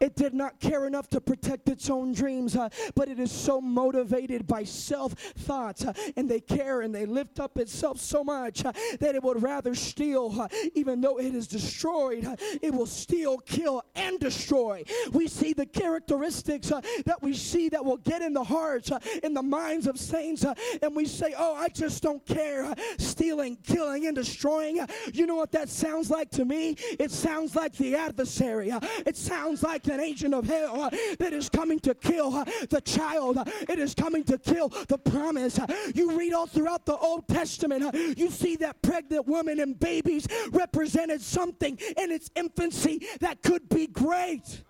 It 0.00 0.14
did 0.14 0.32
not 0.32 0.60
care 0.60 0.86
enough 0.86 1.08
to 1.10 1.20
protect 1.20 1.68
its 1.68 1.90
own 1.90 2.12
dreams, 2.12 2.54
uh, 2.54 2.68
but 2.94 3.08
it 3.08 3.18
is 3.18 3.32
so 3.32 3.60
motivated 3.60 4.46
by 4.46 4.62
self 4.62 5.12
thoughts, 5.12 5.84
uh, 5.84 5.92
and 6.16 6.28
they 6.28 6.40
care 6.40 6.82
and 6.82 6.94
they 6.94 7.04
lift 7.04 7.40
up 7.40 7.58
itself 7.58 7.98
so 7.98 8.22
much 8.22 8.64
uh, 8.64 8.72
that 9.00 9.16
it 9.16 9.22
would 9.22 9.42
rather 9.42 9.74
steal, 9.74 10.34
uh, 10.40 10.48
even 10.74 11.00
though 11.00 11.18
it 11.18 11.34
is 11.34 11.48
destroyed, 11.48 12.24
uh, 12.24 12.36
it 12.62 12.72
will 12.72 12.86
steal, 12.86 13.38
kill, 13.38 13.82
and 13.96 14.20
destroy. 14.20 14.84
We 15.12 15.26
see 15.26 15.52
the 15.52 15.66
characteristics 15.66 16.70
uh, 16.70 16.80
that 17.04 17.20
we 17.20 17.34
see 17.34 17.68
that 17.70 17.84
will 17.84 17.96
get 17.96 18.22
in 18.22 18.32
the 18.32 18.44
hearts, 18.44 18.92
in 19.24 19.34
the 19.34 19.42
minds 19.42 19.88
of 19.88 19.98
saints, 19.98 20.44
and 20.82 20.94
we 20.94 21.06
say, 21.06 21.34
Oh, 21.36 21.54
I 21.54 21.68
just 21.68 22.02
don't 22.02 22.24
care. 22.24 22.72
stealing, 22.98 23.56
killing, 23.64 24.06
and 24.06 24.14
destroying. 24.14 24.78
you 25.12 25.26
know 25.26 25.34
what 25.34 25.50
that 25.52 25.68
sounds 25.68 26.08
like 26.08 26.30
to 26.32 26.44
me? 26.44 26.76
It 26.98 27.10
sounds 27.10 27.56
like 27.56 27.74
the 27.76 27.96
adversary. 27.96 28.70
it 28.70 29.16
sounds 29.16 29.62
like 29.62 29.87
an 29.88 30.00
agent 30.00 30.34
of 30.34 30.46
hell 30.46 30.82
uh, 30.82 30.90
that 31.18 31.32
is 31.32 31.48
coming 31.48 31.78
to 31.80 31.94
kill 31.94 32.34
uh, 32.34 32.44
the 32.70 32.80
child. 32.80 33.38
Uh, 33.38 33.44
it 33.68 33.78
is 33.78 33.94
coming 33.94 34.24
to 34.24 34.38
kill 34.38 34.68
the 34.88 34.98
promise. 34.98 35.58
You 35.94 36.16
read 36.16 36.32
all 36.32 36.46
throughout 36.46 36.86
the 36.86 36.96
Old 36.96 37.28
Testament, 37.28 37.94
you 38.16 38.30
see 38.30 38.56
that 38.56 38.80
pregnant 38.82 39.26
woman 39.26 39.60
and 39.60 39.78
babies 39.78 40.26
represented 40.50 41.20
something 41.20 41.78
in 41.96 42.10
its 42.10 42.30
infancy 42.34 43.06
that 43.20 43.42
could 43.42 43.68
be 43.68 43.86
great. 43.86 44.62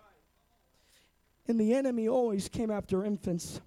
And 1.47 1.59
the 1.59 1.75
enemy 1.75 2.09
always 2.09 2.49
came 2.49 2.71
after 2.71 3.05
infants. 3.05 3.61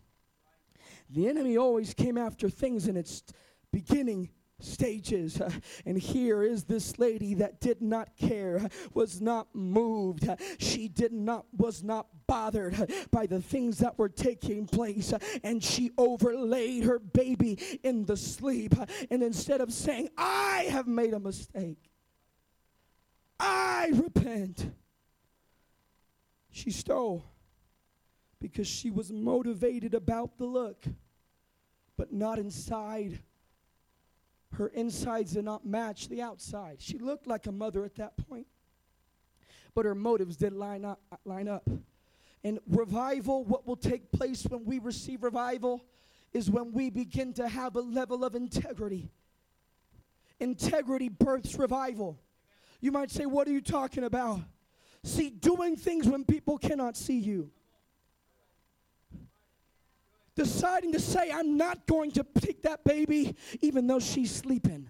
The 1.09 1.27
enemy 1.27 1.57
always 1.57 1.93
came 1.93 2.17
after 2.17 2.49
things 2.49 2.87
in 2.87 2.95
its 2.95 3.23
beginning 3.71 4.29
stages. 4.63 5.41
And 5.85 5.97
here 5.97 6.43
is 6.43 6.63
this 6.65 6.99
lady 6.99 7.33
that 7.35 7.59
did 7.59 7.81
not 7.81 8.15
care, 8.15 8.69
was 8.93 9.21
not 9.21 9.47
moved. 9.53 10.29
She 10.59 10.87
did 10.87 11.11
not, 11.11 11.45
was 11.57 11.83
not 11.83 12.07
bothered 12.27 12.75
by 13.11 13.25
the 13.25 13.41
things 13.41 13.79
that 13.79 13.97
were 13.97 14.09
taking 14.09 14.67
place. 14.67 15.13
And 15.43 15.63
she 15.63 15.91
overlaid 15.97 16.83
her 16.83 16.99
baby 16.99 17.57
in 17.83 18.05
the 18.05 18.17
sleep. 18.17 18.75
And 19.09 19.23
instead 19.23 19.61
of 19.61 19.73
saying, 19.73 20.09
I 20.17 20.67
have 20.69 20.87
made 20.87 21.13
a 21.13 21.19
mistake, 21.19 21.91
I 23.39 23.89
repent, 23.93 24.71
she 26.51 26.69
stole 26.69 27.25
because 28.39 28.67
she 28.67 28.91
was 28.91 29.11
motivated 29.11 29.93
about 29.93 30.37
the 30.37 30.45
look, 30.45 30.85
but 31.97 32.11
not 32.11 32.37
inside 32.39 33.19
her 34.53 34.67
insides 34.67 35.33
did 35.33 35.45
not 35.45 35.65
match 35.65 36.09
the 36.09 36.21
outside. 36.21 36.77
She 36.79 36.97
looked 36.97 37.27
like 37.27 37.47
a 37.47 37.51
mother 37.51 37.85
at 37.85 37.95
that 37.95 38.13
point, 38.29 38.47
but 39.73 39.85
her 39.85 39.95
motives 39.95 40.35
did 40.35 40.53
line 40.53 40.83
up. 40.83 40.99
Line 41.25 41.47
up. 41.47 41.69
And 42.43 42.59
revival, 42.67 43.45
what 43.45 43.65
will 43.67 43.75
take 43.75 44.11
place 44.11 44.45
when 44.45 44.65
we 44.65 44.79
receive 44.79 45.23
revival, 45.23 45.85
is 46.33 46.49
when 46.49 46.71
we 46.71 46.89
begin 46.89 47.33
to 47.33 47.47
have 47.47 47.75
a 47.75 47.81
level 47.81 48.23
of 48.23 48.35
integrity. 48.35 49.11
Integrity 50.39 51.09
births 51.09 51.55
revival. 51.55 52.19
You 52.79 52.91
might 52.91 53.11
say, 53.11 53.25
What 53.25 53.47
are 53.47 53.51
you 53.51 53.61
talking 53.61 54.03
about? 54.03 54.41
See, 55.03 55.29
doing 55.29 55.75
things 55.75 56.07
when 56.07 56.25
people 56.25 56.57
cannot 56.57 56.97
see 56.97 57.19
you 57.19 57.51
deciding 60.35 60.91
to 60.93 60.99
say, 60.99 61.31
I'm 61.31 61.57
not 61.57 61.85
going 61.87 62.11
to 62.11 62.23
pick 62.23 62.63
that 62.63 62.83
baby 62.83 63.35
even 63.61 63.87
though 63.87 63.99
she's 63.99 64.31
sleeping. 64.33 64.89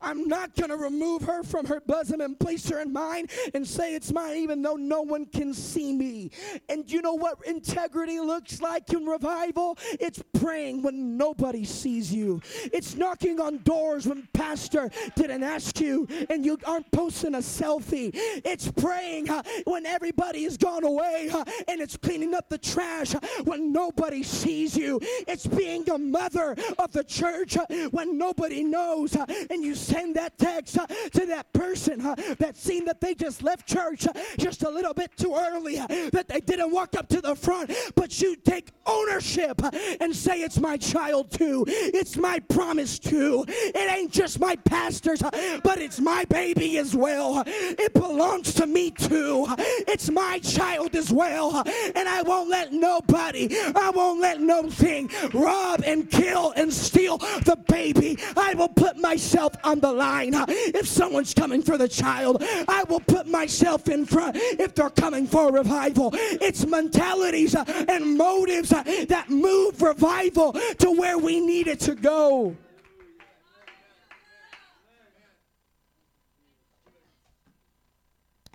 I'm 0.00 0.28
not 0.28 0.54
going 0.54 0.70
to 0.70 0.76
remove 0.76 1.22
her 1.22 1.42
from 1.42 1.66
her 1.66 1.80
bosom 1.80 2.20
and 2.20 2.38
place 2.38 2.68
her 2.68 2.80
in 2.80 2.92
mine 2.92 3.26
and 3.54 3.66
say 3.66 3.94
it's 3.94 4.12
mine, 4.12 4.36
even 4.36 4.62
though 4.62 4.76
no 4.76 5.02
one 5.02 5.26
can 5.26 5.52
see 5.52 5.92
me. 5.92 6.30
And 6.68 6.90
you 6.90 7.02
know 7.02 7.14
what 7.14 7.38
integrity 7.46 8.20
looks 8.20 8.60
like 8.60 8.92
in 8.92 9.06
revival? 9.06 9.78
It's 10.00 10.22
praying 10.40 10.82
when 10.82 11.16
nobody 11.16 11.64
sees 11.64 12.12
you, 12.12 12.40
it's 12.72 12.94
knocking 12.94 13.40
on 13.40 13.58
doors 13.58 14.06
when 14.06 14.28
pastor 14.32 14.90
didn't 15.16 15.42
ask 15.42 15.80
you 15.80 16.06
and 16.30 16.44
you 16.44 16.58
aren't 16.64 16.90
posting 16.92 17.34
a 17.34 17.38
selfie. 17.38 18.10
It's 18.14 18.70
praying 18.70 19.30
uh, 19.30 19.42
when 19.64 19.86
everybody 19.86 20.44
has 20.44 20.56
gone 20.56 20.84
away 20.84 21.30
uh, 21.32 21.44
and 21.66 21.80
it's 21.80 21.96
cleaning 21.96 22.34
up 22.34 22.48
the 22.48 22.58
trash 22.58 23.14
uh, 23.14 23.20
when 23.44 23.72
nobody 23.72 24.22
sees 24.22 24.76
you. 24.76 25.00
It's 25.26 25.46
being 25.46 25.88
a 25.90 25.98
mother 25.98 26.56
of 26.78 26.92
the 26.92 27.04
church 27.04 27.56
when 27.90 28.18
nobody 28.18 28.62
knows 28.62 29.16
and 29.50 29.64
you 29.64 29.74
send 29.88 30.16
that 30.16 30.36
text 30.38 30.78
uh, 30.78 30.86
to 30.86 31.26
that 31.26 31.50
person 31.52 32.00
uh, 32.04 32.14
that 32.38 32.56
seen 32.56 32.84
that 32.84 33.00
they 33.00 33.14
just 33.14 33.42
left 33.42 33.66
church 33.66 34.06
uh, 34.06 34.12
just 34.38 34.62
a 34.62 34.70
little 34.70 34.92
bit 34.92 35.16
too 35.16 35.34
early, 35.34 35.76
that 35.76 36.26
they 36.28 36.40
didn't 36.40 36.70
walk 36.70 36.94
up 36.96 37.08
to 37.08 37.20
the 37.20 37.34
front, 37.34 37.70
but 37.94 38.20
you 38.20 38.36
take 38.36 38.70
ownership 38.86 39.60
and 40.00 40.14
say, 40.14 40.40
It's 40.42 40.58
my 40.58 40.76
child 40.76 41.30
too. 41.30 41.64
It's 41.68 42.16
my 42.16 42.38
promise 42.40 42.98
too. 42.98 43.44
It 43.48 43.90
ain't 43.90 44.12
just 44.12 44.40
my 44.40 44.56
pastor's, 44.56 45.22
but 45.22 45.78
it's 45.78 46.00
my 46.00 46.24
baby 46.26 46.78
as 46.78 46.94
well. 46.94 47.42
It 47.46 47.94
belongs 47.94 48.54
to 48.54 48.66
me 48.66 48.90
too. 48.90 49.46
It's 49.58 50.10
my 50.10 50.38
child 50.40 50.94
as 50.94 51.12
well. 51.12 51.62
And 51.94 52.08
I 52.08 52.22
won't 52.22 52.50
let 52.50 52.72
nobody, 52.72 53.48
I 53.74 53.90
won't 53.94 54.20
let 54.20 54.40
no 54.40 54.68
thing 54.68 55.10
rob 55.32 55.82
and 55.86 56.10
kill 56.10 56.52
and 56.56 56.72
steal 56.72 57.18
the 57.18 57.58
baby. 57.68 58.18
I 58.36 58.54
will 58.54 58.68
put 58.68 58.96
myself 58.98 59.54
on 59.64 59.77
the 59.80 59.92
line. 59.92 60.32
If 60.48 60.86
someone's 60.86 61.34
coming 61.34 61.62
for 61.62 61.78
the 61.78 61.88
child, 61.88 62.42
I 62.68 62.84
will 62.88 63.00
put 63.00 63.26
myself 63.26 63.88
in 63.88 64.06
front 64.06 64.36
if 64.36 64.74
they're 64.74 64.90
coming 64.90 65.26
for 65.26 65.52
revival. 65.52 66.10
It's 66.14 66.66
mentalities 66.66 67.54
and 67.54 68.16
motives 68.16 68.70
that 68.70 69.26
move 69.28 69.80
revival 69.82 70.52
to 70.52 70.90
where 70.90 71.18
we 71.18 71.40
need 71.40 71.66
it 71.68 71.80
to 71.80 71.94
go. 71.94 72.56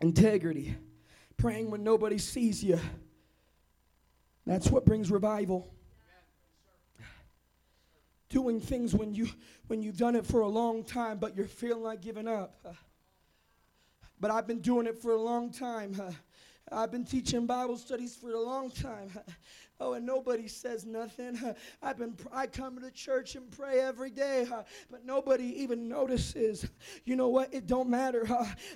Integrity, 0.01 0.75
praying 1.37 1.71
when 1.71 1.83
nobody 1.83 2.17
sees 2.17 2.63
you. 2.63 2.79
That's 4.45 4.69
what 4.69 4.85
brings 4.85 5.09
revival 5.09 5.73
doing 8.33 8.59
things 8.59 8.95
when 8.95 9.13
you 9.13 9.27
when 9.67 9.83
you've 9.83 9.95
done 9.95 10.15
it 10.15 10.25
for 10.25 10.41
a 10.41 10.47
long 10.47 10.83
time 10.83 11.19
but 11.19 11.37
you're 11.37 11.47
feeling 11.47 11.83
like 11.83 12.01
giving 12.01 12.27
up. 12.27 12.65
But 14.19 14.31
i've 14.31 14.47
been 14.47 14.61
doing 14.61 14.87
it 14.87 14.99
for 14.99 15.11
a 15.11 15.21
long 15.21 15.51
time 15.51 15.95
i've 16.71 16.91
been 16.91 17.05
teaching 17.05 17.45
bible 17.45 17.77
studies 17.77 18.15
for 18.15 18.31
a 18.31 18.39
long 18.39 18.69
time 18.69 19.09
Oh, 19.79 19.93
and 19.93 20.05
nobody 20.05 20.47
says 20.47 20.85
nothing. 20.85 21.37
I've 21.81 21.97
been 21.97 22.15
I 22.31 22.47
come 22.47 22.79
to 22.79 22.91
church 22.91 23.35
and 23.35 23.51
pray 23.51 23.79
every 23.79 24.11
day, 24.11 24.47
but 24.91 25.05
nobody 25.05 25.61
even 25.61 25.89
notices. 25.89 26.65
You 27.03 27.17
know 27.17 27.27
what? 27.27 27.53
It 27.53 27.67
don't 27.67 27.89
matter 27.89 28.25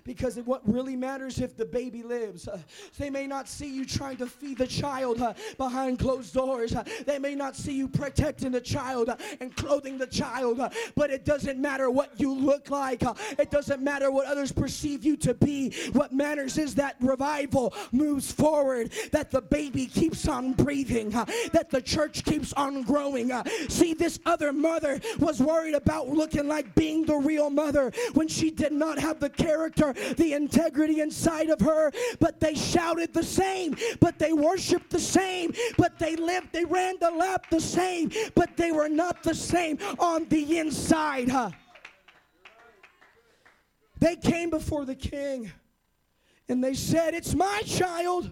because 0.04 0.38
what 0.40 0.68
really 0.68 0.98
matters 0.98 1.40
if 1.40 1.56
the 1.56 1.66
baby 1.66 2.04
lives. 2.04 2.50
They 2.98 3.10
may 3.10 3.26
not 3.26 3.48
see 3.48 3.74
you 3.74 3.86
trying 3.86 4.18
to 4.18 4.28
feed 4.28 4.58
the 4.58 4.68
child 4.68 5.24
behind 5.58 6.00
closed 6.00 6.34
doors. 6.34 6.76
They 7.06 7.20
may 7.20 7.36
not 7.36 7.56
see 7.56 7.74
you 7.74 7.88
protecting 7.88 8.52
the 8.52 8.62
child 8.62 9.10
and 9.40 9.56
clothing 9.56 9.98
the 9.98 10.08
child, 10.08 10.62
but 10.96 11.10
it 11.10 11.24
doesn't 11.24 11.60
matter 11.60 11.90
what 11.90 12.20
you 12.20 12.34
look 12.34 12.70
like. 12.70 13.04
It 13.40 13.52
doesn't 13.52 13.82
matter 13.82 14.12
what 14.12 14.28
others 14.28 14.52
perceive 14.52 15.06
you 15.06 15.16
to 15.18 15.34
be. 15.34 15.74
What 15.94 16.12
matters 16.12 16.58
is 16.58 16.76
that 16.76 16.98
revival 17.00 17.74
moves 17.92 18.32
forward, 18.32 18.92
that 19.12 19.32
the 19.32 19.42
baby 19.42 19.86
keeps 19.86 20.28
on 20.28 20.54
breathing 20.54 21.12
that 21.52 21.70
the 21.70 21.82
church 21.82 22.24
keeps 22.24 22.54
on 22.54 22.84
growing. 22.84 23.32
See, 23.70 23.94
this 23.94 24.20
other 24.26 24.54
mother 24.54 25.00
was 25.20 25.42
worried 25.42 25.74
about 25.74 26.10
looking 26.10 26.48
like 26.48 26.74
being 26.76 27.06
the 27.06 27.16
real 27.16 27.50
mother 27.50 27.92
when 28.14 28.28
she 28.28 28.52
did 28.52 28.72
not 28.72 29.00
have 29.00 29.20
the 29.20 29.30
character, 29.30 29.94
the 30.18 30.34
integrity 30.34 31.02
inside 31.02 31.50
of 31.50 31.60
her. 31.62 31.92
But 32.20 32.40
they 32.40 32.56
shouted 32.56 33.14
the 33.14 33.24
same, 33.24 33.76
but 34.00 34.20
they 34.20 34.34
worshiped 34.34 34.90
the 34.90 35.00
same, 35.00 35.54
but 35.78 35.98
they 36.00 36.16
lived, 36.16 36.52
they 36.52 36.66
ran 36.66 36.96
the 37.00 37.12
lap 37.12 37.48
the 37.50 37.62
same, 37.62 38.12
but 38.36 38.56
they 38.58 38.72
were 38.72 38.90
not 38.90 39.24
the 39.24 39.36
same 39.36 39.78
on 40.00 40.28
the 40.30 40.60
inside. 40.60 41.30
Huh? 41.30 41.52
They 44.00 44.16
came 44.16 44.50
before 44.50 44.86
the 44.86 44.96
king 44.96 45.52
and 46.50 46.64
they 46.64 46.74
said, 46.74 47.14
It's 47.14 47.34
my 47.34 47.62
child. 47.66 48.32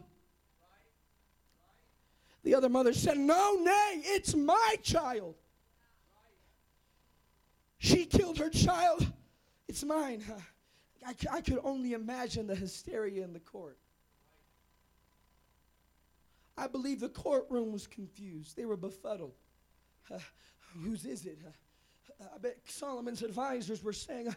The 2.43 2.55
other 2.55 2.69
mother 2.69 2.93
said, 2.93 3.17
No, 3.17 3.55
nay, 3.61 4.01
it's 4.03 4.35
my 4.35 4.75
child. 4.83 5.35
She 7.77 8.05
killed 8.05 8.37
her 8.37 8.49
child. 8.49 9.11
It's 9.67 9.83
mine. 9.83 10.23
I, 11.05 11.13
I 11.31 11.41
could 11.41 11.59
only 11.63 11.93
imagine 11.93 12.47
the 12.47 12.55
hysteria 12.55 13.23
in 13.23 13.33
the 13.33 13.39
court. 13.39 13.77
I 16.57 16.67
believe 16.67 16.99
the 16.99 17.09
courtroom 17.09 17.73
was 17.73 17.85
confused. 17.85 18.55
They 18.55 18.65
were 18.65 18.77
befuddled. 18.77 19.33
Uh, 20.09 20.19
whose 20.83 21.05
is 21.05 21.25
it? 21.25 21.39
Uh, 21.45 21.51
I 22.21 22.37
bet 22.37 22.57
Solomon's 22.65 23.23
advisors 23.23 23.83
were 23.83 23.93
saying, 23.93 24.29
uh, 24.29 24.33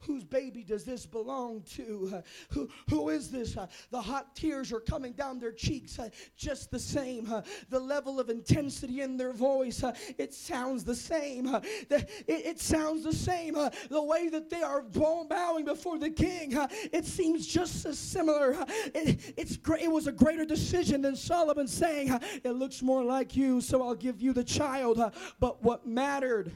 whose 0.00 0.24
baby 0.24 0.62
does 0.62 0.84
this 0.84 1.04
belong 1.04 1.62
to? 1.74 2.12
Uh, 2.14 2.22
who, 2.50 2.68
who 2.88 3.08
is 3.08 3.30
this? 3.30 3.56
Uh, 3.56 3.66
the 3.90 4.00
hot 4.00 4.36
tears 4.36 4.72
are 4.72 4.80
coming 4.80 5.12
down 5.12 5.40
their 5.40 5.52
cheeks 5.52 5.98
uh, 5.98 6.08
just 6.36 6.70
the 6.70 6.78
same. 6.78 7.30
Uh, 7.32 7.42
the 7.70 7.78
level 7.78 8.20
of 8.20 8.30
intensity 8.30 9.00
in 9.00 9.16
their 9.16 9.32
voice, 9.32 9.82
uh, 9.82 9.92
it 10.16 10.32
sounds 10.32 10.84
the 10.84 10.94
same. 10.94 11.44
The, 11.88 12.06
it, 12.26 12.46
it, 12.46 12.60
sounds 12.60 13.02
the 13.04 13.12
same. 13.12 13.54
the 13.54 14.02
way 14.02 14.28
that 14.28 14.48
they 14.48 14.62
are 14.62 14.82
bowing 14.82 15.64
before 15.64 15.98
the 15.98 16.10
king, 16.10 16.52
it 16.92 17.04
seems 17.04 17.46
just 17.46 17.84
as 17.84 17.98
similar. 17.98 18.56
It, 18.94 19.34
it's 19.36 19.58
it 19.80 19.90
was 19.90 20.06
a 20.06 20.12
greater 20.12 20.44
decision 20.44 21.02
than 21.02 21.16
Solomon 21.16 21.66
saying, 21.66 22.18
It 22.44 22.52
looks 22.52 22.82
more 22.82 23.04
like 23.04 23.36
you, 23.36 23.60
so 23.60 23.82
I'll 23.82 23.94
give 23.94 24.20
you 24.20 24.32
the 24.32 24.44
child. 24.44 25.00
but 25.40 25.62
what 25.62 25.86
mattered 25.86 26.52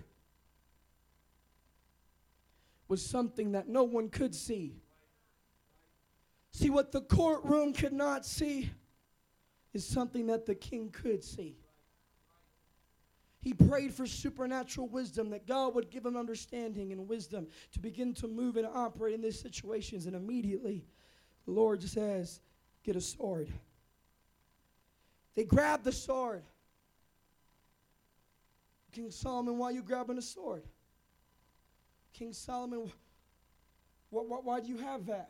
was 2.89 3.05
something 3.05 3.53
that 3.53 3.69
no 3.69 3.85
one 3.85 4.09
could 4.09 4.35
see. 4.35 4.77
See, 6.53 6.71
what 6.71 6.93
the 6.93 7.03
courtroom 7.03 7.73
could 7.73 7.93
not 7.93 8.25
see 8.25 8.71
is 9.75 9.87
something 9.87 10.27
that 10.29 10.47
the 10.47 10.55
king 10.55 10.91
could 10.91 11.23
see. 11.23 11.57
He 13.43 13.53
prayed 13.53 13.95
for 13.95 14.07
supernatural 14.07 14.89
wisdom, 14.89 15.31
that 15.31 15.47
God 15.47 15.75
would 15.75 15.91
give 15.91 16.05
him 16.05 16.17
understanding 16.17 16.91
and 16.93 17.07
wisdom 17.07 17.47
to 17.73 17.79
begin 17.79 18.13
to 18.15 18.27
move 18.27 18.57
and 18.57 18.67
operate 18.67 19.15
in 19.15 19.21
these 19.21 19.39
situations. 19.39 20.07
And 20.07 20.17
immediately, 20.17 20.85
the 21.45 21.53
Lord 21.53 21.83
says, 21.83 22.41
Get 22.83 22.97
a 22.97 23.01
sword. 23.01 23.53
They 25.35 25.45
grabbed 25.45 25.85
the 25.85 25.93
sword. 25.93 26.43
King 28.93 29.11
Solomon, 29.11 29.59
why 29.59 29.67
are 29.67 29.73
you 29.73 29.83
grabbing 29.83 30.17
a 30.19 30.23
sword? 30.23 30.63
King 32.19 32.33
Solomon, 32.33 32.91
wh- 34.11 34.27
wh- 34.27 34.45
why 34.45 34.61
do 34.61 34.69
you 34.69 34.79
have 34.79 35.07
that? 35.07 35.29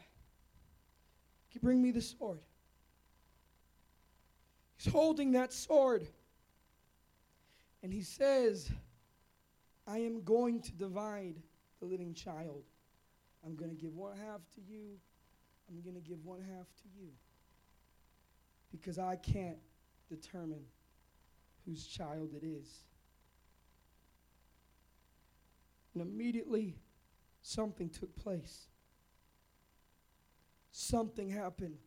Can 1.50 1.54
you 1.54 1.60
bring 1.60 1.82
me 1.82 1.90
the 1.90 2.00
sword? 2.00 2.38
He's 4.76 4.92
holding 4.92 5.32
that 5.32 5.52
sword. 5.52 6.06
And 7.82 7.92
he 7.92 8.02
says, 8.02 8.70
I 9.86 9.98
am 9.98 10.22
going 10.22 10.60
to 10.60 10.72
divide 10.72 11.34
the 11.80 11.86
living 11.86 12.14
child. 12.14 12.62
I'm 13.44 13.56
going 13.56 13.70
to 13.70 13.76
give 13.76 13.94
one 13.96 14.16
half 14.16 14.40
to 14.54 14.60
you. 14.60 14.98
I'm 15.68 15.80
going 15.82 15.94
to 15.94 16.08
give 16.08 16.24
one 16.24 16.40
half 16.40 16.66
to 16.66 16.88
you. 16.96 17.08
Because 18.70 18.98
I 18.98 19.16
can't 19.16 19.58
determine 20.08 20.62
whose 21.64 21.86
child 21.86 22.30
it 22.40 22.46
is. 22.46 22.68
And 25.96 26.06
immediately, 26.06 26.76
something 27.40 27.88
took 27.88 28.14
place. 28.16 28.66
Something 30.70 31.30
happened. 31.30 31.78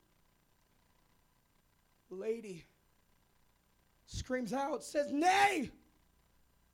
The 2.09 2.15
lady 2.15 2.65
screams 4.07 4.51
out, 4.51 4.83
says, 4.83 5.11
Nay, 5.11 5.69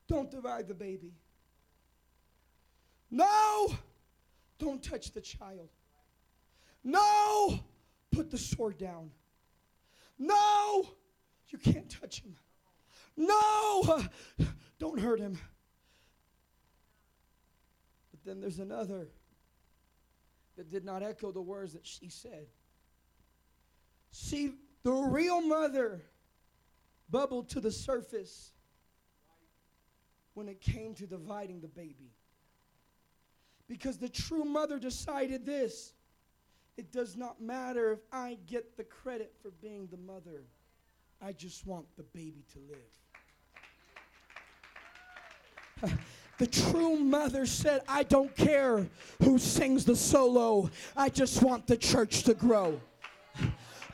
don't 0.08 0.32
divide 0.32 0.70
the 0.70 0.74
baby. 0.74 1.12
No, 3.12 3.76
don't 4.58 4.82
touch 4.82 5.12
the 5.12 5.20
child. 5.20 5.68
No, 6.86 7.60
put 8.12 8.32
the 8.32 8.38
sword 8.38 8.78
down. 8.78 9.12
No, 10.18 10.88
you 11.50 11.58
can't 11.58 11.90
touch 11.90 12.22
him. 12.22 12.38
No, 13.18 14.06
don't 14.80 14.98
hurt 15.02 15.20
him 15.20 15.38
then 18.26 18.42
there's 18.42 18.60
another 18.60 19.08
that 20.58 20.70
did 20.70 20.84
not 20.84 21.04
echo 21.04 21.32
the 21.32 21.42
words 21.42 21.74
that 21.74 21.86
she 21.86 22.10
said. 22.10 22.48
See, 24.12 24.54
the 24.84 24.92
real 24.92 25.42
mother 25.42 26.02
bubbled 27.10 27.50
to 27.50 27.60
the 27.60 27.72
surface 27.72 28.52
when 30.34 30.48
it 30.48 30.62
came 30.62 30.94
to 30.96 31.06
dividing 31.06 31.62
the 31.62 31.68
baby. 31.68 32.12
Because 33.68 33.98
the 33.98 34.10
true 34.10 34.44
mother 34.44 34.80
decided 34.80 35.46
this 35.46 35.94
it 36.78 36.92
does 36.92 37.16
not 37.16 37.42
matter 37.42 37.94
if 37.94 38.00
I 38.12 38.38
get 38.48 38.76
the 38.76 38.84
credit 38.84 39.34
for 39.42 39.52
being 39.62 39.88
the 39.88 39.98
mother, 39.98 40.44
I 41.22 41.32
just 41.32 41.66
want 41.66 41.86
the 41.96 42.04
baby 42.04 42.44
to 42.54 42.60
live. 42.68 43.05
The 46.38 46.48
true 46.48 46.98
mother 46.98 47.46
said, 47.46 47.82
I 47.88 48.04
don't 48.04 48.36
care 48.36 48.88
who 49.24 49.40
sings 49.40 49.86
the 49.86 49.96
solo, 49.96 50.70
I 50.96 51.10
just 51.10 51.42
want 51.42 51.66
the 51.68 51.78
church 51.78 52.24
to 52.24 52.34
grow. 52.34 52.80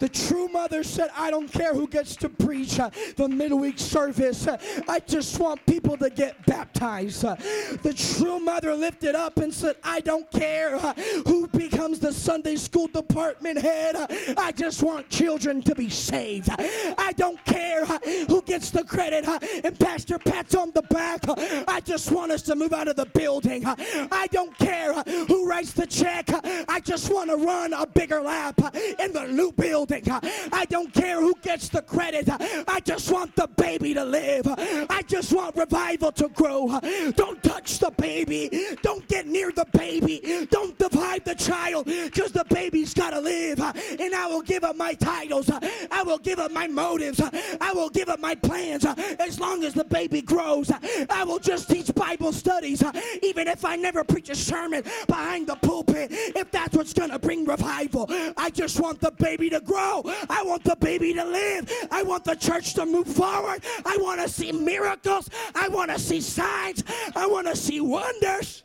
The 0.02 0.10
true 0.10 0.48
mother 0.48 0.82
said, 0.82 1.12
I 1.16 1.30
don't 1.30 1.48
care 1.48 1.76
who 1.76 1.88
gets 1.88 2.16
to 2.18 2.30
preach 2.30 2.80
uh, 2.80 2.90
the 3.18 3.30
midweek 3.30 3.78
service. 3.78 4.48
Uh, 4.48 4.58
I 4.90 4.98
just 5.00 5.40
want 5.40 5.64
people 5.68 5.96
to 5.98 6.10
get 6.10 6.44
baptized. 6.48 7.24
Uh, 7.24 7.36
the 7.84 7.94
true 7.94 8.40
mother 8.40 8.74
lifted 8.74 9.14
up 9.14 9.38
and 9.38 9.54
said, 9.54 9.76
I 9.84 10.00
don't 10.00 10.30
care 10.32 10.76
uh, 10.78 10.96
who 11.28 11.48
becomes 11.50 12.00
the 12.00 12.12
Sunday 12.12 12.56
school 12.56 12.88
department 12.88 13.62
head. 13.62 13.96
Uh, 13.96 14.08
I 14.40 14.52
just 14.54 14.82
want 14.82 15.08
children 15.12 15.62
to 15.62 15.76
be 15.76 15.88
saved. 15.88 16.50
I 16.50 17.14
don't 17.16 17.44
care 17.46 17.84
uh, 17.84 18.00
who 18.28 18.42
gets 18.42 18.72
the 18.72 18.84
credit 18.84 19.28
and 19.64 19.80
Pastor 19.80 20.18
pats 20.18 20.56
on 20.56 20.72
the 20.72 20.82
back. 20.82 21.26
I 21.68 21.80
just 21.80 22.12
want 22.12 22.32
us 22.32 22.42
to 22.44 22.56
move 22.56 22.74
out 22.74 22.88
of 22.88 22.96
the 22.96 23.06
building. 23.06 23.66
I 23.68 24.28
don't 24.32 24.58
care 24.58 24.96
who 25.28 25.48
writes 25.48 25.74
the 25.74 25.86
check. 25.86 26.28
I 26.68 26.80
just 26.80 27.14
want 27.14 27.30
to 27.30 27.36
run 27.36 27.74
a 27.74 27.86
bigger 27.86 28.20
lap 28.20 28.60
in 28.98 29.14
the 29.14 29.28
new 29.28 29.52
building 29.52 29.91
I 29.94 30.66
don't 30.70 30.94
care 30.94 31.20
who 31.20 31.36
gets 31.42 31.70
the 31.70 31.82
credit. 31.82 32.30
I 32.68 32.80
just 32.80 33.12
want 33.12 33.36
the 33.36 33.48
baby 33.48 33.94
to 33.94 34.06
live. 34.06 34.48
I 34.48 35.04
just 35.06 35.34
want 35.34 35.56
revival 35.56 36.12
to 36.14 36.30
grow. 36.30 36.80
Don't 37.16 37.44
touch 37.44 37.80
the 37.80 37.92
baby. 37.92 38.50
Don't 38.82 39.06
get 39.08 39.28
near 39.28 39.52
the 39.52 39.66
baby. 39.74 40.48
Don't 40.50 40.78
divide 40.78 41.26
the 41.26 41.36
child 41.36 41.86
because 41.86 42.32
the 42.32 42.46
baby's 42.46 42.94
got 42.94 43.10
to 43.12 43.20
live. 43.20 43.60
And 43.60 44.16
I 44.16 44.28
will 44.28 44.42
give 44.42 44.64
up 44.64 44.78
my 44.78 44.94
titles. 44.94 45.50
I 45.92 46.04
will 46.04 46.20
give 46.20 46.40
up 46.40 46.52
my 46.52 46.68
motives. 46.68 47.20
I 47.60 47.74
will 47.74 47.90
give 47.90 48.08
up 48.08 48.20
my 48.20 48.36
plans 48.36 48.86
as 49.20 49.40
long 49.40 49.64
as 49.66 49.74
the 49.74 49.84
baby 49.84 50.22
grows. 50.22 50.72
I 51.10 51.24
will 51.24 51.40
just 51.40 51.70
teach 51.70 51.94
Bible 51.94 52.32
studies 52.32 52.82
even 53.22 53.48
if 53.48 53.66
I 53.66 53.76
never 53.76 54.04
preach 54.04 54.30
a 54.30 54.36
sermon 54.36 54.84
behind 55.08 55.48
the 55.48 55.56
pulpit. 55.56 56.08
If 56.12 56.50
that's 56.52 56.76
what's 56.76 56.94
going 56.94 57.12
to 57.12 57.20
bring 57.20 57.46
revival, 57.46 58.06
I 58.38 58.50
just 58.52 58.80
want 58.80 59.02
the 59.02 59.12
baby 59.12 59.50
to 59.50 59.60
grow 59.60 59.81
grow. 59.82 60.14
I 60.30 60.44
want 60.44 60.64
the 60.64 60.76
baby 60.76 61.14
to 61.14 61.24
live. 61.24 61.72
I 61.92 62.04
want 62.04 62.24
the 62.24 62.36
church 62.36 62.74
to 62.76 62.86
move 62.86 63.08
forward. 63.08 63.64
I 63.86 63.98
want 64.00 64.22
to 64.22 64.30
see 64.30 64.52
miracles. 64.52 65.30
I 65.56 65.68
want 65.70 65.92
to 65.92 66.00
see 66.00 66.22
signs. 66.22 66.84
I 67.16 67.28
want 67.28 67.48
to 67.48 67.56
see 67.56 67.82
wonders. 67.82 68.64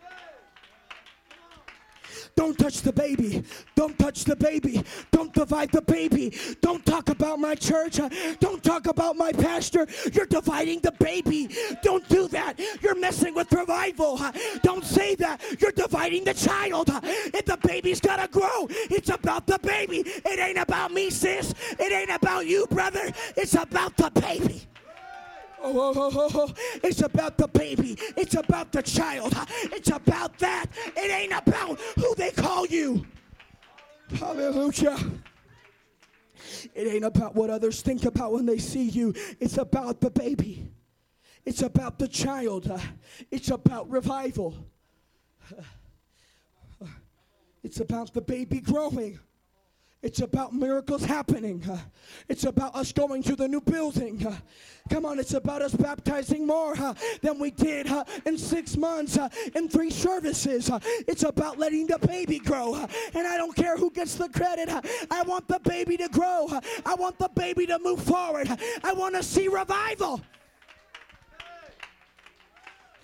Don't 2.36 2.58
touch 2.58 2.82
the 2.82 2.92
baby. 2.92 3.42
Don't 3.74 3.98
touch 3.98 4.24
the 4.24 4.36
baby. 4.36 4.84
Don't 5.10 5.32
divide 5.32 5.72
the 5.72 5.80
baby. 5.82 6.36
Don't 6.60 6.84
talk 6.84 7.08
about 7.08 7.38
my 7.38 7.54
church. 7.54 7.98
Don't 8.40 8.62
talk 8.62 8.86
about 8.86 9.16
my 9.16 9.32
pastor. 9.32 9.86
You're 10.12 10.26
dividing 10.26 10.80
the 10.80 10.92
baby. 10.92 11.48
Don't 11.82 12.06
do 12.08 12.28
that. 12.28 12.60
You're 12.82 12.94
messing 12.94 13.34
with 13.34 13.50
revival. 13.52 14.20
Don't 14.62 14.84
say 14.84 15.14
that. 15.16 15.40
You're 15.58 15.72
dividing 15.72 16.24
the 16.24 16.34
child. 16.34 16.90
If 17.02 17.46
the 17.46 17.56
baby's 17.56 18.00
got 18.00 18.16
to 18.16 18.28
grow, 18.28 18.66
it's 18.70 19.08
about 19.08 19.46
the 19.46 19.58
baby. 19.58 20.04
It 20.06 20.38
ain't 20.38 20.58
about 20.58 20.92
me, 20.92 21.10
sis. 21.10 21.54
It 21.78 21.92
ain't 21.92 22.10
about 22.10 22.46
you, 22.46 22.66
brother. 22.70 23.10
It's 23.36 23.54
about 23.54 23.96
the 23.96 24.10
baby. 24.10 24.62
Oh, 25.62 25.92
oh, 25.94 25.94
oh, 25.96 26.10
oh, 26.14 26.30
oh, 26.34 26.54
It's 26.84 27.02
about 27.02 27.38
the 27.38 27.48
baby. 27.48 27.96
It's 28.16 28.34
about 28.34 28.72
the 28.72 28.82
child. 28.82 29.34
It's 29.64 29.90
about 29.90 30.38
that. 30.38 30.66
It 30.96 31.10
ain't 31.10 31.32
about 31.32 31.80
who 31.96 32.14
they 32.14 32.30
call 32.30 32.66
you. 32.66 33.06
Hallelujah. 34.18 34.98
It 36.74 36.86
ain't 36.86 37.04
about 37.04 37.34
what 37.34 37.50
others 37.50 37.82
think 37.82 38.04
about 38.04 38.32
when 38.32 38.46
they 38.46 38.58
see 38.58 38.88
you. 38.88 39.14
It's 39.40 39.58
about 39.58 40.00
the 40.00 40.10
baby. 40.10 40.68
It's 41.44 41.62
about 41.62 41.98
the 41.98 42.08
child. 42.08 42.70
It's 43.30 43.50
about 43.50 43.90
revival. 43.90 44.54
It's 47.62 47.80
about 47.80 48.12
the 48.12 48.20
baby 48.20 48.60
growing. 48.60 49.18
It's 50.06 50.20
about 50.20 50.54
miracles 50.54 51.04
happening. 51.04 51.60
It's 52.28 52.44
about 52.44 52.76
us 52.76 52.92
going 52.92 53.24
to 53.24 53.34
the 53.34 53.48
new 53.48 53.60
building. 53.60 54.24
Come 54.88 55.04
on, 55.04 55.18
it's 55.18 55.34
about 55.34 55.62
us 55.62 55.74
baptizing 55.74 56.46
more 56.46 56.76
than 57.22 57.40
we 57.40 57.50
did 57.50 57.88
in 58.24 58.38
six 58.38 58.76
months 58.76 59.18
in 59.56 59.68
three 59.68 59.90
services. 59.90 60.70
It's 61.08 61.24
about 61.24 61.58
letting 61.58 61.88
the 61.88 61.98
baby 61.98 62.38
grow. 62.38 62.76
And 63.14 63.26
I 63.26 63.36
don't 63.36 63.56
care 63.56 63.76
who 63.76 63.90
gets 63.90 64.14
the 64.14 64.28
credit. 64.28 64.68
I 65.10 65.22
want 65.22 65.48
the 65.48 65.58
baby 65.58 65.96
to 65.96 66.08
grow. 66.08 66.46
I 66.86 66.94
want 66.94 67.18
the 67.18 67.30
baby 67.34 67.66
to 67.66 67.80
move 67.80 68.00
forward. 68.00 68.48
I 68.84 68.92
want 68.92 69.16
to 69.16 69.24
see 69.24 69.48
revival. 69.48 70.20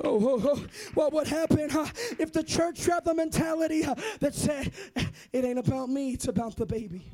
Oh, 0.05 0.19
oh, 0.21 0.41
oh, 0.45 0.67
what 0.95 1.13
would 1.13 1.29
happen 1.29 1.69
huh, 1.71 1.87
if 2.19 2.33
the 2.33 2.43
church 2.43 2.87
had 2.87 3.05
the 3.05 3.15
mentality 3.15 3.83
huh, 3.83 3.95
that 4.21 4.35
said, 4.35 4.73
it 5.33 5.45
ain't 5.45 5.59
about 5.59 5.89
me, 5.89 6.13
it's 6.13 6.29
about 6.29 6.57
the 6.57 6.67
baby? 6.67 7.11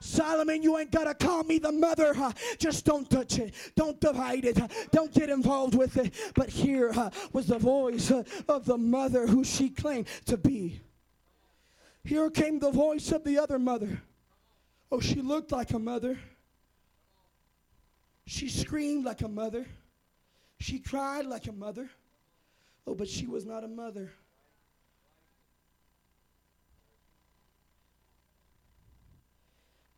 Solomon, 0.00 0.62
you 0.62 0.78
ain't 0.78 0.92
gotta 0.92 1.14
call 1.14 1.42
me 1.44 1.58
the 1.58 1.72
mother. 1.72 2.14
Huh? 2.14 2.32
Just 2.58 2.84
don't 2.84 3.08
touch 3.10 3.38
it. 3.38 3.54
Don't 3.74 4.00
divide 4.00 4.44
it. 4.44 4.58
Huh? 4.58 4.68
Don't 4.92 5.12
get 5.12 5.28
involved 5.28 5.74
with 5.74 5.96
it. 5.96 6.14
But 6.34 6.48
here 6.50 6.92
huh, 6.92 7.10
was 7.32 7.46
the 7.46 7.58
voice 7.58 8.10
of 8.10 8.64
the 8.64 8.78
mother 8.78 9.26
who 9.26 9.42
she 9.44 9.70
claimed 9.70 10.06
to 10.26 10.36
be. 10.36 10.80
Here 12.04 12.30
came 12.30 12.58
the 12.58 12.70
voice 12.70 13.10
of 13.12 13.24
the 13.24 13.38
other 13.38 13.58
mother. 13.58 14.00
Oh, 14.90 15.00
she 15.00 15.20
looked 15.20 15.52
like 15.52 15.72
a 15.72 15.78
mother. 15.78 16.18
She 18.26 18.48
screamed 18.48 19.04
like 19.04 19.22
a 19.22 19.28
mother. 19.28 19.66
She 20.60 20.78
cried 20.78 21.26
like 21.26 21.46
a 21.46 21.52
mother. 21.52 21.90
Oh, 22.88 22.94
but 22.94 23.06
she 23.06 23.26
was 23.26 23.44
not 23.44 23.64
a 23.64 23.68
mother. 23.68 24.10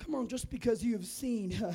Come 0.01 0.17
on, 0.17 0.27
just 0.27 0.51
because 0.51 0.83
you 0.83 0.95
have 0.95 1.07
seen 1.07 1.55
uh, 1.63 1.73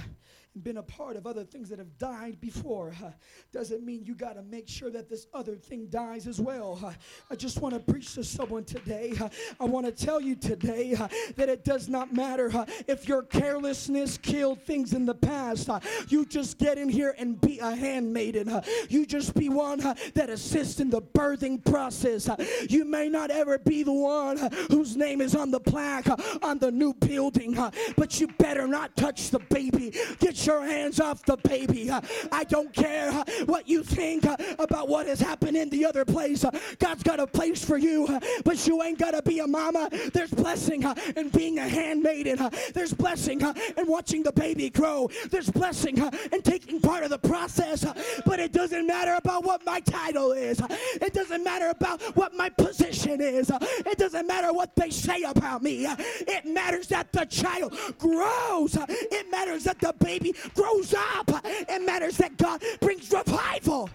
been 0.63 0.77
a 0.77 0.83
part 0.83 1.17
of 1.17 1.27
other 1.27 1.43
things 1.43 1.69
that 1.69 1.79
have 1.79 1.97
died 1.97 2.39
before 2.39 2.95
uh, 3.03 3.11
doesn't 3.51 3.83
mean 3.85 4.05
you 4.05 4.15
got 4.15 4.33
to 4.33 4.41
make 4.43 4.69
sure 4.69 4.89
that 4.89 5.09
this 5.09 5.27
other 5.33 5.55
thing 5.55 5.87
dies 5.87 6.27
as 6.27 6.39
well. 6.39 6.79
Uh, 6.83 6.93
I 7.29 7.35
just 7.35 7.59
want 7.59 7.73
to 7.73 7.91
preach 7.91 8.13
to 8.15 8.23
someone 8.23 8.63
today. 8.63 9.13
Uh, 9.19 9.29
I 9.59 9.65
want 9.65 9.85
to 9.85 9.91
tell 9.91 10.21
you 10.21 10.35
today 10.35 10.95
that 11.35 11.49
it 11.49 11.65
does 11.65 11.89
not 11.89 12.13
matter 12.13 12.51
if 12.87 13.07
your 13.07 13.23
carelessness 13.23 14.17
killed 14.17 14.61
things 14.61 14.93
in 14.93 15.05
the 15.05 15.13
past. 15.13 15.69
You 16.07 16.25
just 16.25 16.57
get 16.57 16.77
in 16.77 16.89
here 16.89 17.15
and 17.17 17.39
be 17.41 17.59
a 17.59 17.75
handmaiden. 17.75 18.61
you 18.89 19.05
just 19.05 19.33
be 19.33 19.49
one 19.49 19.79
that 19.79 20.29
assists 20.29 20.79
in 20.79 20.89
the 20.89 21.01
birthing 21.01 21.63
process. 21.65 22.29
you 22.69 22.85
may 22.85 23.09
not 23.09 23.29
ever 23.29 23.57
be 23.57 23.83
the 23.83 23.93
one 23.93 24.37
whose 24.69 24.95
name 24.95 25.21
is 25.21 25.35
on 25.35 25.51
the 25.51 25.59
plaque 25.59 26.07
on 26.41 26.59
the 26.59 26.71
new 26.71 26.93
building, 26.93 27.57
but 27.97 28.19
you 28.19 28.27
better 28.39 28.67
not 28.67 28.95
touch 28.95 29.29
the 29.29 29.39
baby. 29.39 29.93
Get 30.19 30.44
your 30.45 30.65
hands 30.65 30.99
off 30.99 31.23
the 31.23 31.37
baby. 31.37 31.89
Uh, 31.89 32.01
I 32.31 32.43
don't 32.43 32.71
care 32.73 33.09
uh, 33.09 33.23
what 33.45 33.67
you 33.67 33.83
think 33.83 34.25
uh, 34.25 34.37
about 34.59 34.87
what 34.87 35.07
has 35.07 35.19
happened 35.19 35.57
in 35.57 35.69
the 35.69 35.85
other 35.85 36.05
place. 36.05 36.45
God's 36.79 37.03
got 37.03 37.19
a 37.19 37.27
place 37.27 37.63
for 37.63 37.77
you, 37.77 38.19
but 38.43 38.65
you 38.67 38.83
ain't 38.83 38.99
got 38.99 39.11
to 39.11 39.21
be 39.21 39.39
a 39.39 39.47
mama. 39.47 39.89
There's 40.13 40.31
blessing 40.31 40.83
in 41.15 41.29
being 41.29 41.59
a 41.59 41.67
handmaiden. 41.67 42.49
There's 42.73 42.93
blessing 42.93 43.41
in 43.41 43.87
watching 43.87 44.23
the 44.23 44.31
baby 44.31 44.69
grow. 44.69 45.09
There's 45.29 45.49
blessing 45.49 45.97
in 46.31 46.41
taking 46.41 46.79
part 46.79 47.03
of 47.03 47.09
the 47.09 47.19
process. 47.19 47.85
But 48.25 48.39
it 48.39 48.51
doesn't 48.51 48.85
matter 48.85 49.15
about 49.15 49.43
what 49.43 49.65
my 49.65 49.79
title 49.79 50.31
is. 50.31 50.61
It 50.69 51.13
doesn't 51.13 51.43
matter 51.43 51.69
about 51.69 52.01
what 52.15 52.35
my 52.35 52.49
position 52.49 53.21
is. 53.21 53.51
It 53.61 53.97
doesn't 53.97 54.27
matter 54.27 54.53
what 54.53 54.75
they 54.75 54.89
say 54.89 55.23
about 55.23 55.63
me. 55.63 55.85
It 55.87 56.45
matters 56.45 56.87
that 56.87 57.11
the 57.11 57.25
child 57.25 57.77
grows. 57.97 58.77
It 58.89 59.31
matters 59.31 59.63
that 59.65 59.79
the 59.79 59.93
baby 59.99 60.34
grows 60.53 60.93
up. 60.93 61.29
It 61.43 61.85
matters 61.85 62.17
that 62.17 62.37
God 62.37 62.61
brings 62.79 63.11
revival. 63.11 63.89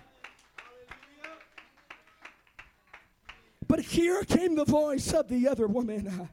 But 3.67 3.81
here 3.81 4.25
came 4.25 4.57
the 4.57 4.65
voice 4.65 5.13
of 5.13 5.29
the 5.29 5.49
other 5.49 5.67
woman. 5.67 6.29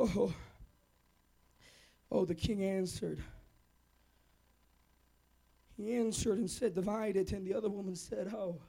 Oh, 0.00 0.32
oh, 2.12 2.24
the 2.24 2.34
king 2.34 2.62
answered. 2.64 3.20
He 5.76 5.94
answered 5.96 6.38
and 6.38 6.48
said, 6.48 6.74
Divide 6.74 7.16
it. 7.16 7.32
And 7.32 7.44
the 7.44 7.52
other 7.52 7.68
woman 7.68 7.96
said, 7.96 8.32
Oh, 8.32 8.60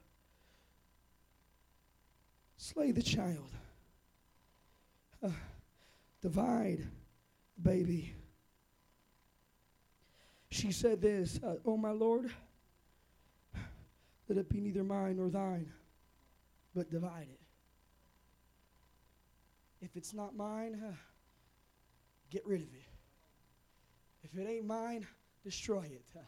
slay 2.58 2.92
the 2.92 3.04
child. 3.04 3.52
Uh, 5.24 5.30
divide 6.22 6.88
baby. 7.62 8.14
She 10.50 10.72
said 10.72 11.02
this, 11.02 11.40
uh, 11.44 11.56
Oh, 11.66 11.78
my 11.78 11.92
Lord, 11.92 12.30
let 14.28 14.38
it 14.38 14.50
be 14.50 14.60
neither 14.60 14.84
mine 14.84 15.18
nor 15.18 15.30
thine, 15.30 15.72
but 16.76 16.90
divided. 16.90 17.38
If 19.82 19.96
it's 19.96 20.14
not 20.14 20.36
mine, 20.36 20.82
uh, 20.86 20.94
get 22.30 22.46
rid 22.46 22.62
of 22.62 22.68
it. 22.68 22.84
If 24.24 24.38
it 24.38 24.50
ain't 24.50 24.66
mine, 24.66 25.08
destroy 25.44 25.84
it. 25.84 26.06
Uh, 26.16 26.20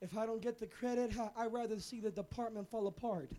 if 0.00 0.16
I 0.16 0.26
don't 0.26 0.40
get 0.42 0.58
the 0.58 0.66
credit, 0.66 1.12
I'd 1.36 1.52
rather 1.52 1.78
see 1.80 2.00
the 2.00 2.10
department 2.10 2.68
fall 2.70 2.86
apart. 2.86 3.30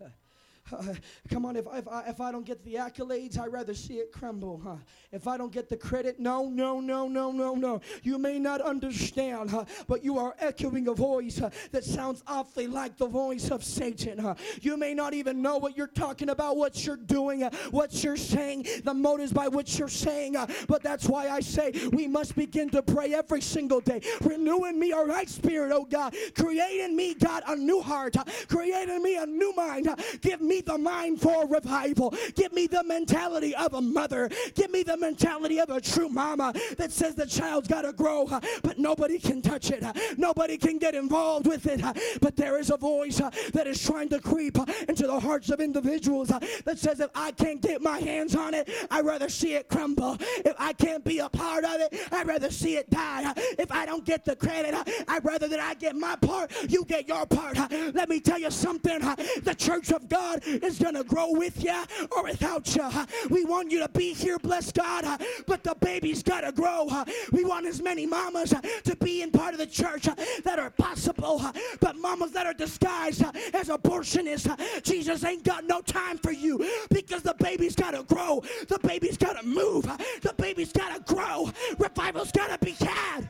Uh, 0.72 0.94
come 1.30 1.44
on, 1.46 1.56
if, 1.56 1.66
if, 1.72 1.88
I, 1.88 2.02
if 2.08 2.20
I 2.20 2.32
don't 2.32 2.44
get 2.44 2.64
the 2.64 2.74
accolades, 2.74 3.38
I'd 3.38 3.52
rather 3.52 3.74
see 3.74 3.94
it 3.94 4.12
crumble. 4.12 4.60
Huh? 4.62 4.76
If 5.12 5.26
I 5.26 5.36
don't 5.36 5.52
get 5.52 5.68
the 5.68 5.76
credit, 5.76 6.18
no, 6.18 6.48
no, 6.48 6.80
no, 6.80 7.08
no, 7.08 7.30
no, 7.30 7.54
no. 7.54 7.80
You 8.02 8.18
may 8.18 8.38
not 8.38 8.60
understand, 8.60 9.50
huh? 9.50 9.64
but 9.86 10.04
you 10.04 10.18
are 10.18 10.34
echoing 10.38 10.88
a 10.88 10.94
voice 10.94 11.38
huh, 11.38 11.50
that 11.72 11.84
sounds 11.84 12.22
awfully 12.26 12.66
like 12.66 12.96
the 12.96 13.06
voice 13.06 13.50
of 13.50 13.64
Satan. 13.64 14.18
Huh? 14.18 14.34
You 14.60 14.76
may 14.76 14.94
not 14.94 15.14
even 15.14 15.42
know 15.42 15.58
what 15.58 15.76
you're 15.76 15.86
talking 15.86 16.30
about, 16.30 16.56
what 16.56 16.84
you're 16.84 16.96
doing, 16.96 17.42
uh, 17.42 17.50
what 17.70 18.02
you're 18.04 18.16
saying, 18.16 18.66
the 18.84 18.94
motives 18.94 19.32
by 19.32 19.48
which 19.48 19.78
you're 19.78 19.88
saying. 19.88 20.36
Uh, 20.36 20.46
but 20.66 20.82
that's 20.82 21.08
why 21.08 21.28
I 21.28 21.40
say 21.40 21.72
we 21.92 22.06
must 22.06 22.36
begin 22.36 22.70
to 22.70 22.82
pray 22.82 23.14
every 23.14 23.40
single 23.40 23.80
day. 23.80 24.00
Renew 24.20 24.64
in 24.64 24.78
me 24.78 24.92
a 24.92 25.04
right 25.04 25.28
spirit, 25.28 25.72
oh 25.72 25.84
God. 25.84 26.14
Create 26.34 26.80
in 26.80 26.96
me, 26.96 27.14
God, 27.14 27.42
a 27.46 27.56
new 27.56 27.80
heart. 27.80 28.16
Create 28.48 28.88
in 28.88 29.02
me 29.02 29.16
a 29.16 29.26
new 29.26 29.54
mind. 29.54 29.88
Give 30.20 30.40
me 30.40 30.57
the 30.60 30.78
mind 30.78 31.20
for 31.20 31.46
revival. 31.46 32.14
Give 32.34 32.52
me 32.52 32.66
the 32.66 32.82
mentality 32.84 33.54
of 33.54 33.74
a 33.74 33.80
mother. 33.80 34.30
Give 34.54 34.70
me 34.70 34.82
the 34.82 34.96
mentality 34.96 35.60
of 35.60 35.70
a 35.70 35.80
true 35.80 36.08
mama 36.08 36.54
that 36.76 36.92
says 36.92 37.14
the 37.14 37.26
child's 37.26 37.68
got 37.68 37.82
to 37.82 37.92
grow, 37.92 38.26
uh, 38.26 38.40
but 38.62 38.78
nobody 38.78 39.18
can 39.18 39.42
touch 39.42 39.70
it. 39.70 39.82
Uh, 39.82 39.92
nobody 40.16 40.56
can 40.56 40.78
get 40.78 40.94
involved 40.94 41.46
with 41.46 41.66
it. 41.66 41.82
Uh, 41.82 41.92
but 42.20 42.36
there 42.36 42.58
is 42.58 42.70
a 42.70 42.76
voice 42.76 43.20
that 43.52 43.66
is 43.66 43.84
trying 43.84 44.08
to 44.08 44.20
creep 44.20 44.56
into 44.88 45.06
the 45.06 45.20
hearts 45.20 45.50
of 45.50 45.60
individuals 45.60 46.28
that 46.28 46.78
says 46.78 47.00
if 47.00 47.10
I 47.14 47.32
can't 47.32 47.60
get 47.60 47.82
my 47.82 47.98
hands 47.98 48.34
on 48.34 48.54
it, 48.54 48.68
I'd 48.90 49.04
rather 49.04 49.28
see 49.28 49.54
it 49.54 49.68
crumble. 49.68 50.16
If 50.20 50.54
I 50.58 50.72
can't 50.72 51.04
be 51.04 51.18
a 51.18 51.28
part 51.28 51.64
of 51.64 51.80
it, 51.80 51.94
I'd 52.12 52.26
rather 52.26 52.50
see 52.50 52.76
it 52.76 52.90
die. 52.90 53.32
If 53.58 53.70
I 53.72 53.86
don't 53.86 54.04
get 54.04 54.24
the 54.24 54.36
credit, 54.36 54.74
I'd 55.06 55.24
rather 55.24 55.48
that 55.48 55.60
I 55.60 55.74
get 55.74 55.96
my 55.96 56.16
part, 56.16 56.52
you 56.68 56.84
get 56.84 57.08
your 57.08 57.26
part. 57.26 57.58
Let 57.70 58.08
me 58.08 58.20
tell 58.20 58.38
you 58.38 58.50
something. 58.50 59.00
The 59.42 59.54
church 59.56 59.92
of 59.92 60.08
God 60.08 60.42
is 60.62 60.78
going 60.78 60.94
to 60.94 61.04
grow 61.04 61.32
with 61.32 61.62
you 61.62 61.82
or 62.12 62.24
without 62.24 62.74
you. 62.74 62.88
We 63.30 63.44
want 63.44 63.70
you 63.70 63.80
to 63.80 63.88
be 63.88 64.14
here, 64.14 64.38
bless 64.38 64.72
God, 64.72 65.20
but 65.46 65.62
the 65.62 65.74
baby's 65.80 66.22
got 66.22 66.42
to 66.42 66.52
grow. 66.52 66.88
We 67.32 67.44
want 67.44 67.66
as 67.66 67.82
many 67.82 68.06
mamas 68.06 68.54
to 68.84 68.96
be 68.96 69.22
in 69.22 69.30
part 69.30 69.54
of 69.54 69.58
the 69.58 69.66
church 69.66 70.08
that 70.44 70.58
are 70.58 70.70
possible, 70.70 71.42
but 71.80 71.96
mamas 71.96 72.32
that 72.32 72.46
are 72.46 72.54
disguised 72.54 73.22
as 73.54 73.68
abortionists, 73.68 74.82
Jesus 74.82 75.24
ain't 75.24 75.44
got 75.44 75.64
no 75.64 75.80
time 75.80 76.18
for 76.18 76.32
you 76.32 76.66
because 76.90 77.22
the 77.22 77.34
baby's 77.34 77.74
got 77.74 77.92
to 77.92 78.02
grow. 78.02 78.42
The 78.68 78.78
baby's 78.80 79.16
got 79.16 79.38
to 79.40 79.46
move. 79.46 79.84
The 80.22 80.34
baby's 80.36 80.72
got 80.72 81.06
to 81.06 81.14
grow. 81.14 81.50
Revival's 81.78 82.32
got 82.32 82.58
to 82.58 82.64
be 82.64 82.72
had. 82.72 83.28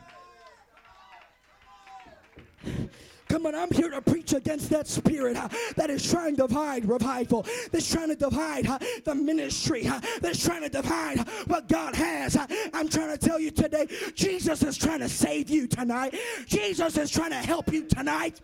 Come 3.29 3.45
on, 3.45 3.53
I'm 3.53 3.71
here 3.71 3.91
to 3.91 4.01
preach 4.01 4.33
against 4.33 4.71
that 4.71 4.87
spirit 4.87 5.37
uh, 5.37 5.47
that 5.75 5.91
is 5.91 6.09
trying 6.09 6.35
to 6.35 6.47
divide 6.47 6.85
revival, 6.85 7.45
that's 7.71 7.89
trying 7.89 8.09
to 8.09 8.15
divide 8.15 8.65
uh, 8.65 8.79
the 9.05 9.13
ministry, 9.13 9.87
uh, 9.87 10.01
that's 10.19 10.43
trying 10.43 10.63
to 10.63 10.69
divide 10.69 11.19
what 11.45 11.67
God 11.67 11.95
has. 11.95 12.35
I'm 12.73 12.89
trying 12.89 13.15
to 13.15 13.17
tell 13.17 13.39
you 13.39 13.51
today, 13.51 13.87
Jesus 14.15 14.63
is 14.63 14.77
trying 14.77 14.99
to 14.99 15.09
save 15.09 15.49
you 15.49 15.67
tonight. 15.67 16.15
Jesus 16.47 16.97
is 16.97 17.11
trying 17.11 17.29
to 17.29 17.37
help 17.37 17.71
you 17.71 17.85
tonight. 17.85 18.41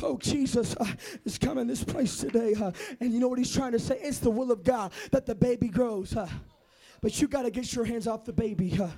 Oh, 0.00 0.16
Jesus 0.16 0.76
uh, 0.76 0.86
is 1.24 1.38
coming 1.38 1.66
this 1.66 1.82
place 1.82 2.18
today. 2.18 2.54
Uh, 2.54 2.70
and 3.00 3.12
you 3.12 3.18
know 3.18 3.28
what 3.28 3.38
he's 3.38 3.52
trying 3.52 3.72
to 3.72 3.78
say? 3.80 3.98
It's 4.00 4.18
the 4.18 4.30
will 4.30 4.52
of 4.52 4.62
God 4.62 4.92
that 5.10 5.26
the 5.26 5.34
baby 5.34 5.68
grows. 5.68 6.16
Uh, 6.16 6.28
but 7.02 7.20
you 7.20 7.26
got 7.26 7.42
to 7.42 7.50
get 7.50 7.74
your 7.74 7.84
hands 7.84 8.06
off 8.06 8.24
the 8.24 8.32
baby. 8.32 8.78
Uh, 8.80 8.88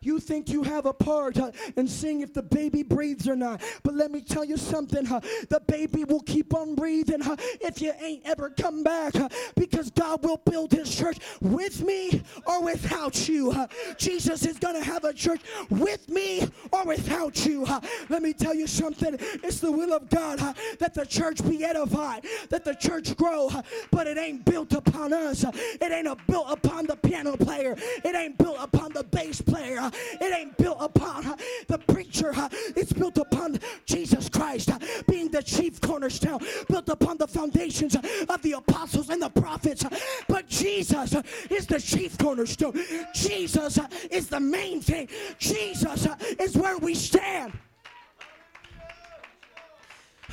you 0.00 0.18
think 0.18 0.48
you 0.48 0.64
have 0.64 0.84
a 0.84 0.92
part 0.92 1.38
in 1.76 1.86
seeing 1.86 2.20
if 2.20 2.34
the 2.34 2.42
baby 2.42 2.82
breathes 2.82 3.28
or 3.28 3.36
not. 3.36 3.62
But 3.84 3.94
let 3.94 4.10
me 4.10 4.20
tell 4.20 4.44
you 4.44 4.56
something 4.56 5.04
the 5.04 5.62
baby 5.68 6.02
will 6.04 6.20
keep 6.20 6.54
on 6.54 6.74
breathing 6.74 7.20
if 7.60 7.80
you 7.80 7.92
ain't 8.00 8.26
ever 8.26 8.50
come 8.50 8.82
back 8.82 9.14
because 9.54 9.90
God 9.90 10.24
will 10.24 10.38
build 10.38 10.72
his 10.72 10.94
church 10.94 11.18
with 11.40 11.82
me 11.82 12.22
or 12.46 12.62
without 12.64 13.28
you. 13.28 13.54
Jesus 13.96 14.44
is 14.44 14.58
going 14.58 14.74
to 14.74 14.84
have 14.84 15.04
a 15.04 15.12
church 15.12 15.40
with 15.70 16.08
me 16.08 16.48
or 16.72 16.84
without 16.84 17.46
you. 17.46 17.64
let 18.08 18.22
me 18.22 18.32
tell 18.32 18.54
you 18.54 18.66
something. 18.66 19.16
It's 19.44 19.60
the 19.60 19.70
will 19.70 19.92
of 19.92 20.10
God 20.10 20.40
that 20.80 20.94
the 20.94 21.06
church 21.06 21.48
be 21.48 21.64
edified, 21.64 22.24
that 22.48 22.64
the 22.64 22.74
church 22.74 23.16
grow, 23.16 23.50
but 23.92 24.08
it 24.08 24.18
ain't 24.18 24.44
built 24.44 24.72
upon 24.72 25.12
us. 25.12 25.44
It 25.44 25.92
ain't 25.92 26.26
built 26.26 26.46
upon 26.50 26.86
the 26.86 26.96
piano 26.96 27.36
player 27.36 27.51
player. 27.52 27.76
It 28.04 28.14
ain't 28.14 28.38
built 28.38 28.56
upon 28.60 28.92
the 28.92 29.04
bass 29.04 29.40
player. 29.40 29.90
It 30.20 30.32
ain't 30.34 30.56
built 30.56 30.78
upon 30.80 31.26
uh, 31.26 31.36
the 31.68 31.78
preacher. 31.78 32.32
Uh, 32.34 32.48
it's 32.76 32.92
built 32.92 33.18
upon 33.18 33.58
Jesus 33.84 34.28
Christ 34.28 34.70
uh, 34.70 34.78
being 35.08 35.28
the 35.28 35.42
chief 35.42 35.80
cornerstone, 35.80 36.40
built 36.68 36.88
upon 36.88 37.18
the 37.18 37.26
foundations 37.26 37.94
of 37.94 38.42
the 38.42 38.52
apostles 38.52 39.10
and 39.10 39.22
the 39.22 39.30
prophets. 39.30 39.84
But 40.28 40.48
Jesus 40.48 41.14
is 41.50 41.66
the 41.66 41.80
chief 41.80 42.16
cornerstone. 42.18 42.74
Jesus 43.14 43.78
is 44.10 44.28
the 44.28 44.40
main 44.40 44.80
thing. 44.80 45.08
Jesus 45.38 46.06
is 46.38 46.56
where 46.56 46.78
we 46.78 46.94
stand. 46.94 47.52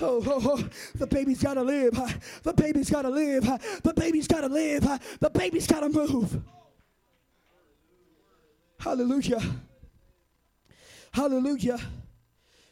Oh, 0.01 0.23
oh, 0.25 0.41
oh, 0.45 0.69
the 0.95 1.07
baby's 1.07 1.43
got 1.43 1.55
to 1.55 1.63
live. 1.63 1.91
The 2.43 2.53
baby's 2.53 2.89
got 2.89 3.01
to 3.01 3.09
live. 3.09 3.43
The 3.83 3.93
baby's 3.93 4.27
got 4.27 4.41
to 4.41 4.47
live. 4.47 4.87
The 5.19 5.29
baby's 5.29 5.67
got 5.67 5.81
to 5.81 5.89
move. 5.89 6.41
Hallelujah. 8.79 9.41
Hallelujah. 11.11 11.79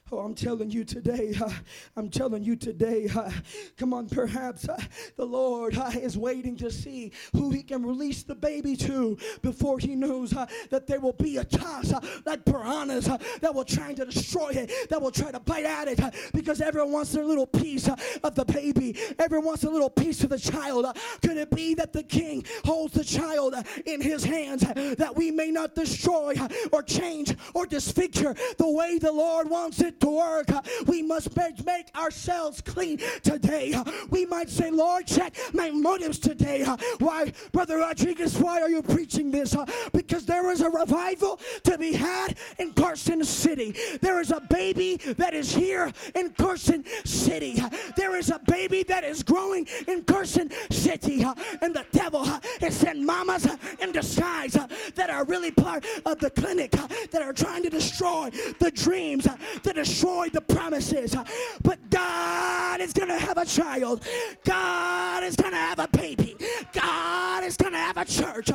Oh, 0.09 0.19
I'm 0.19 0.35
telling 0.35 0.71
you 0.71 0.85
today, 0.85 1.33
uh, 1.41 1.49
I'm 1.97 2.09
telling 2.09 2.41
you 2.41 2.55
today, 2.55 3.09
uh, 3.13 3.29
come 3.77 3.93
on, 3.93 4.07
perhaps 4.07 4.69
uh, 4.69 4.81
the 5.17 5.25
Lord 5.25 5.77
uh, 5.77 5.91
is 5.95 6.17
waiting 6.17 6.55
to 6.57 6.71
see 6.71 7.11
who 7.33 7.51
he 7.51 7.61
can 7.61 7.85
release 7.85 8.23
the 8.23 8.35
baby 8.35 8.77
to 8.77 9.17
before 9.41 9.79
he 9.79 9.95
knows 9.95 10.33
uh, 10.33 10.45
that 10.69 10.87
there 10.87 11.01
will 11.01 11.13
be 11.13 11.37
a 11.37 11.43
toss 11.43 11.91
uh, 11.91 11.99
like 12.25 12.45
piranhas 12.45 13.05
that 13.41 13.53
will 13.53 13.65
try 13.65 13.93
to 13.93 14.05
destroy 14.05 14.49
it, 14.51 14.89
that 14.89 15.01
will 15.01 15.11
try 15.11 15.29
to 15.29 15.41
bite 15.41 15.65
at 15.65 15.89
it 15.89 15.99
because 16.33 16.61
everyone 16.61 16.93
wants 16.93 17.11
their 17.11 17.25
little 17.25 17.47
piece 17.47 17.89
of 17.89 18.35
the 18.35 18.45
baby. 18.45 18.95
Everyone 19.19 19.47
wants 19.47 19.65
a 19.65 19.69
little 19.69 19.89
piece 19.89 20.23
of 20.23 20.29
the 20.29 20.39
child. 20.39 20.85
could 21.21 21.35
it 21.35 21.51
be 21.51 21.73
that 21.73 21.91
the 21.91 22.03
king 22.03 22.45
holds 22.63 22.93
the 22.93 23.03
child 23.03 23.55
in 23.85 23.99
his 23.99 24.23
hands 24.23 24.61
that 24.61 25.13
we 25.15 25.31
may 25.31 25.51
not 25.51 25.75
destroy 25.75 26.33
or 26.71 26.81
change 26.81 27.35
or 27.53 27.65
disfigure 27.65 28.33
the 28.57 28.69
way 28.69 28.99
the 28.99 29.11
Lord 29.11 29.49
wants 29.49 29.81
it 29.81 29.96
to 29.99 30.07
work, 30.09 30.47
we 30.85 31.01
must 31.01 31.35
make 31.35 31.95
ourselves 31.95 32.61
clean 32.61 32.99
today. 33.23 33.75
We 34.09 34.25
might 34.25 34.49
say, 34.49 34.71
Lord, 34.71 35.07
check 35.07 35.35
my 35.53 35.71
motives 35.71 36.19
today. 36.19 36.65
Why, 36.99 37.31
Brother 37.51 37.77
Rodriguez, 37.77 38.37
why 38.37 38.61
are 38.61 38.69
you 38.69 38.81
preaching 38.81 39.31
this? 39.31 39.55
Because 39.93 40.25
there 40.25 40.51
is 40.51 40.61
a 40.61 40.69
revival 40.69 41.39
to 41.63 41.77
be 41.77 41.93
had 41.93 42.37
in 42.59 42.73
Carson 42.73 43.23
City. 43.23 43.75
There 44.01 44.19
is 44.19 44.31
a 44.31 44.41
baby 44.41 44.97
that 45.17 45.33
is 45.33 45.53
here 45.53 45.91
in 46.15 46.31
Carson 46.31 46.83
City. 47.05 47.61
There 47.95 48.15
is 48.15 48.29
a 48.29 48.39
baby 48.47 48.83
that 48.83 49.03
is 49.03 49.23
growing 49.23 49.67
in 49.87 50.03
Carson 50.03 50.51
City. 50.71 51.25
And 51.61 51.73
the 51.73 51.85
devil 51.91 52.23
has 52.25 52.75
sent 52.75 52.99
mamas 53.01 53.47
in 53.79 53.91
disguise 53.91 54.57
that 54.95 55.09
are 55.09 55.25
really 55.25 55.51
part 55.51 55.85
of 56.05 56.19
the 56.19 56.29
clinic 56.29 56.71
that 57.11 57.21
are 57.21 57.33
trying 57.33 57.63
to 57.63 57.69
destroy 57.69 58.29
the 58.59 58.71
dreams, 58.71 59.27
that 59.63 59.77
destroy 59.87 60.29
the 60.29 60.41
promises. 60.41 61.15
Uh, 61.15 61.23
but 61.63 61.77
God 61.89 62.81
is 62.81 62.93
going 62.93 63.07
to 63.09 63.17
have 63.17 63.37
a 63.37 63.45
child. 63.45 64.03
God 64.43 65.23
is 65.23 65.35
going 65.35 65.51
to 65.51 65.57
have 65.57 65.79
a 65.79 65.87
baby. 65.87 66.35
God 66.73 67.43
is 67.43 67.57
going 67.57 67.73
to 67.73 67.79
have 67.79 67.97
a 67.97 68.05
church. 68.05 68.49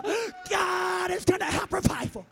God 0.50 1.10
is 1.10 1.24
going 1.24 1.40
to 1.40 1.46
have 1.46 1.72
revival. 1.72 2.26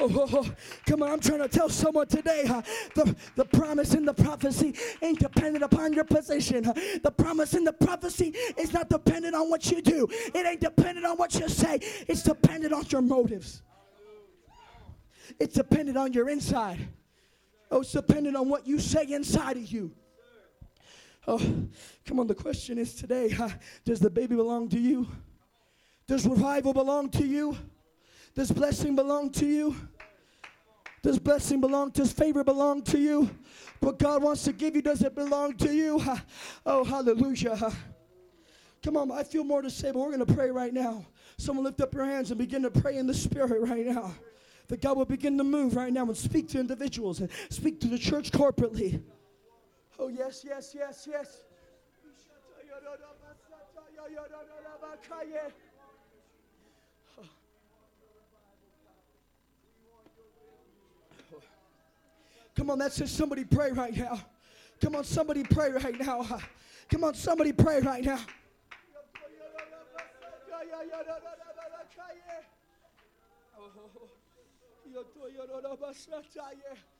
Oh, 0.00 0.12
oh, 0.14 0.28
oh, 0.32 0.50
come 0.86 1.02
on, 1.02 1.10
I'm 1.10 1.18
trying 1.18 1.40
to 1.40 1.48
tell 1.48 1.68
someone 1.68 2.06
today 2.06 2.44
huh, 2.46 2.62
the, 2.94 3.16
the 3.34 3.44
promise 3.44 3.94
and 3.94 4.06
the 4.06 4.12
prophecy 4.14 4.74
ain't 5.02 5.18
dependent 5.18 5.64
upon 5.64 5.92
your 5.92 6.04
position. 6.04 6.62
Huh. 6.62 6.74
The 7.02 7.10
promise 7.10 7.54
and 7.54 7.66
the 7.66 7.72
prophecy 7.72 8.32
is 8.56 8.72
not 8.72 8.90
dependent 8.90 9.34
on 9.34 9.50
what 9.50 9.72
you 9.72 9.82
do, 9.82 10.06
it 10.10 10.46
ain't 10.46 10.60
dependent 10.60 11.04
on 11.04 11.16
what 11.16 11.34
you 11.34 11.48
say, 11.48 11.80
it's 12.06 12.22
dependent 12.22 12.74
on 12.74 12.84
your 12.90 13.00
motives. 13.00 13.62
It's 15.38 15.54
dependent 15.54 15.96
on 15.96 16.12
your 16.12 16.28
inside. 16.28 16.88
Oh, 17.70 17.80
it's 17.80 17.92
dependent 17.92 18.36
on 18.36 18.48
what 18.48 18.66
you 18.66 18.78
say 18.78 19.04
inside 19.12 19.56
of 19.56 19.66
you. 19.70 19.92
Oh, 21.26 21.38
come 22.06 22.20
on. 22.20 22.26
The 22.26 22.34
question 22.34 22.78
is 22.78 22.94
today 22.94 23.28
huh, 23.28 23.50
does 23.84 24.00
the 24.00 24.08
baby 24.08 24.34
belong 24.34 24.68
to 24.70 24.78
you? 24.78 25.06
Does 26.06 26.26
revival 26.26 26.72
belong 26.72 27.10
to 27.10 27.26
you? 27.26 27.56
Does 28.34 28.50
blessing 28.50 28.96
belong 28.96 29.30
to 29.32 29.46
you? 29.46 29.76
Does 31.02 31.18
blessing 31.18 31.60
belong? 31.60 31.90
Does 31.90 32.12
favor 32.12 32.42
belong 32.42 32.82
to 32.84 32.98
you? 32.98 33.30
What 33.80 33.98
God 33.98 34.22
wants 34.22 34.44
to 34.44 34.52
give 34.52 34.74
you, 34.74 34.82
does 34.82 35.02
it 35.02 35.14
belong 35.14 35.54
to 35.58 35.72
you? 35.72 36.02
Oh, 36.66 36.84
hallelujah. 36.84 37.72
Come 38.82 38.96
on, 38.96 39.10
I 39.10 39.22
feel 39.22 39.44
more 39.44 39.62
to 39.62 39.70
say, 39.70 39.90
but 39.90 39.98
we're 39.98 40.16
going 40.16 40.24
to 40.24 40.34
pray 40.34 40.50
right 40.50 40.72
now. 40.72 41.04
Someone 41.36 41.64
lift 41.64 41.80
up 41.80 41.92
your 41.94 42.04
hands 42.04 42.30
and 42.30 42.38
begin 42.38 42.62
to 42.62 42.70
pray 42.70 42.96
in 42.96 43.06
the 43.06 43.14
spirit 43.14 43.60
right 43.60 43.86
now 43.86 44.14
that 44.68 44.80
God 44.82 44.96
will 44.96 45.06
begin 45.06 45.36
to 45.38 45.44
move 45.44 45.74
right 45.74 45.92
now 45.92 46.04
and 46.04 46.16
speak 46.16 46.48
to 46.50 46.60
individuals 46.60 47.20
and 47.20 47.30
speak 47.50 47.80
to 47.80 47.88
the 47.88 47.98
church 47.98 48.30
corporately. 48.30 49.02
Oh, 49.98 50.08
yes, 50.08 50.44
yes, 50.46 50.74
yes, 50.76 51.08
yes. 51.10 51.42
Come 62.54 62.70
on, 62.70 62.78
that's 62.78 62.96
just 62.98 63.16
somebody 63.16 63.44
pray 63.44 63.70
right 63.70 63.96
now. 63.96 64.20
Come 64.80 64.96
on, 64.96 65.04
somebody 65.04 65.44
pray 65.44 65.70
right 65.70 65.98
now. 65.98 66.26
Come 66.90 67.04
on, 67.04 67.14
somebody 67.14 67.52
pray 67.52 67.80
right 67.80 68.04
now. 68.04 68.18
Oh, 73.56 73.70
oh, 73.76 73.90
oh. 74.00 74.17
Yo 74.90 75.04
to 75.04 75.28
yo 75.28 75.44
no 75.46 75.60
no 75.60 75.76
basataye. 75.76 76.97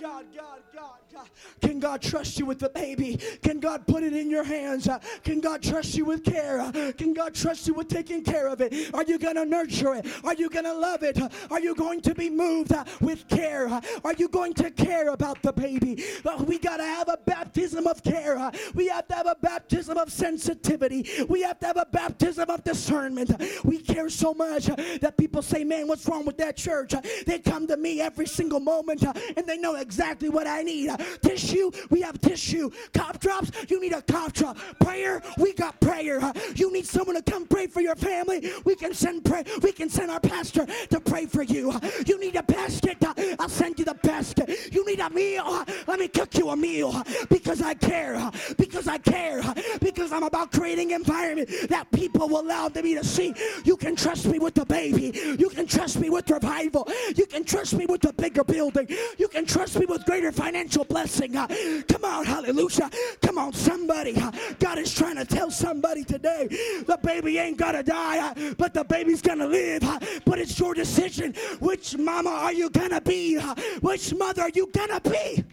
God, 0.00 0.26
God, 0.36 0.60
God, 0.74 0.98
God. 1.12 1.26
Can 1.60 1.80
God 1.80 2.00
trust 2.00 2.38
you 2.38 2.46
with 2.46 2.60
the 2.60 2.68
baby? 2.68 3.18
Can 3.42 3.58
God 3.58 3.86
put 3.86 4.04
it 4.04 4.12
in 4.12 4.30
your 4.30 4.44
hands? 4.44 4.88
Can 5.24 5.40
God 5.40 5.60
trust 5.60 5.96
you 5.96 6.04
with 6.04 6.24
care? 6.24 6.70
Can 6.96 7.14
God 7.14 7.34
trust 7.34 7.66
you 7.66 7.74
with 7.74 7.88
taking 7.88 8.22
care 8.22 8.46
of 8.48 8.60
it? 8.60 8.94
Are 8.94 9.02
you 9.02 9.18
going 9.18 9.34
to 9.34 9.44
nurture 9.44 9.94
it? 9.94 10.06
Are 10.24 10.34
you 10.34 10.48
going 10.50 10.66
to 10.66 10.74
love 10.74 11.02
it? 11.02 11.18
Are 11.50 11.60
you 11.60 11.74
going 11.74 12.00
to 12.02 12.14
be 12.14 12.30
moved 12.30 12.72
with 13.00 13.26
care? 13.28 13.68
Are 14.04 14.14
you 14.16 14.28
going 14.28 14.54
to 14.54 14.70
care 14.70 15.08
about 15.08 15.42
the 15.42 15.52
baby? 15.52 16.04
Uh, 16.24 16.44
we 16.46 16.58
got 16.58 16.76
to 16.76 16.84
have 16.84 17.08
a 17.08 17.18
baptism 17.26 17.86
of 17.86 18.02
care. 18.04 18.50
we 18.74 18.86
have 18.88 19.08
to 19.08 19.14
have 19.14 19.26
a 19.26 19.36
baptism 19.40 19.98
of 19.98 20.12
sensitivity. 20.12 21.08
We 21.28 21.42
have 21.42 21.58
to 21.60 21.66
have 21.66 21.76
a 21.76 21.86
baptism 21.90 22.48
of 22.50 22.62
discernment. 22.62 23.32
we 23.64 23.78
care 23.78 24.08
so 24.10 24.32
much 24.32 24.66
that 24.66 25.16
people 25.16 25.42
say, 25.42 25.64
man, 25.64 25.88
what's 25.88 26.06
wrong 26.06 26.24
with 26.24 26.36
that 26.38 26.56
church? 26.56 26.94
they 27.26 27.38
come 27.38 27.66
to 27.66 27.76
me 27.76 28.00
every 28.00 28.26
single 28.26 28.60
moment 28.68 29.06
uh, 29.06 29.12
and 29.36 29.46
they 29.46 29.56
know 29.56 29.76
exactly 29.76 30.28
what 30.28 30.46
I 30.46 30.62
need. 30.62 30.90
Uh, 30.90 30.96
tissue, 31.22 31.70
we 31.90 32.02
have 32.02 32.20
tissue. 32.20 32.70
Cough 32.92 33.18
drops, 33.18 33.50
you 33.68 33.80
need 33.80 33.92
a 33.92 34.02
cough 34.02 34.32
drop. 34.34 34.58
Prayer, 34.80 35.22
we 35.38 35.54
got 35.54 35.80
prayer. 35.80 36.20
Uh, 36.20 36.32
you 36.54 36.72
need 36.72 36.86
someone 36.86 37.16
to 37.16 37.22
come 37.22 37.46
pray 37.46 37.66
for 37.66 37.80
your 37.80 37.96
family. 37.96 38.52
We 38.64 38.74
can 38.74 38.92
send 38.94 39.24
pray. 39.24 39.44
We 39.62 39.72
can 39.72 39.88
send 39.88 40.10
our 40.10 40.20
pastor 40.20 40.66
to 40.90 41.00
pray 41.00 41.26
for 41.26 41.42
you. 41.42 41.72
You 42.06 42.20
need 42.20 42.36
a 42.36 42.42
basket. 42.42 42.98
I'll 43.38 43.48
send 43.48 43.78
you 43.78 43.84
the 43.84 43.94
basket. 43.94 44.46
You 44.72 44.84
need 44.84 45.00
a 45.00 45.10
meal. 45.10 45.64
Let 45.86 45.98
me 45.98 46.08
cook 46.08 46.36
you 46.36 46.50
a 46.50 46.56
meal 46.56 47.02
because 47.28 47.62
I 47.62 47.74
care. 47.74 48.30
Because 48.56 48.86
I 48.86 48.98
care. 48.98 49.42
Because 49.80 50.12
I'm 50.12 50.24
about 50.24 50.52
creating 50.52 50.90
environment 50.90 51.48
that 51.68 51.90
people 51.92 52.28
will 52.28 52.40
allow 52.40 52.68
me 52.68 52.94
to 52.94 53.04
see. 53.04 53.34
You 53.64 53.76
can 53.76 53.96
trust 53.96 54.26
me 54.26 54.38
with 54.38 54.54
the 54.54 54.66
baby. 54.66 55.06
You 55.38 55.48
can 55.48 55.66
trust 55.66 55.98
me 55.98 56.10
with 56.10 56.28
revival. 56.30 56.86
You 57.16 57.26
can 57.26 57.44
trust 57.44 57.74
me 57.74 57.86
with 57.86 58.02
the 58.02 58.12
bigger 58.12 58.44
building. 58.48 58.88
You 59.18 59.28
can 59.28 59.46
trust 59.46 59.78
me 59.78 59.86
with 59.86 60.04
greater 60.04 60.32
financial 60.32 60.84
blessing. 60.84 61.36
Uh, 61.36 61.46
come 61.88 62.04
on, 62.04 62.24
hallelujah. 62.24 62.90
Come 63.22 63.38
on, 63.38 63.52
somebody. 63.52 64.16
Uh, 64.16 64.32
God 64.58 64.78
is 64.78 64.92
trying 64.92 65.16
to 65.16 65.24
tell 65.24 65.50
somebody 65.50 66.02
today 66.02 66.48
the 66.86 66.98
baby 67.02 67.38
ain't 67.38 67.58
gonna 67.58 67.82
die, 67.82 68.18
uh, 68.18 68.54
but 68.58 68.74
the 68.74 68.84
baby's 68.84 69.22
gonna 69.22 69.46
live. 69.46 69.82
But 70.24 70.38
it's 70.38 70.58
your 70.58 70.74
decision. 70.74 71.34
Which 71.60 71.96
mama 71.96 72.30
are 72.30 72.52
you 72.52 72.70
gonna 72.70 73.00
be? 73.00 73.38
Which 73.80 74.14
mother 74.14 74.42
are 74.42 74.50
you 74.54 74.70
gonna 74.72 75.00
be? 75.00 75.44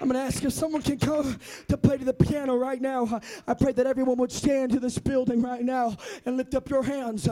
I'm 0.00 0.08
going 0.08 0.14
to 0.14 0.26
ask 0.26 0.44
if 0.44 0.52
someone 0.52 0.82
can 0.82 0.96
come 0.96 1.40
to 1.66 1.76
play 1.76 1.98
to 1.98 2.04
the 2.04 2.14
piano 2.14 2.56
right 2.56 2.80
now. 2.80 3.20
I 3.48 3.54
pray 3.54 3.72
that 3.72 3.84
everyone 3.84 4.16
would 4.18 4.30
stand 4.30 4.70
to 4.72 4.80
this 4.80 4.96
building 4.96 5.42
right 5.42 5.64
now 5.64 5.96
and 6.24 6.36
lift 6.36 6.54
up 6.54 6.70
your 6.70 6.84
hands. 6.84 7.28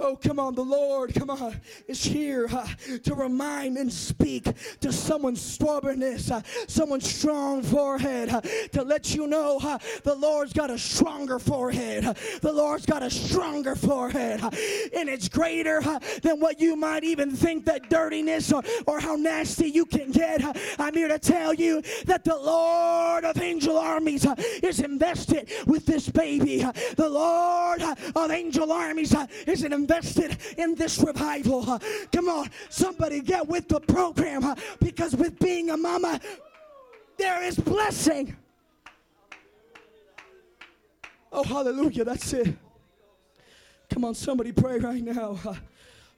Oh, 0.00 0.16
come 0.16 0.38
on, 0.38 0.54
the 0.54 0.64
Lord, 0.64 1.12
come 1.12 1.28
on, 1.28 1.60
is 1.88 2.04
here 2.04 2.46
uh, 2.52 2.66
to 3.02 3.14
remind 3.14 3.76
and 3.78 3.92
speak 3.92 4.46
to 4.80 4.92
someone's 4.92 5.42
stubbornness, 5.42 6.30
uh, 6.30 6.40
someone's 6.68 7.12
strong 7.12 7.64
forehead, 7.64 8.28
uh, 8.28 8.40
to 8.40 8.82
let 8.82 9.14
you 9.14 9.26
know 9.26 9.58
the 10.04 10.14
Lord's 10.14 10.52
got 10.52 10.70
a 10.70 10.78
stronger 10.78 11.40
forehead. 11.40 12.16
The 12.40 12.52
Lord's 12.52 12.86
got 12.86 13.02
a 13.02 13.10
stronger 13.10 13.74
forehead, 13.74 14.40
and 14.40 15.08
it's 15.08 15.28
greater 15.28 15.82
than 16.22 16.38
what 16.38 16.60
you 16.60 16.76
might 16.76 17.02
even 17.02 17.32
think 17.32 17.64
that 17.64 17.90
dirtiness 17.90 18.52
or, 18.52 18.62
or 18.86 19.00
how 19.00 19.16
nasty 19.16 19.68
you 19.68 19.84
can 19.84 20.12
get. 20.12 20.44
I'm 20.78 20.94
here 20.94 21.08
to 21.08 21.18
tell 21.18 21.54
you 21.54 21.82
that 22.04 22.24
the 22.24 22.36
Lord 22.36 23.24
of 23.24 23.40
angel 23.40 23.76
armies 23.76 24.26
is 24.62 24.78
invested 24.78 25.50
with 25.66 25.86
this 25.86 26.08
baby. 26.08 26.64
the 26.96 27.08
Lord 27.08 27.82
of 28.14 28.30
angel 28.30 28.70
armies 28.70 29.14
is 29.46 29.64
an 29.64 29.72
invested 29.88 30.36
in 30.58 30.74
this 30.74 30.98
revival. 30.98 31.80
Come 32.12 32.28
on, 32.28 32.50
somebody 32.68 33.20
get 33.20 33.46
with 33.46 33.68
the 33.68 33.80
program 33.80 34.54
because 34.80 35.16
with 35.16 35.38
being 35.38 35.70
a 35.70 35.76
mama, 35.76 36.20
there 37.16 37.42
is 37.42 37.56
blessing. 37.56 38.36
Oh, 41.32 41.42
hallelujah. 41.42 42.04
That's 42.04 42.32
it. 42.32 42.54
Come 43.90 44.04
on, 44.04 44.14
somebody 44.14 44.52
pray 44.52 44.78
right 44.78 45.02
now. 45.02 45.38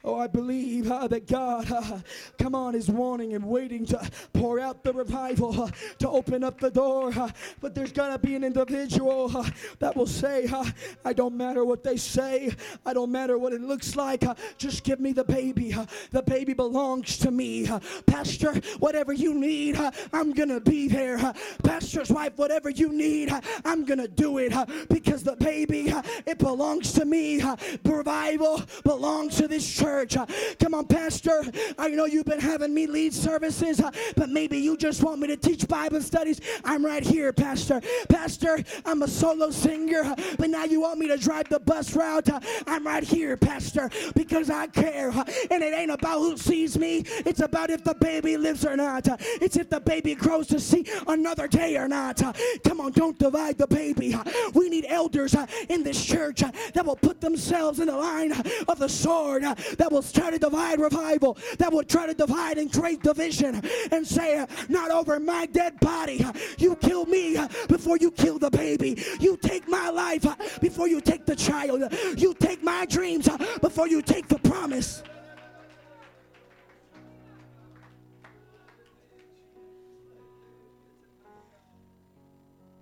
Oh, 0.03 0.19
I 0.19 0.29
believe 0.29 0.91
uh, 0.91 1.09
that 1.09 1.27
God, 1.27 1.71
uh, 1.71 1.99
come 2.39 2.55
on, 2.55 2.75
is 2.75 2.89
wanting 2.89 3.35
and 3.35 3.45
waiting 3.45 3.85
to 3.87 4.11
pour 4.33 4.59
out 4.59 4.83
the 4.83 4.95
revival, 4.95 5.65
uh, 5.65 5.71
to 5.99 6.09
open 6.09 6.43
up 6.43 6.59
the 6.59 6.71
door. 6.71 7.13
Uh, 7.15 7.29
but 7.61 7.75
there's 7.75 7.93
going 7.93 8.11
to 8.11 8.19
be 8.19 8.35
an 8.35 8.43
individual 8.43 9.31
uh, 9.37 9.51
that 9.79 9.95
will 9.95 10.07
say, 10.07 10.47
uh, 10.47 10.65
I 11.05 11.13
don't 11.13 11.37
matter 11.37 11.67
what 11.67 11.85
they 11.85 11.99
say, 11.99 12.51
I 12.87 12.95
don't 12.95 13.13
matter 13.13 13.37
what 13.37 13.53
it 13.53 13.61
looks 13.61 13.95
like, 13.95 14.25
just 14.57 14.85
give 14.85 15.01
me 15.01 15.13
the 15.13 15.25
baby. 15.25 15.77
the 16.13 16.23
baby 16.23 16.55
belongs 16.55 17.19
to 17.19 17.31
me. 17.31 17.69
Pastor, 18.07 18.55
whatever 18.79 19.13
you 19.13 19.35
need, 19.35 19.79
I'm 20.15 20.33
going 20.33 20.49
to 20.49 20.61
be 20.61 20.89
there. 20.89 21.35
Pastor's 21.63 22.11
wife, 22.11 22.33
whatever 22.37 22.71
you 22.71 22.89
need, 22.91 23.31
I'm 23.67 23.85
going 23.85 23.99
to 23.99 24.09
do 24.09 24.39
it 24.39 24.55
because 24.89 25.23
the 25.23 25.37
baby, 25.37 25.93
it 26.25 26.39
belongs 26.39 26.93
to 26.95 27.05
me. 27.05 27.43
revival 27.85 28.63
belongs 28.83 29.37
to 29.37 29.47
this 29.47 29.71
church 29.71 29.90
church. 29.91 30.17
Uh, 30.17 30.27
come 30.59 30.75
on, 30.75 30.87
Pastor. 30.87 31.43
I 31.77 31.89
know 31.89 32.05
you've 32.05 32.25
been 32.25 32.41
having 32.41 32.73
me 32.73 32.87
lead 32.87 33.13
services, 33.13 33.81
uh, 33.81 33.91
but 34.17 34.29
maybe 34.29 34.57
you 34.59 34.77
just 34.77 35.03
want 35.03 35.21
me 35.21 35.27
to 35.29 35.37
teach 35.37 35.67
Bible 35.67 36.01
studies. 36.01 36.41
I'm 36.65 36.85
right 36.85 37.03
here, 37.03 37.33
Pastor. 37.33 37.81
Pastor, 38.09 38.63
I'm 38.85 39.03
a 39.03 39.09
solo 39.09 39.51
singer, 39.51 40.03
uh, 40.05 40.15
but 40.39 40.49
now 40.49 40.65
you 40.65 40.81
want 40.81 41.01
me 41.01 41.09
to 41.09 41.17
drive 41.17 41.49
the 41.49 41.59
bus 41.59 41.97
route. 41.97 42.31
Uh, 42.31 42.41
I'm 42.69 42.87
right 42.87 43.03
here, 43.03 43.37
Pastor, 43.37 43.91
because 44.15 44.49
I 44.49 44.69
care. 44.69 45.11
Uh, 45.11 45.25
and 45.51 45.63
it 45.63 45.75
ain't 45.75 45.91
about 45.91 46.21
who 46.21 46.37
sees 46.37 46.79
me, 46.79 47.03
it's 47.27 47.41
about 47.41 47.71
if 47.71 47.83
the 47.83 47.95
baby 47.95 48.37
lives 48.37 48.65
or 48.65 48.77
not. 48.77 49.09
Uh, 49.09 49.17
it's 49.41 49.57
if 49.57 49.69
the 49.69 49.81
baby 49.81 50.15
grows 50.15 50.47
to 50.49 50.61
see 50.61 50.87
another 51.09 51.49
day 51.49 51.77
or 51.77 51.89
not. 51.89 52.23
Come 52.65 52.81
on, 52.81 52.93
don't 52.93 53.19
divide 53.19 53.59
the 53.59 53.67
baby. 53.67 54.17
We 54.55 54.69
need 54.69 54.87
elders 54.89 55.35
in 55.69 55.83
this 55.83 56.05
church 56.05 56.41
that 56.75 56.87
will 56.87 56.97
put 56.97 57.21
themselves 57.21 57.81
in 57.81 57.87
the 57.89 57.97
line 57.97 58.33
of 58.69 58.79
the 58.79 58.89
sword 58.89 59.43
that 59.81 59.91
will 59.91 60.03
try 60.03 60.31
to 60.31 60.39
divide 60.39 60.79
revival, 60.79 61.39
that 61.57 61.73
will 61.73 61.83
try 61.83 62.07
to 62.07 62.13
divide 62.13 62.59
and 62.59 62.71
create 62.71 63.03
division 63.03 63.63
and 63.91 64.07
say, 64.07 64.45
Not 64.69 64.91
over 64.91 65.19
my 65.19 65.47
dead 65.47 65.81
body. 65.81 66.23
You 66.59 66.77
kill 66.77 67.07
me 67.07 67.39
before 67.67 67.97
you 67.97 68.11
kill 68.11 68.39
the 68.39 68.51
baby. 68.51 69.03
You 69.21 69.39
take 69.39 69.67
my 69.69 69.89
life 69.89 70.27
before 70.61 70.87
you 70.87 71.01
take 71.01 71.25
the 71.25 71.35
child. 71.35 71.83
You 72.19 72.35
take 72.35 72.63
my 72.63 72.85
dreams 72.85 73.27
before 73.63 73.89
you 73.89 74.03
take 74.03 74.29
the 74.29 74.39
promise. 74.41 75.03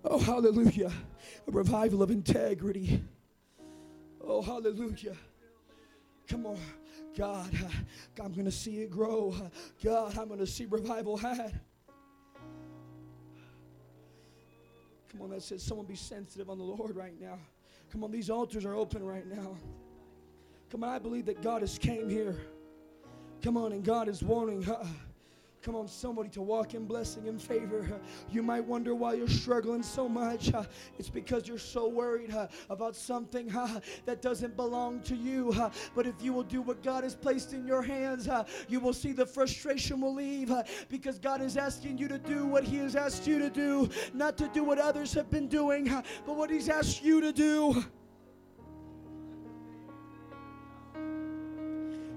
Oh, 0.04 0.18
hallelujah. 0.18 0.90
A 1.46 1.50
revival 1.52 2.02
of 2.02 2.10
integrity. 2.10 3.00
Oh, 4.20 4.42
hallelujah. 4.42 5.14
Come 6.28 6.44
on. 6.46 6.58
God, 7.18 7.50
uh, 7.52 8.22
I'm 8.22 8.32
going 8.32 8.44
to 8.44 8.52
see 8.52 8.76
it 8.78 8.90
grow. 8.90 9.34
Uh, 9.36 9.48
God, 9.82 10.16
I'm 10.16 10.28
going 10.28 10.38
to 10.38 10.46
see 10.46 10.66
revival 10.66 11.16
had. 11.16 11.60
Come 15.10 15.22
on, 15.22 15.30
that 15.30 15.42
says 15.42 15.64
someone 15.64 15.86
be 15.86 15.96
sensitive 15.96 16.48
on 16.48 16.58
the 16.58 16.64
Lord 16.64 16.94
right 16.94 17.20
now. 17.20 17.40
Come 17.90 18.04
on, 18.04 18.12
these 18.12 18.30
altars 18.30 18.64
are 18.64 18.76
open 18.76 19.04
right 19.04 19.26
now. 19.26 19.56
Come 20.70 20.84
on, 20.84 20.90
I 20.90 21.00
believe 21.00 21.26
that 21.26 21.42
God 21.42 21.62
has 21.62 21.76
came 21.76 22.08
here. 22.08 22.36
Come 23.42 23.56
on, 23.56 23.72
and 23.72 23.82
God 23.82 24.08
is 24.08 24.22
wanting. 24.22 24.64
Come 25.60 25.74
on, 25.74 25.88
somebody 25.88 26.28
to 26.30 26.40
walk 26.40 26.74
in 26.74 26.86
blessing 26.86 27.28
and 27.28 27.42
favor. 27.42 28.00
You 28.30 28.42
might 28.42 28.64
wonder 28.64 28.94
why 28.94 29.14
you're 29.14 29.28
struggling 29.28 29.82
so 29.82 30.08
much. 30.08 30.52
It's 30.98 31.10
because 31.10 31.48
you're 31.48 31.58
so 31.58 31.88
worried 31.88 32.34
about 32.70 32.94
something 32.94 33.48
that 34.06 34.22
doesn't 34.22 34.56
belong 34.56 35.00
to 35.02 35.16
you. 35.16 35.54
But 35.94 36.06
if 36.06 36.14
you 36.22 36.32
will 36.32 36.44
do 36.44 36.62
what 36.62 36.82
God 36.82 37.02
has 37.02 37.14
placed 37.14 37.52
in 37.52 37.66
your 37.66 37.82
hands, 37.82 38.28
you 38.68 38.80
will 38.80 38.92
see 38.92 39.12
the 39.12 39.26
frustration 39.26 40.00
will 40.00 40.14
leave 40.14 40.52
because 40.88 41.18
God 41.18 41.42
is 41.42 41.56
asking 41.56 41.98
you 41.98 42.08
to 42.08 42.18
do 42.18 42.46
what 42.46 42.64
He 42.64 42.76
has 42.78 42.94
asked 42.94 43.26
you 43.26 43.38
to 43.40 43.50
do, 43.50 43.88
not 44.14 44.38
to 44.38 44.48
do 44.48 44.62
what 44.62 44.78
others 44.78 45.12
have 45.14 45.30
been 45.30 45.48
doing, 45.48 45.86
but 46.24 46.36
what 46.36 46.50
He's 46.50 46.68
asked 46.68 47.02
you 47.02 47.20
to 47.20 47.32
do. 47.32 47.84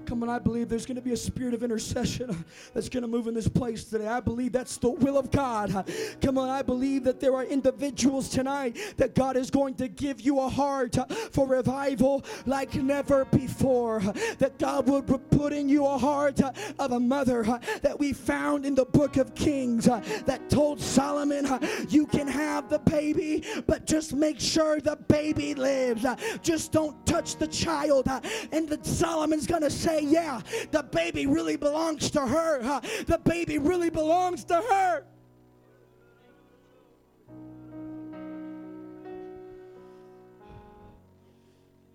Come 0.06 0.22
on, 0.22 0.28
I 0.28 0.38
believe 0.38 0.68
there's 0.68 0.86
going 0.86 0.96
to 0.96 1.02
be 1.02 1.12
a 1.12 1.16
spirit 1.16 1.54
of 1.54 1.62
intercession 1.62 2.44
that's 2.74 2.88
going 2.88 3.02
to 3.02 3.08
move 3.08 3.26
in 3.26 3.34
this 3.34 3.48
place 3.48 3.84
today. 3.84 4.06
I 4.06 4.20
believe 4.20 4.52
that's 4.52 4.76
the 4.76 4.90
will 4.90 5.18
of 5.18 5.30
God. 5.30 5.90
Come 6.20 6.38
on, 6.38 6.48
I 6.48 6.62
believe 6.62 7.04
that 7.04 7.20
there 7.20 7.34
are 7.34 7.44
individuals 7.44 8.28
tonight 8.28 8.76
that 8.96 9.14
God 9.14 9.36
is 9.36 9.50
going 9.50 9.74
to 9.76 9.88
give 9.88 10.20
you 10.20 10.40
a 10.40 10.48
heart 10.48 10.96
for 11.32 11.46
revival 11.46 12.24
like 12.46 12.74
never 12.74 13.24
before. 13.26 14.00
That 14.38 14.58
God 14.58 14.88
would 14.88 15.06
put 15.30 15.52
in 15.52 15.68
you 15.68 15.86
a 15.86 15.98
heart 15.98 16.40
of 16.40 16.92
a 16.92 17.00
mother 17.00 17.42
that 17.82 17.98
we 17.98 18.12
found 18.12 18.66
in 18.66 18.74
the 18.74 18.84
book 18.84 19.16
of 19.16 19.34
Kings 19.34 19.84
that 19.84 20.48
told 20.48 20.80
Solomon, 20.80 21.46
You 21.88 22.06
can 22.06 22.26
have 22.28 22.68
the 22.68 22.78
baby, 22.80 23.44
but 23.66 23.86
just 23.86 24.14
make 24.14 24.40
sure 24.40 24.80
the 24.80 24.96
baby 25.08 25.54
lives. 25.54 26.04
Just 26.42 26.72
don't 26.72 27.04
touch 27.06 27.36
the 27.36 27.46
child. 27.46 28.08
And 28.52 28.78
Solomon's 28.84 29.46
going 29.46 29.62
to 29.62 29.70
say, 29.92 30.04
yeah, 30.04 30.40
the 30.70 30.82
baby 30.82 31.26
really 31.26 31.56
belongs 31.56 32.10
to 32.10 32.20
her. 32.20 32.62
Huh? 32.62 32.80
The 33.06 33.18
baby 33.18 33.58
really 33.58 33.90
belongs 33.90 34.44
to 34.44 34.54
her. 34.54 35.04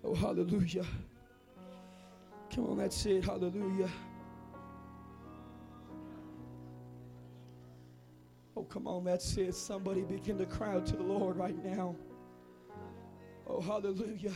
Oh, 0.04 0.14
hallelujah. 0.14 0.86
Come 2.54 2.68
on, 2.68 2.78
that's 2.78 3.06
it. 3.06 3.26
Hallelujah. 3.26 3.90
Oh, 8.56 8.64
come 8.64 8.88
on, 8.88 9.04
that's 9.04 9.36
it. 9.38 9.54
Somebody 9.54 10.02
begin 10.02 10.38
to 10.38 10.46
cry 10.46 10.74
out 10.74 10.86
to 10.88 10.96
the 10.96 11.04
Lord 11.04 11.36
right 11.36 11.64
now. 11.64 11.96
Oh, 13.46 13.62
hallelujah. 13.62 14.34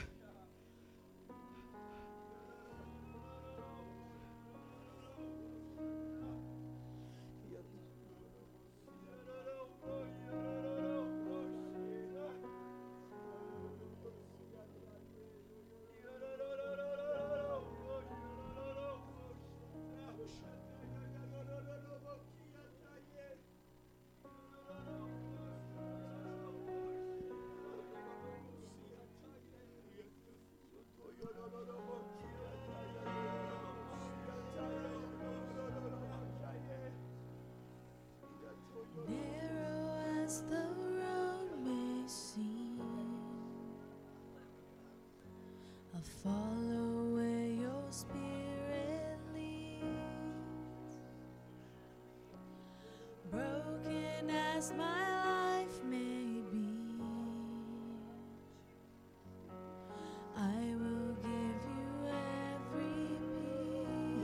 follow 46.24 47.20
your 47.62 47.84
spirit. 47.92 49.20
Broken 53.32 54.30
as 54.30 54.74
my 54.78 55.64
life 55.64 55.84
may 55.90 56.42
be, 56.52 56.76
I 60.38 60.76
will 60.80 61.16
give 61.22 61.62
you 61.78 62.10
every 62.60 63.10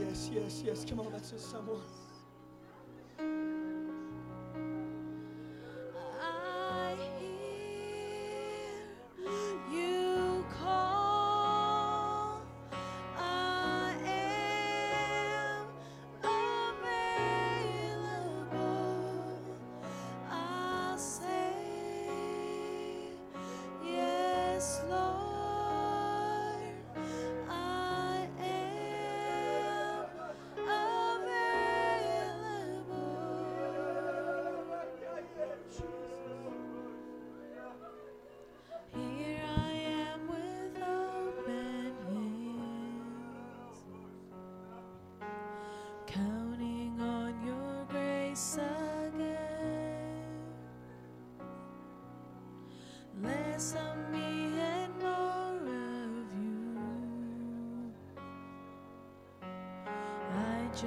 Yes, 0.00 0.30
yes, 0.32 0.62
yes. 0.66 0.84
Come 0.88 1.00
on, 1.00 1.12
that's 1.12 1.30
just 1.30 1.50
someone. 1.50 1.82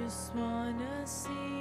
Just 0.04 0.34
wanna 0.34 1.06
see 1.06 1.51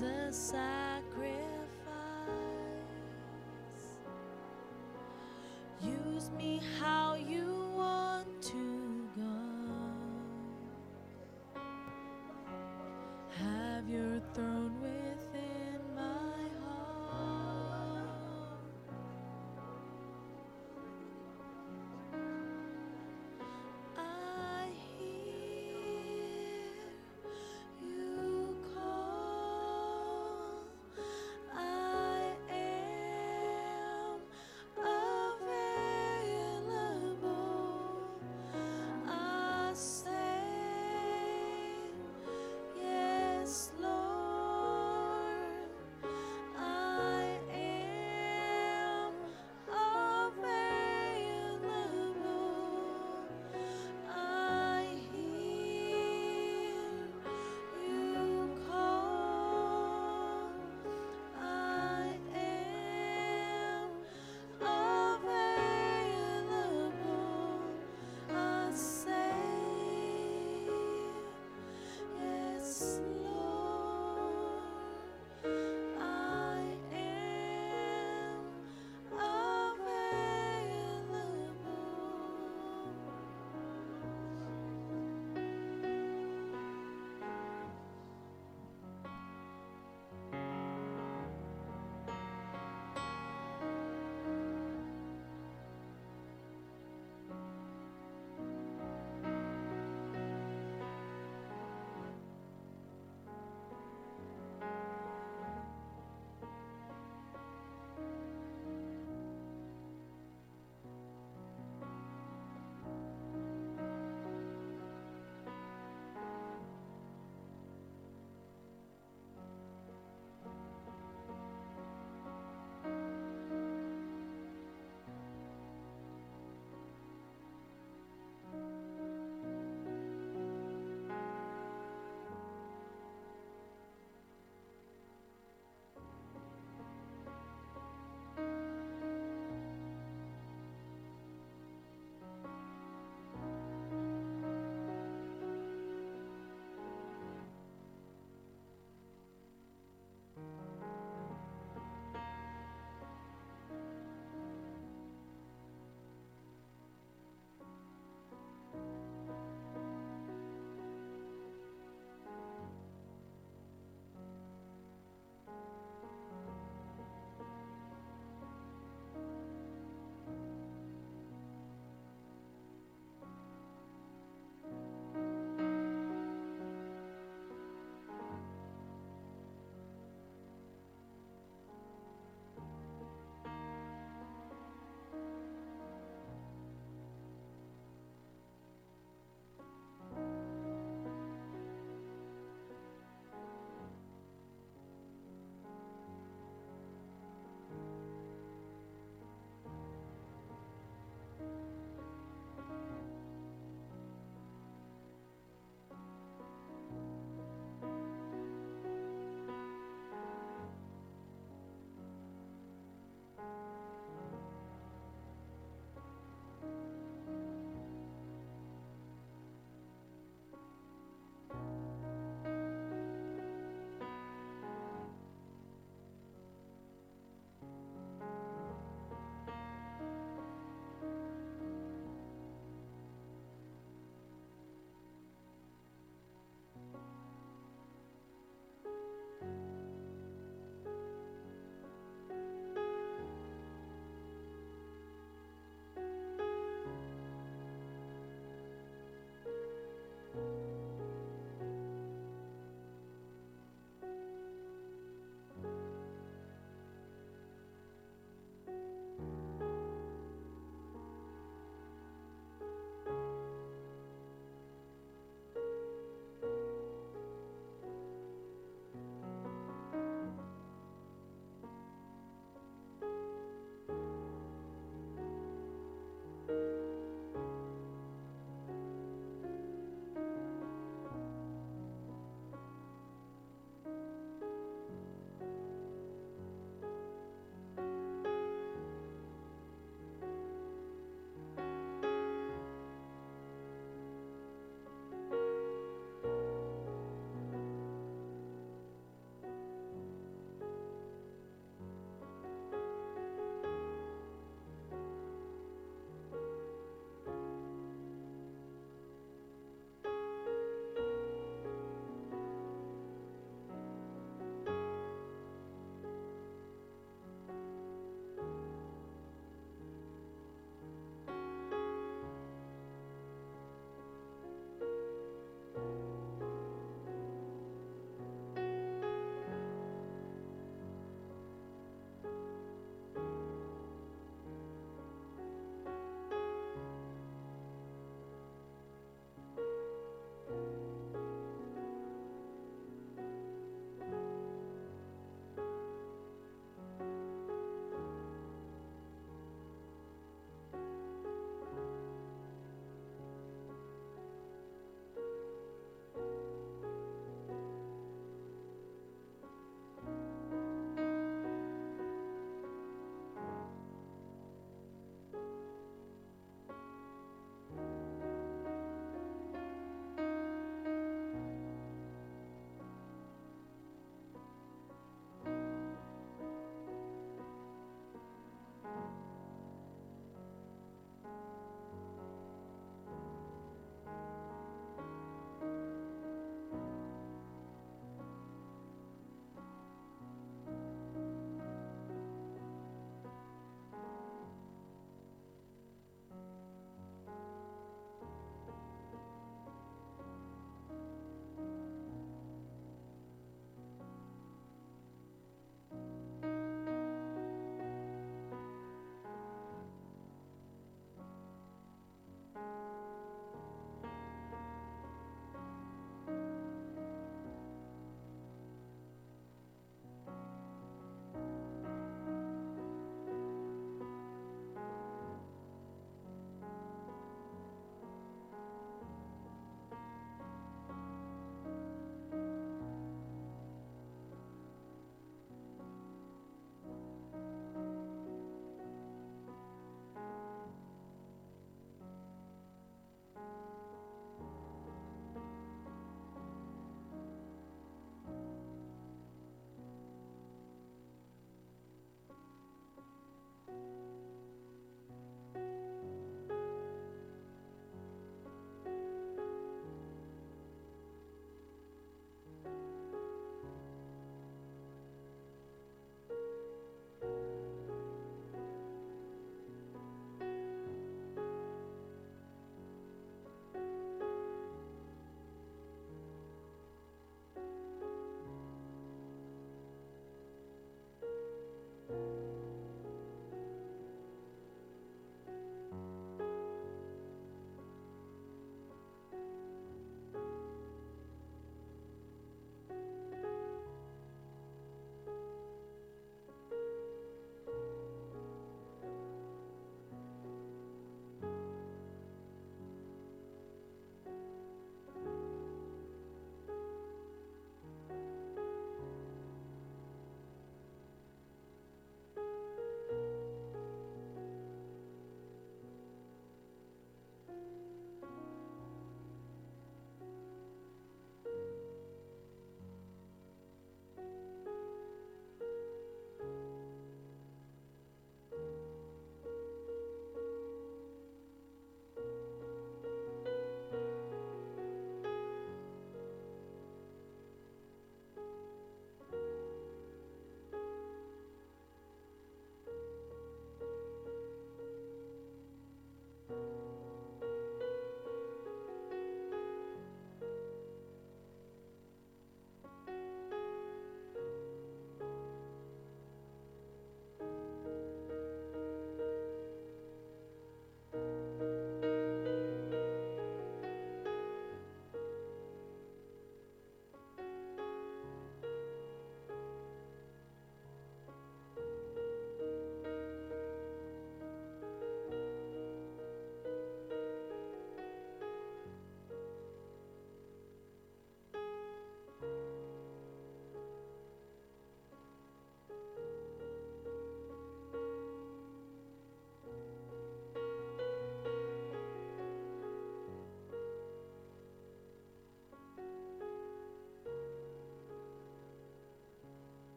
sacrifice. 0.00 0.58
Use 5.82 6.30
me 6.36 6.60
how 6.80 7.03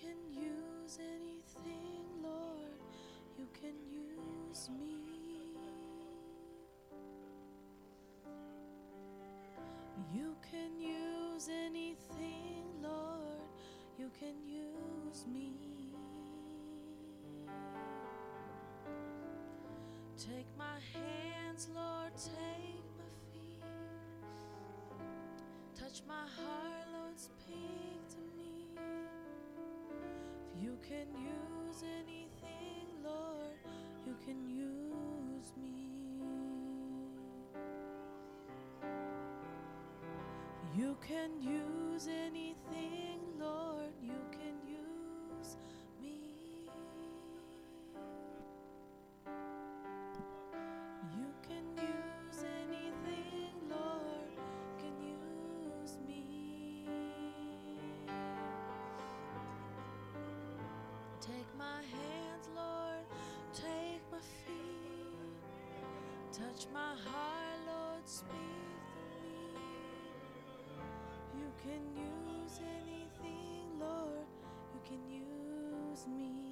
can 0.00 0.16
use 0.32 0.98
anything, 1.00 2.04
Lord. 2.22 2.78
You 3.38 3.46
can 3.60 3.74
use 3.90 4.68
me. 4.78 4.96
You 10.14 10.36
can 10.50 10.80
use 10.80 11.48
anything, 11.48 12.64
Lord. 12.82 13.48
You 13.98 14.10
can 14.18 14.36
use 14.46 15.26
me. 15.32 15.54
Take 20.16 20.46
my 20.56 20.78
hands, 20.94 21.68
Lord. 21.74 22.12
Take 22.16 22.84
my 22.96 23.10
feet. 23.32 23.62
Touch 25.74 26.02
my 26.06 26.14
heart. 26.36 26.67
Can 30.86 31.08
use 31.14 31.82
anything, 31.82 32.86
Lord, 33.04 33.56
you 34.06 34.14
can 34.24 34.48
use 34.48 35.52
me. 35.60 35.74
You 40.76 40.96
can 41.06 41.40
use 41.40 42.08
anything, 42.08 43.20
Take 61.28 61.58
my 61.58 61.82
hands, 61.82 62.48
Lord, 62.56 63.04
take 63.52 64.00
my 64.10 64.18
feet. 64.46 65.36
Touch 66.32 66.66
my 66.72 66.94
heart, 67.04 67.58
Lord, 67.66 68.08
speak 68.08 68.32
to 68.32 69.02
me. 69.54 69.60
You 71.38 71.52
can 71.62 71.82
use 71.94 72.60
anything, 72.80 73.78
Lord, 73.78 74.26
you 74.72 74.80
can 74.88 75.02
use 75.10 76.06
me. 76.06 76.47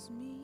Use 0.00 0.10
me. 0.10 0.36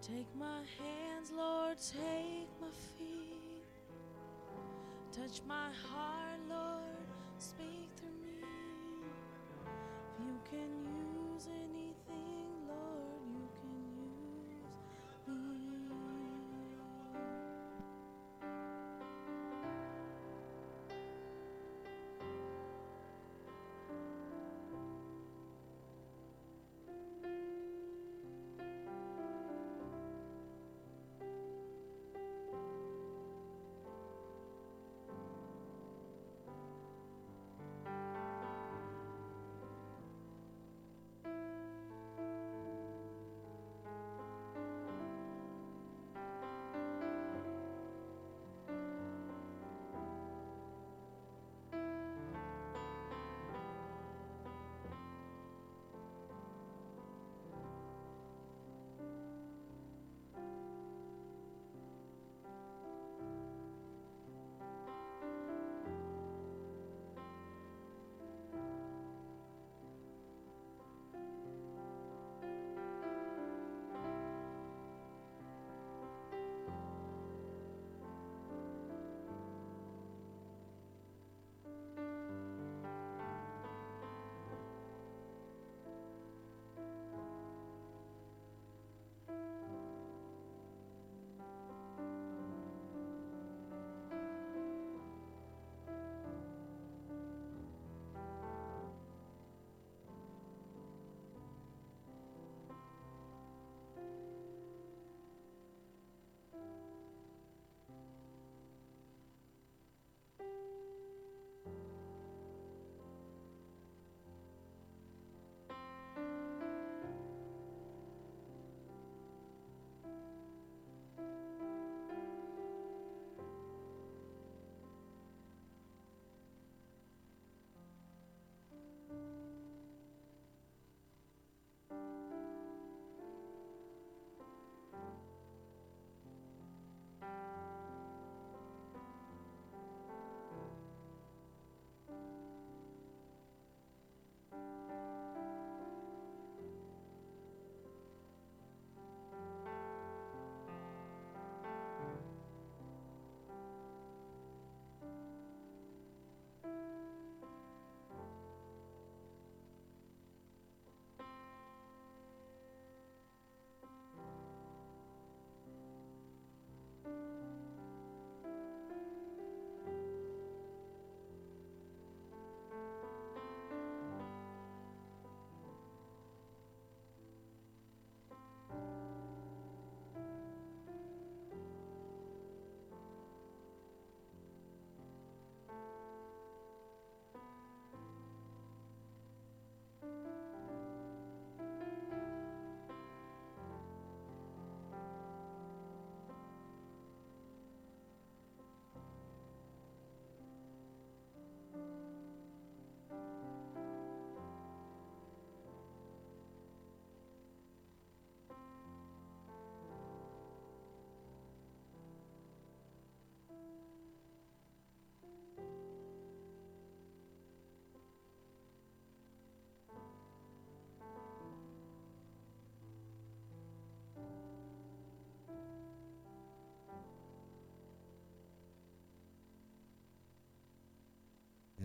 Take 0.00 0.26
my 0.38 0.60
hands, 0.78 1.30
Lord, 1.34 1.76
take 1.78 2.48
my 2.60 2.68
feet. 2.98 3.64
Touch 5.12 5.40
my 5.48 5.68
heart, 5.88 6.40
Lord, 6.48 7.06
speak 7.38 7.88
through 7.96 8.08
me. 8.22 8.44
If 10.18 10.26
you 10.26 10.34
can 10.50 10.70
use 11.32 11.46
anything, 11.48 11.73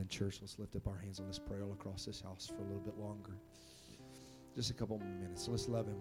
church, 0.09 0.39
let's 0.41 0.57
lift 0.57 0.75
up 0.75 0.87
our 0.87 0.97
hands 0.97 1.19
on 1.19 1.27
this 1.27 1.39
prayer 1.39 1.63
all 1.63 1.71
across 1.71 2.05
this 2.05 2.19
house 2.19 2.47
for 2.47 2.61
a 2.61 2.65
little 2.65 2.81
bit 2.81 2.97
longer. 2.97 3.33
Just 4.55 4.71
a 4.71 4.73
couple 4.73 4.97
more 4.97 5.07
minutes. 5.07 5.47
Let's 5.47 5.69
love 5.69 5.85
him. 5.85 5.95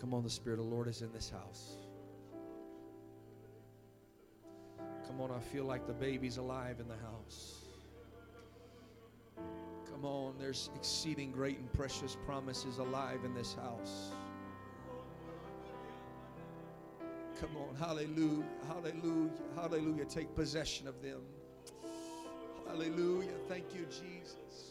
Come 0.00 0.14
on, 0.14 0.24
the 0.24 0.30
Spirit 0.30 0.58
of 0.58 0.64
the 0.64 0.70
Lord 0.74 0.88
is 0.88 1.02
in 1.02 1.12
this 1.12 1.30
house. 1.30 1.76
Feel 5.52 5.64
like 5.64 5.86
the 5.86 5.92
baby's 5.92 6.36
alive 6.36 6.76
in 6.78 6.86
the 6.86 6.96
house. 6.96 7.56
Come 9.90 10.04
on, 10.04 10.34
there's 10.38 10.70
exceeding 10.76 11.32
great 11.32 11.58
and 11.58 11.72
precious 11.72 12.16
promises 12.24 12.78
alive 12.78 13.24
in 13.24 13.34
this 13.34 13.54
house. 13.54 14.12
Come 17.40 17.56
on, 17.56 17.74
hallelujah, 17.74 18.44
hallelujah, 18.68 19.30
hallelujah. 19.56 20.04
Take 20.04 20.34
possession 20.34 20.86
of 20.86 21.02
them. 21.02 21.20
Hallelujah. 22.66 23.32
Thank 23.48 23.74
you, 23.74 23.84
Jesus. 23.86 24.69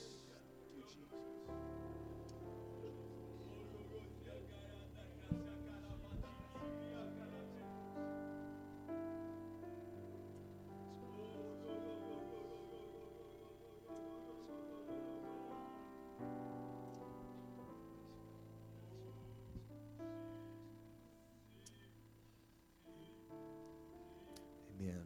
Amen. 24.80 25.04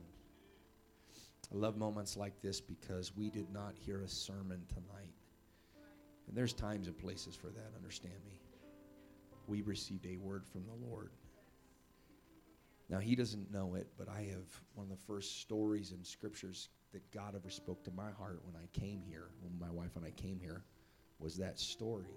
I 1.52 1.56
love 1.56 1.78
moments 1.78 2.18
like 2.18 2.41
this 2.41 2.62
because 2.62 3.16
we 3.16 3.30
did 3.30 3.52
not 3.52 3.74
hear 3.76 4.02
a 4.02 4.08
sermon 4.08 4.62
tonight. 4.68 5.14
And 6.28 6.38
there's 6.38 6.54
times 6.54 6.88
and 6.88 6.98
places 6.98 7.36
for 7.36 7.48
that, 7.48 7.72
understand 7.76 8.16
me. 8.26 8.40
We 9.48 9.62
received 9.62 10.06
a 10.06 10.18
word 10.18 10.45
from 10.45 10.64
the 10.66 10.88
Lord. 10.88 11.12
Now, 12.90 13.00
he 13.00 13.16
doesn't 13.16 13.52
know 13.52 13.76
it, 13.76 13.88
but 13.98 14.08
I 14.10 14.22
have 14.32 14.62
one 14.76 14.86
of 14.86 14.90
the 14.90 15.06
first 15.06 15.41
stories 15.41 15.91
in 15.91 16.04
scriptures 16.04 16.70
that 16.91 17.12
God 17.12 17.36
ever 17.36 17.50
spoke 17.50 17.84
to 17.86 17.91
my 17.91 18.12
heart 18.12 18.41
when 18.45 18.56
I 18.56 18.68
came 18.78 19.02
here, 19.08 19.30
when 19.41 19.58
my 19.60 19.72
wife 19.72 19.95
and 19.95 20.06
I 20.06 20.12
came 20.12 20.40
here, 20.40 20.64
was 21.20 21.36
that 21.38 21.60
story. 21.60 22.14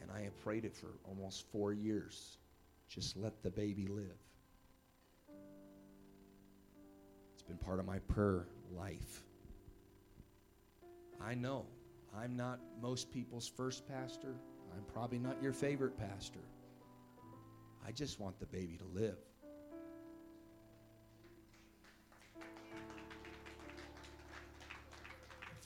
And 0.00 0.10
I 0.10 0.22
have 0.22 0.38
prayed 0.40 0.64
it 0.64 0.74
for 0.74 0.88
almost 1.06 1.50
four 1.50 1.72
years. 1.72 2.38
Just 2.88 3.16
let 3.16 3.42
the 3.42 3.50
baby 3.50 3.86
live. 3.86 4.16
It's 7.34 7.42
been 7.42 7.58
part 7.58 7.78
of 7.78 7.84
my 7.84 7.98
prayer 7.98 8.46
life. 8.74 9.24
I 11.20 11.34
know 11.34 11.66
I'm 12.16 12.36
not 12.36 12.60
most 12.80 13.12
people's 13.12 13.46
first 13.46 13.86
pastor. 13.86 14.34
I'm 14.74 14.84
probably 14.92 15.18
not 15.18 15.36
your 15.42 15.52
favorite 15.52 15.98
pastor. 15.98 16.40
I 17.86 17.92
just 17.92 18.18
want 18.20 18.38
the 18.40 18.46
baby 18.46 18.78
to 18.78 19.00
live. 19.00 19.18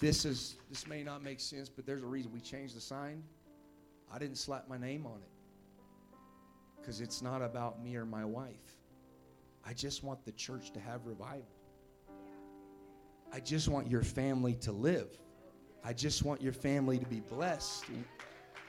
This 0.00 0.24
is 0.24 0.56
this 0.68 0.88
may 0.88 1.04
not 1.04 1.22
make 1.22 1.38
sense, 1.38 1.68
but 1.68 1.86
there's 1.86 2.02
a 2.02 2.06
reason 2.06 2.32
we 2.32 2.40
changed 2.40 2.76
the 2.76 2.80
sign. 2.80 3.22
I 4.12 4.18
didn't 4.18 4.38
slap 4.38 4.68
my 4.68 4.76
name 4.76 5.06
on 5.06 5.18
it 5.18 5.41
because 6.82 7.00
it's 7.00 7.22
not 7.22 7.42
about 7.42 7.82
me 7.82 7.96
or 7.96 8.04
my 8.04 8.24
wife. 8.24 8.76
I 9.64 9.72
just 9.72 10.02
want 10.02 10.24
the 10.24 10.32
church 10.32 10.72
to 10.72 10.80
have 10.80 11.06
revival. 11.06 11.46
I 13.32 13.38
just 13.40 13.68
want 13.68 13.88
your 13.88 14.02
family 14.02 14.54
to 14.56 14.72
live. 14.72 15.08
I 15.84 15.92
just 15.92 16.24
want 16.24 16.42
your 16.42 16.52
family 16.52 16.98
to 16.98 17.06
be 17.06 17.20
blessed. 17.20 17.84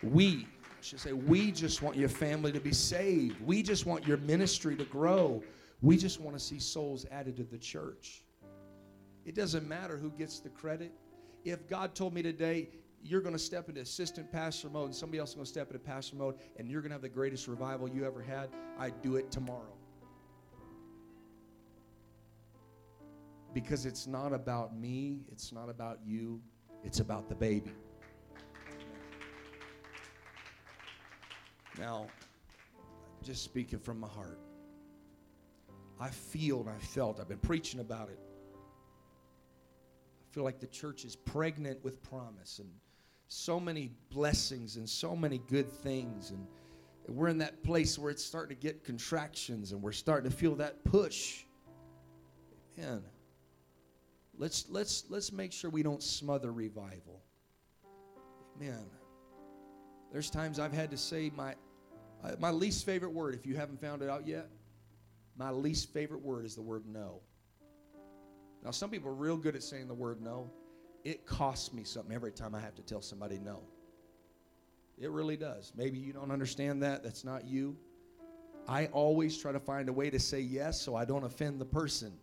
We, 0.03 0.48
I 0.64 0.81
should 0.81 0.99
say, 0.99 1.14
we 1.14 1.52
just 1.52 1.81
want 1.81 1.98
your 1.98 2.10
family 2.10 2.52
to 2.52 2.60
be 2.60 2.72
saved. 2.72 3.41
We 3.41 3.64
just 3.64 3.85
want 3.85 4.07
your 4.07 4.18
ministry 4.18 4.76
to 4.76 4.85
grow. 4.85 5.44
We 5.81 5.98
just 5.98 6.22
want 6.22 6.38
to 6.38 6.44
see 6.44 6.60
souls 6.60 7.06
added 7.11 7.35
to 7.38 7.44
the 7.44 7.57
church. 7.57 8.23
It 9.26 9.35
doesn't 9.35 9.68
matter 9.68 9.98
who 9.98 10.11
gets 10.11 10.40
the 10.40 10.49
credit. 10.49 10.91
If 11.44 11.68
God 11.68 11.95
told 11.95 12.14
me 12.14 12.22
today, 12.22 12.69
you're 13.04 13.22
going 13.22 13.34
to 13.34 13.40
step 13.40 13.68
into 13.68 13.82
assistant 13.82 14.32
pastor 14.32 14.70
mode 14.70 14.86
and 14.86 14.96
somebody 14.96 15.20
else 15.20 15.32
is 15.32 15.36
going 15.36 15.46
to 15.46 15.52
step 15.52 15.68
into 15.68 15.80
pastor 15.80 16.16
mode 16.16 16.36
and 16.58 16.72
you're 16.72 16.82
going 16.82 16.90
to 16.90 16.96
have 16.96 17.02
the 17.02 17.10
greatest 17.10 17.48
revival 17.48 17.90
you 17.90 18.06
ever 18.06 18.22
had, 18.22 18.50
I'd 18.80 19.02
do 19.02 19.18
it 19.18 19.30
tomorrow. 19.30 19.76
Because 23.54 23.86
it's 23.86 24.08
not 24.08 24.34
about 24.34 24.76
me, 24.76 25.20
it's 25.32 25.52
not 25.52 25.70
about 25.70 26.00
you, 26.06 26.42
it's 26.84 27.02
about 27.02 27.28
the 27.28 27.36
baby. 27.36 27.74
Now, 31.78 32.08
just 33.22 33.44
speaking 33.44 33.80
from 33.80 34.00
my 34.00 34.08
heart, 34.08 34.40
I 36.00 36.10
feel 36.10 36.62
and 36.62 36.70
I 36.70 36.78
felt, 36.78 37.20
I've 37.20 37.28
been 37.28 37.38
preaching 37.38 37.80
about 37.80 38.10
it. 38.10 38.20
I 38.56 40.34
feel 40.34 40.44
like 40.44 40.60
the 40.60 40.68
church 40.68 41.06
is 41.06 41.16
pregnant 41.16 41.84
with 41.84 42.02
promise 42.02 42.60
and 42.60 42.70
so 43.28 43.60
many 43.60 43.91
blessings 44.10 44.76
and 44.76 44.88
so 44.88 45.16
many 45.16 45.40
good 45.50 45.72
things. 45.72 46.32
And 46.32 46.45
we're 47.08 47.28
in 47.28 47.40
that 47.40 47.64
place 47.64 47.98
where 47.98 48.12
it's 48.12 48.24
starting 48.24 48.56
to 48.56 48.62
get 48.62 48.84
contractions 48.84 49.72
and 49.72 49.82
we're 49.82 49.91
starting 49.91 50.30
to 50.30 50.36
feel 50.36 50.56
that 50.56 50.84
push. 50.84 51.45
Man, 52.78 53.04
let's, 54.38 54.66
let's, 54.70 55.06
let's 55.10 55.32
make 55.32 55.52
sure 55.52 55.70
we 55.70 55.84
don't 55.84 56.02
smother 56.02 56.52
revival. 56.52 57.22
Man, 58.60 58.86
there's 60.12 60.30
times 60.30 60.60
I've 60.60 60.74
had 60.74 60.91
to 60.91 60.98
say 60.98 61.32
my, 61.36 61.56
uh, 62.24 62.36
my 62.40 62.52
least 62.52 62.86
favorite 62.86 63.12
word, 63.12 63.36
if 63.36 63.45
you 63.45 63.56
haven't 63.56 63.82
found 63.82 64.02
it 64.02 64.10
out 64.10 64.28
yet, 64.28 64.50
my 65.36 65.50
least 65.50 65.91
favorite 65.91 66.22
word 66.22 66.45
is 66.45 66.56
the 66.56 66.62
word 66.62 66.84
no. 66.86 67.22
Now, 68.64 68.72
some 68.72 68.90
people 68.90 69.10
are 69.10 69.16
real 69.16 69.38
good 69.38 69.56
at 69.56 69.64
saying 69.64 69.88
the 69.88 69.94
word 69.94 70.22
no. 70.22 70.50
It 71.04 71.26
costs 71.26 71.74
me 71.74 71.84
something 71.84 72.14
every 72.14 72.32
time 72.32 72.56
I 72.56 72.60
have 72.60 72.76
to 72.76 72.82
tell 72.82 73.02
somebody 73.02 73.38
no. 73.38 73.60
It 74.98 75.10
really 75.12 75.36
does. 75.36 75.74
Maybe 75.76 75.98
you 76.00 76.14
don't 76.14 76.32
understand 76.32 76.82
that. 76.84 77.04
That's 77.04 77.24
not 77.24 77.46
you. 77.46 77.76
I 78.68 78.86
always 78.88 79.38
try 79.38 79.52
to 79.52 79.60
find 79.60 79.90
a 79.90 79.94
way 79.94 80.10
to 80.10 80.20
say 80.20 80.40
yes 80.40 80.80
so 80.80 80.96
I 80.96 81.04
don't 81.04 81.24
offend 81.24 81.60
the 81.60 81.66
person. 81.66 82.14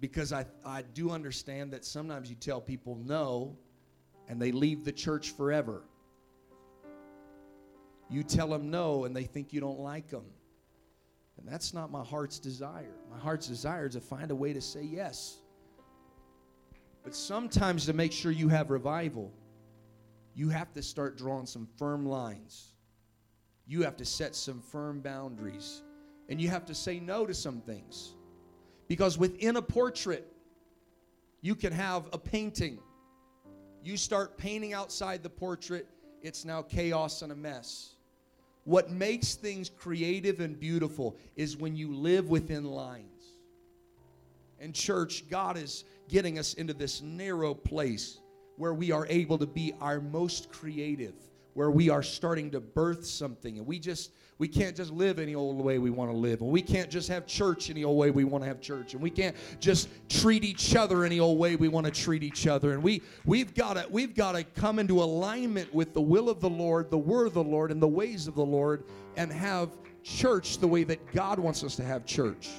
Because 0.00 0.32
I, 0.32 0.44
I 0.64 0.82
do 0.82 1.10
understand 1.10 1.72
that 1.72 1.84
sometimes 1.84 2.28
you 2.28 2.36
tell 2.36 2.60
people 2.60 3.00
no 3.04 3.56
and 4.28 4.40
they 4.40 4.52
leave 4.52 4.84
the 4.84 4.92
church 4.92 5.30
forever. 5.32 5.82
You 8.10 8.22
tell 8.22 8.48
them 8.48 8.70
no 8.70 9.06
and 9.06 9.16
they 9.16 9.24
think 9.24 9.52
you 9.52 9.60
don't 9.60 9.80
like 9.80 10.08
them. 10.08 10.24
And 11.38 11.48
that's 11.48 11.74
not 11.74 11.90
my 11.90 12.04
heart's 12.04 12.38
desire. 12.38 12.94
My 13.10 13.18
heart's 13.18 13.48
desire 13.48 13.86
is 13.86 13.94
to 13.94 14.00
find 14.00 14.30
a 14.30 14.36
way 14.36 14.52
to 14.52 14.60
say 14.60 14.82
yes. 14.82 15.38
But 17.04 17.14
sometimes 17.14 17.84
to 17.86 17.92
make 17.92 18.12
sure 18.12 18.32
you 18.32 18.48
have 18.48 18.70
revival, 18.70 19.30
you 20.34 20.48
have 20.48 20.72
to 20.72 20.82
start 20.82 21.16
drawing 21.16 21.46
some 21.46 21.68
firm 21.78 22.06
lines. 22.06 22.72
You 23.66 23.82
have 23.82 23.96
to 23.98 24.04
set 24.04 24.34
some 24.34 24.60
firm 24.60 25.00
boundaries. 25.00 25.82
And 26.28 26.40
you 26.40 26.48
have 26.48 26.64
to 26.66 26.74
say 26.74 26.98
no 26.98 27.26
to 27.26 27.34
some 27.34 27.60
things. 27.60 28.14
Because 28.88 29.18
within 29.18 29.56
a 29.56 29.62
portrait, 29.62 30.26
you 31.42 31.54
can 31.54 31.72
have 31.72 32.08
a 32.14 32.18
painting. 32.18 32.78
You 33.82 33.98
start 33.98 34.38
painting 34.38 34.72
outside 34.72 35.22
the 35.22 35.28
portrait, 35.28 35.86
it's 36.22 36.46
now 36.46 36.62
chaos 36.62 37.20
and 37.20 37.30
a 37.30 37.36
mess. 37.36 37.96
What 38.64 38.90
makes 38.90 39.34
things 39.34 39.68
creative 39.68 40.40
and 40.40 40.58
beautiful 40.58 41.18
is 41.36 41.58
when 41.58 41.76
you 41.76 41.94
live 41.94 42.30
within 42.30 42.64
lines. 42.64 43.10
And, 44.58 44.74
church, 44.74 45.28
God 45.28 45.58
is 45.58 45.84
getting 46.08 46.38
us 46.38 46.54
into 46.54 46.74
this 46.74 47.02
narrow 47.02 47.54
place 47.54 48.18
where 48.56 48.74
we 48.74 48.92
are 48.92 49.06
able 49.08 49.38
to 49.38 49.46
be 49.46 49.74
our 49.80 50.00
most 50.00 50.50
creative, 50.50 51.14
where 51.54 51.70
we 51.70 51.88
are 51.90 52.02
starting 52.02 52.50
to 52.50 52.60
birth 52.60 53.04
something. 53.04 53.58
And 53.58 53.66
we 53.66 53.78
just, 53.78 54.12
we 54.38 54.48
can't 54.48 54.76
just 54.76 54.92
live 54.92 55.18
any 55.18 55.34
old 55.34 55.56
way 55.56 55.78
we 55.78 55.90
want 55.90 56.10
to 56.10 56.16
live. 56.16 56.40
And 56.40 56.50
we 56.50 56.62
can't 56.62 56.90
just 56.90 57.08
have 57.08 57.26
church 57.26 57.70
any 57.70 57.84
old 57.84 57.98
way 57.98 58.10
we 58.10 58.24
want 58.24 58.42
to 58.42 58.48
have 58.48 58.60
church. 58.60 58.94
And 58.94 59.02
we 59.02 59.10
can't 59.10 59.36
just 59.60 59.88
treat 60.08 60.44
each 60.44 60.76
other 60.76 61.04
any 61.04 61.20
old 61.20 61.38
way 61.38 61.56
we 61.56 61.68
want 61.68 61.86
to 61.86 61.92
treat 61.92 62.22
each 62.22 62.46
other. 62.46 62.72
And 62.72 62.82
we, 62.82 63.02
we've 63.24 63.54
got 63.54 63.74
to, 63.74 63.86
we've 63.90 64.14
got 64.14 64.32
to 64.32 64.44
come 64.44 64.78
into 64.78 65.02
alignment 65.02 65.72
with 65.74 65.94
the 65.94 66.02
will 66.02 66.28
of 66.28 66.40
the 66.40 66.50
Lord, 66.50 66.90
the 66.90 66.98
word 66.98 67.26
of 67.26 67.34
the 67.34 67.44
Lord, 67.44 67.70
and 67.70 67.82
the 67.82 67.88
ways 67.88 68.28
of 68.28 68.34
the 68.34 68.44
Lord, 68.44 68.84
and 69.16 69.32
have 69.32 69.70
church 70.02 70.58
the 70.58 70.68
way 70.68 70.84
that 70.84 71.12
God 71.12 71.38
wants 71.38 71.64
us 71.64 71.76
to 71.76 71.84
have 71.84 72.04
church. 72.04 72.50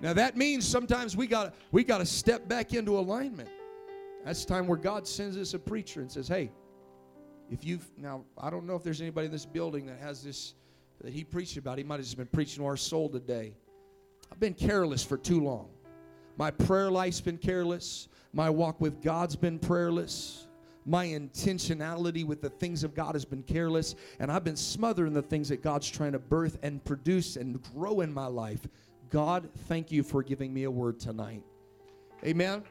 Now 0.00 0.12
that 0.12 0.36
means 0.36 0.66
sometimes 0.66 1.16
we 1.16 1.26
got 1.26 1.54
we 1.72 1.84
got 1.84 1.98
to 1.98 2.06
step 2.06 2.48
back 2.48 2.74
into 2.74 2.98
alignment. 2.98 3.48
That's 4.24 4.44
time 4.44 4.66
where 4.66 4.78
God 4.78 5.06
sends 5.06 5.36
us 5.36 5.54
a 5.54 5.58
preacher 5.58 6.00
and 6.00 6.10
says, 6.10 6.28
"Hey, 6.28 6.50
if 7.50 7.64
you've 7.64 7.90
now 7.96 8.24
I 8.38 8.50
don't 8.50 8.66
know 8.66 8.76
if 8.76 8.82
there's 8.82 9.00
anybody 9.00 9.26
in 9.26 9.32
this 9.32 9.46
building 9.46 9.86
that 9.86 9.98
has 9.98 10.22
this 10.22 10.54
that 11.02 11.12
he 11.12 11.24
preached 11.24 11.56
about. 11.56 11.78
He 11.78 11.84
might 11.84 11.96
have 11.96 12.04
just 12.04 12.16
been 12.16 12.26
preaching 12.26 12.62
to 12.62 12.66
our 12.66 12.76
soul 12.76 13.08
today. 13.08 13.54
I've 14.32 14.40
been 14.40 14.54
careless 14.54 15.04
for 15.04 15.16
too 15.16 15.40
long. 15.40 15.68
My 16.36 16.50
prayer 16.50 16.90
life's 16.90 17.20
been 17.20 17.38
careless. 17.38 18.08
My 18.32 18.50
walk 18.50 18.80
with 18.80 19.02
God's 19.02 19.36
been 19.36 19.58
prayerless. 19.58 20.46
My 20.86 21.06
intentionality 21.06 22.26
with 22.26 22.42
the 22.42 22.50
things 22.50 22.84
of 22.84 22.94
God 22.94 23.14
has 23.14 23.24
been 23.24 23.42
careless. 23.42 23.94
And 24.18 24.30
I've 24.30 24.44
been 24.44 24.56
smothering 24.56 25.12
the 25.12 25.22
things 25.22 25.48
that 25.50 25.62
God's 25.62 25.88
trying 25.88 26.12
to 26.12 26.18
birth 26.18 26.58
and 26.62 26.84
produce 26.84 27.36
and 27.36 27.62
grow 27.74 28.00
in 28.00 28.12
my 28.12 28.26
life. 28.26 28.66
God, 29.14 29.48
thank 29.68 29.92
you 29.92 30.02
for 30.02 30.24
giving 30.24 30.52
me 30.52 30.64
a 30.64 30.70
word 30.72 30.98
tonight. 30.98 31.44
Amen. 32.24 32.64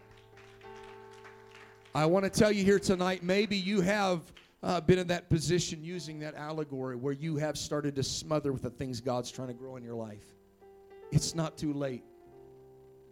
I 1.96 2.06
want 2.06 2.26
to 2.26 2.30
tell 2.30 2.52
you 2.52 2.66
here 2.66 2.80
tonight 2.80 3.24
maybe 3.24 3.56
you 3.56 3.80
have 3.80 4.34
uh, 4.62 4.82
been 4.82 5.00
in 5.00 5.08
that 5.08 5.30
position 5.30 5.82
using 5.82 6.20
that 6.20 6.36
allegory 6.36 6.98
where 6.98 7.14
you 7.14 7.38
have 7.38 7.58
started 7.58 7.96
to 7.96 8.04
smother 8.04 8.52
with 8.52 8.64
the 8.64 8.70
things 8.70 9.00
God's 9.00 9.32
trying 9.32 9.48
to 9.48 9.54
grow 9.54 9.78
in 9.78 9.86
your 9.86 9.96
life. 9.96 10.26
It's 11.14 11.34
not 11.34 11.58
too 11.58 11.72
late. 11.72 12.04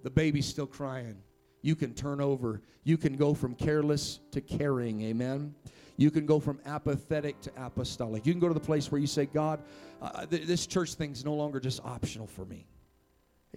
The 0.03 0.09
baby's 0.09 0.45
still 0.45 0.67
crying. 0.67 1.15
You 1.61 1.77
can 1.77 1.93
turn 1.93 2.19
over. 2.19 2.61
You 2.83 2.97
can 2.97 3.15
go 3.15 3.33
from 3.33 3.55
careless 3.55 4.19
to 4.31 4.41
caring. 4.41 5.03
Amen. 5.03 5.55
You 5.95 6.11
can 6.11 6.25
go 6.25 6.41
from 6.41 6.59
apathetic 6.65 7.39
to 7.43 7.51
apostolic. 7.55 8.25
You 8.25 8.33
can 8.33 8.41
go 8.41 8.49
to 8.49 8.53
the 8.53 8.59
place 8.59 8.91
where 8.91 8.99
you 8.99 9.07
say, 9.07 9.25
God, 9.25 9.61
uh, 10.01 10.25
th- 10.25 10.47
this 10.47 10.67
church 10.67 10.95
thing's 10.95 11.23
no 11.23 11.33
longer 11.33 11.61
just 11.61 11.79
optional 11.85 12.27
for 12.27 12.43
me. 12.43 12.67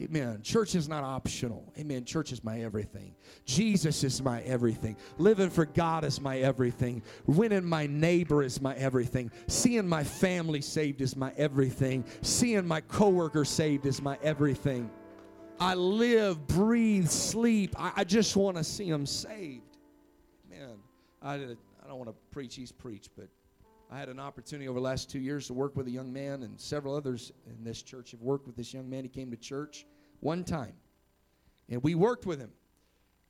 Amen. 0.03 0.43
Church 0.43 0.75
is 0.75 0.89
not 0.89 1.05
optional. 1.05 1.73
Amen. 1.79 2.05
Church 2.05 2.33
is 2.33 2.43
my 2.43 2.61
everything. 2.61 3.15
Jesus 3.45 4.03
is 4.03 4.21
my 4.21 4.43
everything. 4.43 4.97
Living 5.19 5.51
for 5.51 5.67
God 5.67 6.03
is 6.03 6.21
my 6.21 6.39
everything. 6.39 7.01
Winning 7.27 7.65
my 7.65 7.87
neighbor 7.87 8.43
is 8.43 8.61
my 8.61 8.75
everything. 8.75 9.31
Seeing 9.47 9.89
my 9.89 10.03
family 10.03 10.61
saved 10.61 11.01
is 11.01 11.15
my 11.15 11.33
everything. 11.37 12.05
Seeing 12.23 12.67
my 12.67 12.81
coworker 12.81 13.45
saved 13.45 13.87
is 13.87 14.03
my 14.03 14.19
everything. 14.21 14.91
I 15.61 15.75
live, 15.75 16.45
breathe, 16.49 17.09
sleep. 17.09 17.77
I, 17.79 17.93
I 17.99 18.05
just 18.05 18.35
want 18.35 18.57
to 18.57 18.65
see 18.65 18.91
them 18.91 19.07
saved. 19.07 19.63
Man, 20.51 20.75
I, 21.23 21.35
I 21.35 21.39
don't 21.87 21.99
want 21.99 22.11
to 22.11 22.17
preach, 22.33 22.57
he's 22.57 22.73
preached, 22.73 23.11
but 23.17 23.29
I 23.91 23.99
had 23.99 24.09
an 24.09 24.19
opportunity 24.19 24.69
over 24.69 24.79
the 24.79 24.85
last 24.85 25.11
two 25.11 25.19
years 25.19 25.47
to 25.49 25.55
work 25.55 25.77
with 25.77 25.87
a 25.87 25.91
young 25.91 26.13
man, 26.13 26.43
and 26.43 26.61
several 26.61 26.95
others 26.95 27.33
in 27.47 27.63
this 27.63 27.83
church 27.83 28.11
have 28.11 28.21
worked 28.21 28.47
with 28.47 28.57
this 28.57 28.73
young 28.75 28.89
man. 28.89 29.05
He 29.05 29.09
came 29.09 29.31
to 29.31 29.37
church 29.37 29.87
one 30.21 30.45
time, 30.45 30.75
and 31.69 31.83
we 31.83 31.95
worked 31.95 32.27
with 32.27 32.41
him. 32.41 32.51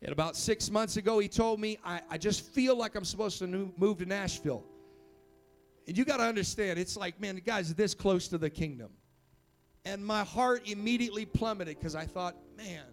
And 0.03 0.13
about 0.13 0.37
six 0.37 0.71
months 0.71 0.97
ago, 0.97 1.19
he 1.19 1.29
told 1.29 1.61
me, 1.61 1.79
I, 1.85 2.03
I 2.11 2.19
just 2.19 2.45
feel 2.45 2.77
like 2.77 2.95
I'm 2.95 3.05
supposed 3.05 3.39
to 3.39 3.73
move 3.77 3.99
to 3.99 4.07
Nashville. 4.07 4.65
And 5.87 5.97
you 5.97 6.05
got 6.05 6.19
to 6.19 6.25
understand, 6.25 6.79
it's 6.79 6.97
like, 6.97 7.21
man, 7.21 7.35
the 7.35 7.41
guy's 7.41 7.75
this 7.75 7.95
close 7.95 8.29
to 8.29 8.39
the 8.39 8.51
kingdom. 8.51 8.91
And 9.85 10.05
my 10.05 10.25
heart 10.25 10.69
immediately 10.69 11.27
plummeted 11.27 11.79
because 11.79 11.95
I 11.95 12.07
thought, 12.07 12.37
man, 12.57 12.85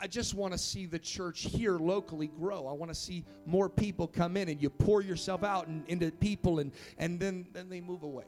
I, 0.00 0.06
just 0.06 0.34
want 0.34 0.52
to 0.52 0.58
see 0.58 0.86
the 0.86 0.98
church 0.98 1.42
here 1.42 1.78
locally 1.78 2.28
grow. 2.28 2.66
I 2.66 2.72
want 2.72 2.90
to 2.90 2.94
see 2.94 3.24
more 3.46 3.68
people 3.68 4.06
come 4.06 4.36
in 4.36 4.48
and 4.48 4.60
you 4.60 4.70
pour 4.70 5.02
yourself 5.02 5.44
out 5.44 5.66
and, 5.66 5.84
into 5.88 6.10
people 6.10 6.58
and, 6.58 6.72
and 6.98 7.18
then, 7.18 7.46
then 7.52 7.68
they 7.68 7.80
move 7.80 8.02
away. 8.02 8.24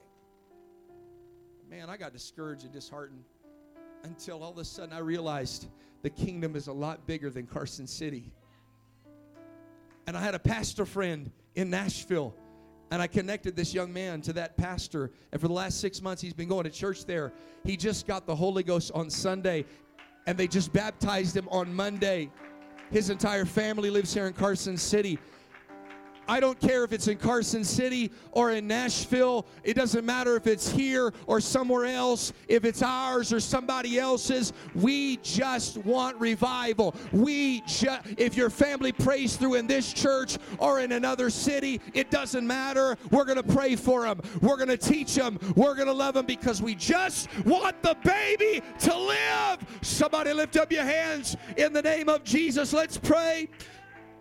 Man, 1.68 1.90
I 1.90 1.96
got 1.96 2.12
discouraged 2.12 2.64
and 2.64 2.72
disheartened 2.72 3.24
until 4.04 4.42
all 4.42 4.52
of 4.52 4.58
a 4.58 4.64
sudden 4.64 4.92
I 4.92 4.98
realized 4.98 5.68
the 6.02 6.10
kingdom 6.10 6.54
is 6.56 6.68
a 6.68 6.72
lot 6.72 7.06
bigger 7.06 7.30
than 7.30 7.46
Carson 7.46 7.86
City. 7.86 8.32
And 10.06 10.16
I 10.16 10.20
had 10.20 10.34
a 10.34 10.38
pastor 10.38 10.86
friend 10.86 11.30
in 11.56 11.70
Nashville 11.70 12.34
and 12.90 13.02
I 13.02 13.08
connected 13.08 13.56
this 13.56 13.74
young 13.74 13.92
man 13.92 14.20
to 14.22 14.32
that 14.34 14.56
pastor. 14.56 15.10
And 15.32 15.40
for 15.40 15.48
the 15.48 15.54
last 15.54 15.80
six 15.80 16.00
months, 16.00 16.22
he's 16.22 16.32
been 16.32 16.48
going 16.48 16.64
to 16.64 16.70
church 16.70 17.04
there. 17.04 17.32
He 17.64 17.76
just 17.76 18.06
got 18.06 18.26
the 18.26 18.36
Holy 18.36 18.62
Ghost 18.62 18.92
on 18.94 19.10
Sunday, 19.10 19.64
and 20.26 20.36
they 20.36 20.46
just 20.46 20.72
baptized 20.72 21.36
him 21.36 21.48
on 21.50 21.72
Monday. 21.72 22.30
His 22.90 23.10
entire 23.10 23.44
family 23.44 23.90
lives 23.90 24.14
here 24.14 24.26
in 24.26 24.32
Carson 24.32 24.76
City. 24.76 25.18
I 26.28 26.40
don't 26.40 26.58
care 26.60 26.84
if 26.84 26.92
it's 26.92 27.08
in 27.08 27.18
Carson 27.18 27.64
City 27.64 28.10
or 28.32 28.52
in 28.52 28.66
Nashville. 28.66 29.46
It 29.64 29.74
doesn't 29.74 30.04
matter 30.04 30.36
if 30.36 30.46
it's 30.46 30.70
here 30.70 31.12
or 31.26 31.40
somewhere 31.40 31.86
else, 31.86 32.32
if 32.48 32.64
it's 32.64 32.82
ours 32.82 33.32
or 33.32 33.40
somebody 33.40 33.98
else's. 33.98 34.52
We 34.74 35.18
just 35.18 35.78
want 35.78 36.18
revival. 36.20 36.94
We 37.12 37.60
just, 37.62 38.00
if 38.16 38.36
your 38.36 38.50
family 38.50 38.92
prays 38.92 39.36
through 39.36 39.54
in 39.54 39.66
this 39.66 39.92
church 39.92 40.38
or 40.58 40.80
in 40.80 40.92
another 40.92 41.30
city, 41.30 41.80
it 41.94 42.10
doesn't 42.10 42.46
matter. 42.46 42.96
We're 43.10 43.24
going 43.24 43.36
to 43.36 43.54
pray 43.54 43.76
for 43.76 44.02
them. 44.02 44.20
We're 44.40 44.56
going 44.56 44.68
to 44.68 44.76
teach 44.76 45.14
them. 45.14 45.38
We're 45.54 45.74
going 45.74 45.88
to 45.88 45.92
love 45.92 46.14
them 46.14 46.26
because 46.26 46.60
we 46.60 46.74
just 46.74 47.28
want 47.44 47.82
the 47.82 47.96
baby 48.02 48.62
to 48.80 48.96
live. 48.96 49.58
Somebody 49.82 50.32
lift 50.32 50.56
up 50.56 50.72
your 50.72 50.84
hands 50.84 51.36
in 51.56 51.72
the 51.72 51.82
name 51.82 52.08
of 52.08 52.24
Jesus. 52.24 52.72
Let's 52.72 52.98
pray. 52.98 53.48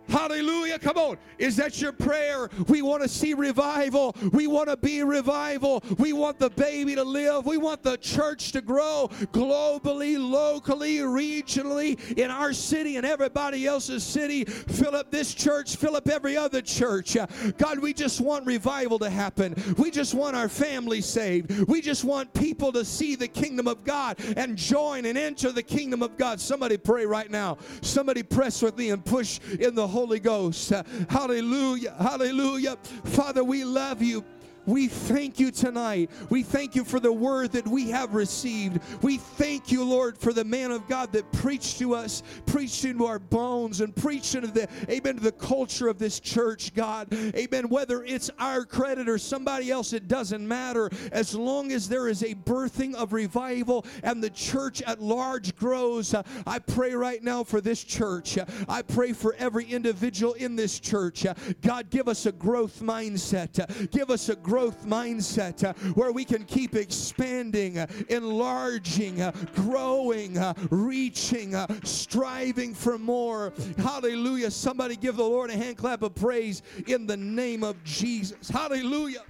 Hallelujah. 0.07 0.80
Come 0.80 0.98
on. 0.98 1.18
Is 1.38 1.56
that 1.57 1.82
your 1.82 1.91
prayer? 1.91 2.49
We 2.68 2.82
want 2.82 3.02
to 3.03 3.10
see 3.10 3.34
revival. 3.34 4.15
We 4.32 4.48
want 4.48 4.69
to 4.69 4.77
be 4.77 5.03
revival. 5.03 5.84
We 5.98 6.14
want 6.14 6.40
the 6.40 6.49
baby 6.49 6.95
to 6.95 7.03
live. 7.03 7.45
We 7.45 7.57
want 7.57 7.84
the 7.84 7.98
church 7.98 8.52
to 8.53 8.61
grow 8.61 9.10
globally, 9.34 10.18
locally, 10.18 10.98
regionally, 10.98 12.18
in 12.18 12.32
our 12.32 12.53
city 12.53 12.98
and 12.98 13.06
everybody 13.06 13.65
else's 13.65 14.03
city. 14.03 14.45
Fill 14.45 14.95
up 14.95 15.11
this 15.11 15.34
church, 15.34 15.76
fill 15.76 15.95
up 15.95 16.07
every 16.07 16.38
other 16.38 16.61
church. 16.61 17.18
Uh, 17.18 17.27
God, 17.57 17.80
we 17.80 17.94
just 17.94 18.22
want 18.22 18.45
revival 18.45 18.99
to 18.99 19.10
happen. 19.10 19.56
We 19.77 19.91
just 19.91 20.14
want 20.14 20.36
our 20.36 20.49
family 20.49 21.02
saved. 21.02 21.68
We 21.68 21.82
just 21.82 22.03
want 22.03 22.34
people 22.34 22.72
to 22.73 22.86
see 22.86 23.15
the 23.15 23.27
kingdom 23.27 23.68
of 23.68 23.84
God 23.84 24.18
and 24.38 24.57
join 24.57 25.06
and 25.06 25.18
enter 25.18 25.52
the 25.52 25.64
kingdom 25.64 26.02
of 26.03 26.18
God. 26.18 26.40
Somebody 26.40 26.77
pray 26.77 27.06
right 27.06 27.30
now. 27.30 27.57
Somebody 27.82 28.23
press 28.23 28.61
with 28.61 28.77
me 28.77 28.91
and 28.91 29.03
push 29.03 29.40
in 29.60 29.76
the 29.76 29.88
Holy 29.95 30.19
Ghost. 30.19 30.73
Hallelujah. 31.07 31.95
Hallelujah. 31.97 32.76
Father, 33.05 33.45
we 33.45 33.63
love 33.63 34.01
you. 34.01 34.26
We 34.65 34.87
thank 34.87 35.39
you 35.39 35.51
tonight. 35.51 36.09
We 36.29 36.41
thank 36.41 36.75
you 36.75 36.83
for 36.83 36.99
the 36.99 37.11
word 37.13 37.51
that 37.51 37.67
we 37.67 37.89
have 37.91 38.15
received. 38.15 38.79
We 39.03 39.17
thank 39.17 39.71
you, 39.71 39.83
Lord, 39.83 40.17
for 40.17 40.33
the 40.33 40.43
man 40.43 40.71
of 40.71 40.87
God 40.87 41.11
that 41.13 41.31
preached 41.31 41.77
to 41.79 41.93
us, 41.93 42.23
preached 42.45 42.83
into 42.83 43.05
our 43.05 43.19
bones, 43.19 43.81
and 43.81 43.95
preached 43.95 44.33
into 44.33 44.47
the, 44.47 44.67
amen, 44.89 45.17
to 45.17 45.21
the 45.21 45.31
culture 45.31 45.87
of 45.87 45.99
this 45.99 46.19
church, 46.19 46.73
God. 46.73 47.13
Amen. 47.13 47.69
Whether 47.69 48.03
it's 48.03 48.31
our 48.39 48.65
credit 48.65 49.07
or 49.07 49.19
somebody 49.19 49.69
else, 49.69 49.93
it 49.93 50.07
doesn't 50.07 50.45
matter. 50.47 50.89
As 51.11 51.35
long 51.35 51.71
as 51.71 51.87
there 51.87 52.07
is 52.07 52.23
a 52.23 52.33
birthing 52.33 52.95
of 52.95 53.13
revival 53.13 53.85
and 54.01 54.23
the 54.23 54.31
church 54.31 54.81
at 54.81 54.99
large 54.99 55.55
grows, 55.55 56.13
uh, 56.13 56.23
I 56.47 56.59
pray 56.59 56.93
right 56.95 57.23
now 57.23 57.43
for 57.43 57.61
this 57.61 57.83
church. 57.83 58.37
Uh, 58.37 58.45
I 58.67 58.81
pray 58.81 59.13
for 59.13 59.35
every 59.35 59.65
individual 59.65 60.33
in 60.33 60.55
this 60.55 60.79
church. 60.79 61.25
Uh, 61.25 61.35
God, 61.61 61.89
give 61.91 62.07
us 62.07 62.25
a 62.25 62.31
growth 62.31 62.81
mindset. 62.81 63.91
Give 63.91 64.09
us 64.09 64.29
a 64.29 64.35
growth 64.35 64.55
growth 64.56 64.86
mindset 64.86 65.65
uh, 65.65 65.73
where 65.95 66.14
we 66.14 66.23
can 66.23 66.45
keep 66.45 66.76
expanding, 66.76 67.77
uh, 67.77 67.86
enlarging, 68.07 69.22
uh, 69.22 69.30
growing, 69.53 70.38
uh, 70.38 70.53
reaching, 70.69 71.53
uh, 71.53 71.68
striving 71.84 72.73
for 72.73 72.98
more. 72.98 73.52
Hallelujah. 73.77 74.49
Somebody 74.49 74.95
give 74.95 75.18
the 75.18 75.23
Lord 75.23 75.49
a 75.49 75.57
hand 75.57 75.76
clap 75.76 76.03
of 76.03 76.15
praise 76.15 76.61
in 76.88 77.06
the 77.06 77.18
name 77.18 77.65
of 77.65 77.84
Jesus. 77.84 78.48
Hallelujah. 78.48 79.23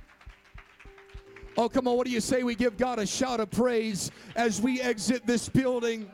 Oh, 1.58 1.70
come 1.70 1.88
on. 1.88 1.98
What 1.98 2.06
do 2.06 2.14
you 2.14 2.22
say 2.22 2.44
we 2.44 2.54
give 2.54 2.78
God 2.78 3.00
a 3.00 3.08
shout 3.08 3.40
of 3.40 3.50
praise 3.50 4.12
as 4.36 4.62
we 4.62 4.80
exit 4.80 5.26
this 5.26 5.50
building? 5.50 6.08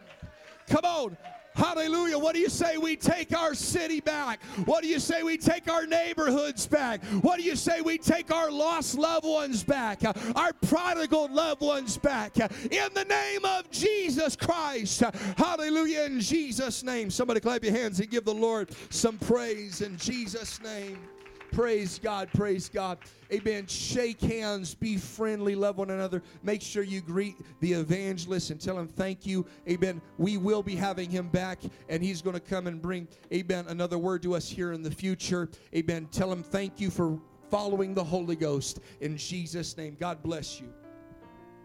Come 0.70 0.86
on. 0.86 1.18
Hallelujah. 1.54 2.18
What 2.18 2.34
do 2.34 2.40
you 2.40 2.50
say 2.50 2.78
we 2.78 2.96
take 2.96 3.36
our 3.36 3.54
city 3.54 4.00
back? 4.00 4.44
What 4.66 4.84
do 4.84 4.88
you 4.88 5.00
say 5.00 5.24
we 5.24 5.38
take 5.38 5.70
our 5.70 5.86
neighborhoods 5.86 6.66
back? 6.68 7.04
What 7.22 7.38
do 7.38 7.44
you 7.44 7.56
say 7.56 7.82
we 7.82 7.98
take 7.98 8.32
our 8.32 8.52
lost 8.52 8.98
loved 8.98 9.26
ones 9.26 9.64
back? 9.64 10.02
Our 10.36 10.54
prodigal 10.54 11.30
loved 11.32 11.62
ones 11.62 11.98
back? 11.98 12.38
In 12.38 12.94
the 12.94 13.06
name 13.08 13.46
of 13.46 13.70
Jesus 13.70 14.36
Christ. 14.36 15.04
Hallelujah. 15.38 16.04
In 16.04 16.20
Jesus' 16.20 16.84
name. 16.84 17.10
Somebody 17.10 17.40
clap 17.40 17.64
your 17.64 17.74
hands 17.74 18.00
and 18.00 18.10
give 18.10 18.26
the 18.26 18.34
Lord 18.34 18.70
some 18.90 19.18
praise 19.18 19.82
in 19.82 19.98
Jesus' 19.98 20.62
name. 20.62 21.00
Praise 21.52 22.00
God, 22.00 22.30
praise 22.34 22.70
God. 22.70 22.98
Amen. 23.32 23.68
Shake 23.68 24.22
hands, 24.22 24.74
be 24.74 24.98
friendly, 24.98 25.54
love 25.54 25.78
one 25.78 25.90
another. 25.90 26.24
Make 26.44 26.62
sure 26.62 26.82
you 26.84 27.02
greet 27.02 27.36
the 27.60 27.74
evangelist 27.74 28.52
and 28.52 28.62
tell 28.62 28.80
him 28.80 28.88
thank 28.88 29.26
you. 29.26 29.46
Amen. 29.70 30.02
We 30.18 30.38
will 30.38 30.64
be 30.64 30.76
having 30.76 31.10
him 31.10 31.28
back, 31.28 31.60
and 31.90 32.02
he's 32.02 32.22
going 32.22 32.36
to 32.36 32.40
come 32.40 32.68
and 32.68 32.82
bring, 32.82 33.08
amen, 33.34 33.66
another 33.68 33.98
word 33.98 34.24
to 34.24 34.36
us 34.36 34.50
here 34.50 34.72
in 34.72 34.82
the 34.82 34.92
future. 34.92 35.50
Amen. 35.76 36.08
Tell 36.12 36.32
him 36.32 36.42
thank 36.42 36.80
you 36.80 36.90
for 36.90 37.20
following 37.50 37.94
the 37.94 38.04
Holy 38.04 38.38
Ghost 38.38 38.80
in 39.02 39.18
Jesus' 39.18 39.76
name. 39.76 39.98
God 40.00 40.24
bless 40.24 40.62
you. 40.62 40.74